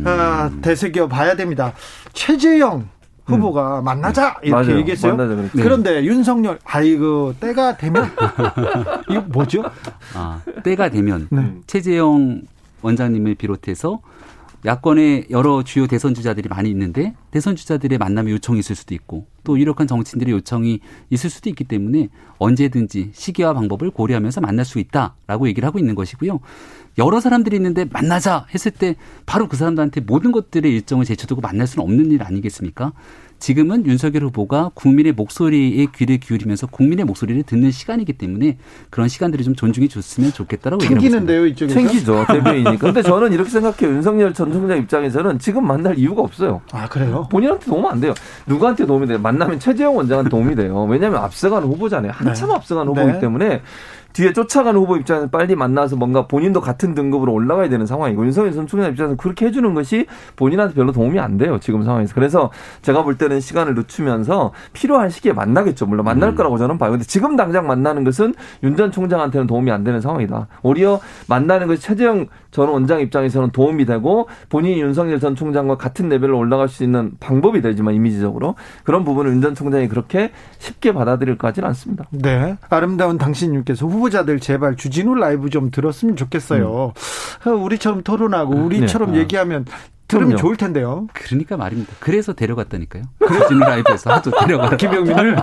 아, 0.04 0.50
되새겨 0.62 1.08
봐야 1.08 1.34
됩니다. 1.36 1.72
최재형 2.12 2.88
후보가 3.24 3.82
만나자 3.82 4.36
이렇게 4.42 4.50
맞아요. 4.66 4.78
얘기했어요. 4.80 5.16
만나자. 5.16 5.48
그런데 5.52 6.04
윤석열 6.04 6.58
아이고 6.64 7.34
때가 7.40 7.76
되면 7.76 8.10
이거 9.08 9.20
뭐죠? 9.28 9.62
아, 10.14 10.40
때가 10.64 10.88
되면 10.90 11.28
네. 11.30 11.54
최재형 11.66 12.42
원장님을 12.82 13.36
비롯해서 13.36 14.00
야권의 14.64 15.26
여러 15.30 15.64
주요 15.64 15.88
대선 15.88 16.14
주자들이 16.14 16.48
많이 16.48 16.70
있는데 16.70 17.14
대선 17.32 17.56
주자들의 17.56 17.98
만남의 17.98 18.32
요청이 18.34 18.60
있을 18.60 18.76
수도 18.76 18.94
있고 18.94 19.26
또 19.42 19.58
유력한 19.58 19.88
정치인들의 19.88 20.32
요청이 20.34 20.78
있을 21.10 21.30
수도 21.30 21.50
있기 21.50 21.64
때문에 21.64 22.10
언제든지 22.38 23.10
시기와 23.12 23.54
방법을 23.54 23.90
고려하면서 23.90 24.40
만날 24.40 24.64
수 24.64 24.78
있다라고 24.78 25.48
얘기를 25.48 25.66
하고 25.66 25.80
있는 25.80 25.96
것이고요. 25.96 26.38
여러 26.98 27.20
사람들이 27.20 27.56
있는데 27.56 27.86
만나자 27.90 28.46
했을 28.54 28.70
때 28.70 28.96
바로 29.26 29.48
그 29.48 29.56
사람들한테 29.56 30.00
모든 30.02 30.32
것들의 30.32 30.70
일정을 30.70 31.04
제쳐두고 31.04 31.40
만날 31.40 31.66
수는 31.66 31.84
없는 31.84 32.10
일 32.10 32.22
아니겠습니까? 32.22 32.92
지금은 33.38 33.86
윤석열 33.86 34.22
후보가 34.26 34.70
국민의 34.74 35.14
목소리에 35.14 35.86
귀를 35.96 36.18
기울이면서 36.18 36.68
국민의 36.68 37.04
목소리를 37.04 37.42
듣는 37.42 37.72
시간이기 37.72 38.12
때문에 38.12 38.56
그런 38.88 39.08
시간들을 39.08 39.44
좀 39.44 39.56
존중해 39.56 39.88
줬으면 39.88 40.32
좋겠다라고 40.32 40.84
얘기를. 40.84 41.00
챙기는데요 41.00 41.46
이쪽에서? 41.46 41.74
챙기죠 41.74 42.24
대변인이니까. 42.30 42.76
근데 42.78 43.02
저는 43.02 43.32
이렇게 43.32 43.50
생각해요. 43.50 43.96
윤석열 43.96 44.32
전 44.32 44.52
총장 44.52 44.78
입장에서는 44.78 45.40
지금 45.40 45.66
만날 45.66 45.98
이유가 45.98 46.22
없어요. 46.22 46.60
아 46.70 46.88
그래요? 46.88 47.26
본인한테 47.32 47.66
도움 47.66 47.84
안 47.86 47.98
돼요. 47.98 48.14
누구한테 48.46 48.86
도움이 48.86 49.08
돼요? 49.08 49.18
만나면 49.18 49.58
최재형 49.58 49.96
원장한테 49.96 50.30
도움이 50.30 50.54
돼요. 50.54 50.84
왜냐하면 50.84 51.24
앞서가는 51.24 51.66
후보잖아요. 51.66 52.12
한참 52.14 52.50
네. 52.50 52.54
앞서가는 52.54 52.90
후보이기 52.90 53.12
네. 53.14 53.18
때문에 53.18 53.62
뒤에 54.12 54.32
쫓아가는 54.32 54.78
후보 54.78 54.96
입장에서 54.96 55.28
빨리 55.28 55.54
만나서 55.56 55.96
뭔가 55.96 56.26
본인도 56.26 56.60
같은 56.60 56.94
등급으로 56.94 57.32
올라가야 57.32 57.68
되는 57.68 57.86
상황이고 57.86 58.24
윤석열 58.24 58.52
전 58.52 58.66
총장 58.66 58.90
입장에서 58.90 59.16
그렇게 59.16 59.46
해주는 59.46 59.72
것이 59.74 60.06
본인한테 60.36 60.74
별로 60.74 60.92
도움이 60.92 61.18
안 61.18 61.38
돼요. 61.38 61.58
지금 61.60 61.82
상황에서. 61.82 62.14
그래서 62.14 62.50
제가 62.82 63.02
볼 63.02 63.16
때는 63.16 63.40
시간을 63.40 63.74
늦추면서 63.74 64.52
필요한 64.72 65.08
시기에 65.08 65.32
만나겠죠. 65.32 65.86
물론 65.86 66.04
만날 66.04 66.34
거라고 66.34 66.58
저는 66.58 66.78
봐요. 66.78 66.90
근데 66.90 67.04
지금 67.04 67.36
당장 67.36 67.66
만나는 67.66 68.04
것은 68.04 68.34
윤 68.62 68.76
전 68.76 68.90
총장한테는 68.90 69.46
도움이 69.46 69.70
안 69.70 69.84
되는 69.84 70.00
상황이다. 70.00 70.48
오히려 70.62 70.98
만나는 71.28 71.66
것이 71.66 71.82
최재형 71.82 72.26
전 72.52 72.68
원장 72.68 73.00
입장에서는 73.00 73.50
도움이 73.50 73.86
되고 73.86 74.28
본인이 74.48 74.80
윤석열 74.80 75.18
전 75.18 75.34
총장과 75.34 75.76
같은 75.78 76.08
레벨로 76.08 76.38
올라갈 76.38 76.68
수 76.68 76.84
있는 76.84 77.12
방법이 77.18 77.60
되지만 77.60 77.94
이미지적으로 77.94 78.54
그런 78.84 79.04
부분을 79.04 79.32
윤 79.32 79.42
전 79.42 79.56
총장이 79.56 79.88
그렇게 79.88 80.30
쉽게 80.58 80.92
받아들일 80.92 81.36
것 81.36 81.48
같지는 81.48 81.68
않습니다. 81.70 82.04
네. 82.10 82.56
아름다운 82.70 83.18
당신님께서 83.18 83.86
후보자들 83.86 84.38
제발 84.38 84.76
주진우 84.76 85.16
라이브 85.16 85.50
좀 85.50 85.72
들었으면 85.72 86.14
좋겠어요. 86.14 86.68
어, 86.68 87.50
우리처럼 87.50 88.02
토론하고 88.04 88.54
우리처럼 88.54 89.12
네. 89.12 89.18
얘기하면 89.18 89.64
들으면 90.18 90.28
그럼요. 90.28 90.40
좋을 90.40 90.56
텐데요. 90.56 91.06
그러니까 91.12 91.56
말입니다. 91.56 91.92
그래서 92.00 92.32
데려갔다니까요. 92.32 93.02
주진 93.42 93.58
라이브에서 93.58 94.12
하도 94.12 94.30
데려가. 94.30 94.76
김영민을 94.76 95.36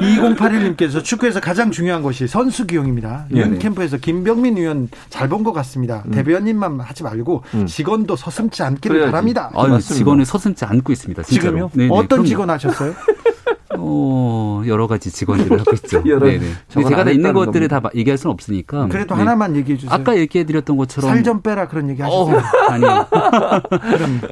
2081님께서 0.00 1.02
축구에서 1.02 1.40
가장 1.40 1.70
중요한 1.70 2.02
것이 2.02 2.26
선수 2.26 2.66
기용입니다. 2.66 3.26
네네. 3.30 3.40
윤 3.52 3.58
캠프에서 3.58 3.96
김병민 3.98 4.58
의원 4.58 4.88
잘 5.10 5.28
본 5.28 5.42
것 5.44 5.52
같습니다. 5.52 6.02
대변인만 6.12 6.80
하지 6.80 7.02
말고 7.02 7.42
음. 7.54 7.66
직원도 7.66 8.16
서슴지 8.16 8.62
않기를 8.62 8.94
그래야지. 8.96 9.10
바랍니다. 9.12 9.50
아유. 9.54 9.80
직원을 9.80 10.24
서슴지 10.24 10.64
않고 10.64 10.92
있습니다. 10.92 11.22
진짜로. 11.22 11.50
지금요? 11.50 11.70
네네, 11.74 11.88
어떤 11.92 12.06
그럼요. 12.08 12.26
직원 12.26 12.50
하셨어요? 12.50 12.94
어, 13.78 14.62
여러 14.66 14.86
가지 14.86 15.10
직원들을 15.10 15.60
하고 15.60 15.70
있죠. 15.74 16.02
여러- 16.06 16.26
네네. 16.26 16.44
제가 16.68 16.98
안다 17.00 17.10
있는 17.10 17.32
것들을 17.32 17.68
다 17.68 17.80
겁니다. 17.80 17.98
얘기할 17.98 18.18
수는 18.18 18.32
없으니까. 18.32 18.88
그래도 18.88 19.14
네. 19.14 19.18
하나만 19.20 19.56
얘기해 19.56 19.78
주세요. 19.78 19.94
아까 19.94 20.16
얘기해 20.16 20.44
드렸던 20.44 20.76
것처럼. 20.76 21.10
살 21.10 21.22
좀 21.24 21.40
빼라 21.42 21.68
그런 21.68 21.88
얘기 21.88 22.02
어, 22.02 22.06
하셨어요. 22.06 22.42
아니요. 22.70 23.06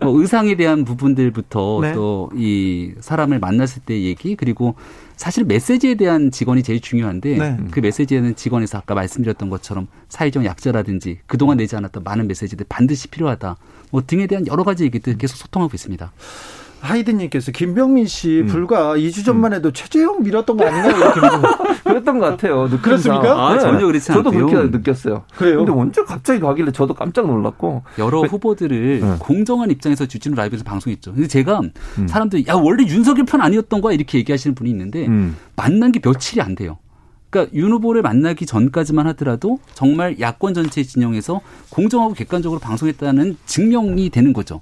뭐 0.03 0.21
의상에 0.21 0.55
대한 0.57 0.85
부분들부터 0.85 1.79
네. 1.83 1.93
또이 1.95 2.93
사람을 3.01 3.39
만났을 3.39 3.83
때 3.85 4.01
얘기 4.03 4.37
그리고 4.37 4.75
사실 5.17 5.45
메시지에 5.45 5.95
대한 5.95 6.31
직원이 6.31 6.63
제일 6.63 6.81
중요한데 6.81 7.37
네. 7.39 7.57
그 7.71 7.81
메시지에는 7.81 8.35
직원에서 8.35 8.79
아까 8.79 8.95
말씀드렸던 8.95 9.51
것처럼 9.51 9.87
사회적 10.09 10.45
약자라든지 10.45 11.19
그동안 11.27 11.59
내지 11.59 11.77
않았던 11.77 12.03
많은 12.03 12.27
메시지들 12.29 12.67
반드시 12.69 13.09
필요하다. 13.09 13.57
뭐 13.91 14.03
등에 14.07 14.27
대한 14.27 14.47
여러 14.47 14.65
가지 14.65 14.85
얘기들 14.85 15.17
계속 15.19 15.37
소통하고 15.37 15.71
있습니다. 15.75 16.11
하이든님께서 16.83 17.53
김병민 17.53 18.07
씨 18.07 18.41
음. 18.41 18.47
불과 18.47 18.97
2주 18.97 19.25
전만 19.25 19.53
해도 19.53 19.71
최재형 19.73 20.23
밀었던 20.23 20.57
거 20.57 20.67
아닌가요? 20.67 20.97
이렇게. 20.97 21.21
그랬던 21.85 22.19
것 22.19 22.27
같아요. 22.27 22.65
느낌상. 22.65 22.83
그렇습니까? 22.83 23.49
아, 23.49 23.59
전혀 23.59 23.87
그렇지 23.87 24.07
저도 24.07 24.31
않고요. 24.31 24.47
그렇게 24.47 24.77
느꼈어요. 24.77 25.25
그래요? 25.37 25.59
근데 25.59 25.73
언제 25.73 26.03
갑자기 26.03 26.41
가길래 26.41 26.73
저도 26.73 26.95
깜짝 26.95 27.27
놀랐고. 27.27 27.83
여러 27.99 28.23
후보들을 28.23 29.01
네. 29.01 29.17
공정한 29.19 29.71
입장에서 29.71 30.07
주진우 30.07 30.35
라이브에서 30.35 30.65
방송했죠. 30.65 31.13
근데 31.15 31.29
제가 31.29 31.61
음. 31.99 32.09
사람들이 32.09 32.45
야 32.49 32.55
원래 32.55 32.85
윤석열 32.85 33.25
편 33.27 33.41
아니었던 33.41 33.81
거야 33.81 33.95
이렇게 33.95 34.19
얘기하시는 34.19 34.55
분이 34.55 34.69
있는데 34.71 35.07
음. 35.07 35.37
만난 35.57 35.93
게 35.93 36.01
며칠이 36.03 36.41
안 36.43 36.55
돼요. 36.55 36.79
그러니까 37.31 37.55
윤 37.57 37.73
후보를 37.73 38.03
만나기 38.03 38.45
전까지만 38.45 39.07
하더라도 39.09 39.59
정말 39.73 40.21
야권 40.21 40.53
전체 40.53 40.83
진영에서 40.83 41.41
공정하고 41.71 42.13
객관적으로 42.13 42.61
방송했다는 42.61 43.39
증명이 43.47 44.11
되는 44.11 44.33
거죠. 44.35 44.61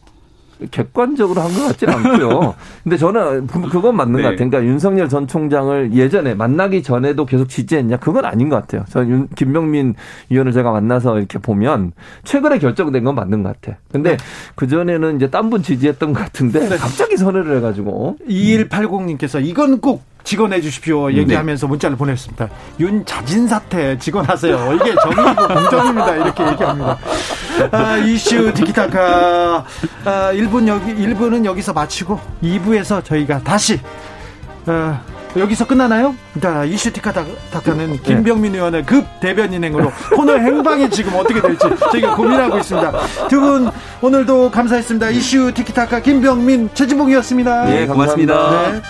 객관적으로 0.70 1.40
한 1.40 1.50
것 1.50 1.66
같지는 1.68 1.94
않고요. 1.94 2.54
근데 2.84 2.96
저는 2.96 3.46
그- 3.46 3.68
그건 3.68 3.96
맞는 3.96 4.16
네. 4.16 4.22
것 4.22 4.28
같아요. 4.30 4.50
그러니까 4.50 4.70
윤석열 4.70 5.08
전 5.08 5.26
총장을 5.26 5.92
예전에 5.94 6.34
만나기 6.34 6.82
전에도 6.82 7.24
계속 7.26 7.48
지지했냐? 7.48 7.96
그건 7.98 8.24
아닌 8.24 8.48
것 8.48 8.56
같아요. 8.56 8.84
저 8.88 9.04
윤, 9.04 9.28
김병민 9.34 9.94
의원을 10.30 10.52
제가 10.52 10.70
만나서 10.72 11.18
이렇게 11.18 11.38
보면 11.38 11.92
최근에 12.24 12.58
결정된 12.58 13.04
건 13.04 13.14
맞는 13.14 13.42
것 13.42 13.60
같아. 13.60 13.78
근데 13.92 14.16
그 14.54 14.66
전에는 14.68 15.16
이제 15.16 15.30
딴 15.30 15.50
분 15.50 15.62
지지했던 15.62 16.12
것 16.12 16.20
같은데 16.20 16.68
갑자기 16.76 17.16
선회를 17.16 17.56
해가지고 17.56 18.16
2180님께서 18.28 19.44
이건 19.44 19.80
꼭 19.80 20.02
직원해 20.24 20.60
주십시오 20.60 21.12
얘기하면서 21.12 21.66
문자를 21.66 21.96
보냈습니다. 21.96 22.48
윤 22.80 23.04
자진 23.04 23.48
사퇴 23.48 23.98
직원하세요. 23.98 24.72
이게 24.74 24.94
정의고 25.02 25.48
공정입니다. 25.48 26.14
이렇게 26.16 26.46
얘기합니다. 26.46 26.98
아, 27.72 27.96
이슈 27.98 28.52
티키타카 28.54 29.64
아, 30.04 30.30
1분 30.32 30.66
여기 30.68 30.94
1분은 30.94 31.44
여기서 31.44 31.72
마치고 31.72 32.18
2부에서 32.42 33.04
저희가 33.04 33.40
다시 33.40 33.80
아, 34.66 35.00
여기서 35.36 35.66
끝나나요? 35.66 36.14
자, 36.42 36.64
이슈 36.64 36.92
티키타카는 36.92 38.02
김병민 38.02 38.54
의원의 38.54 38.84
급 38.84 39.04
대변 39.20 39.52
인행으로 39.52 39.92
코너 40.16 40.36
행방이 40.36 40.90
지금 40.90 41.14
어떻게 41.14 41.40
될지 41.40 41.66
저희가 41.92 42.16
고민하고 42.16 42.58
있습니다. 42.58 42.92
두 43.28 43.40
분 43.40 43.70
오늘도 44.02 44.50
감사했습니다. 44.50 45.10
이슈 45.10 45.52
티키타카 45.54 46.00
김병민 46.00 46.70
최진봉이었습니다. 46.74 47.80
예, 47.82 47.86
고맙습니다. 47.86 48.70
네. 48.72 48.82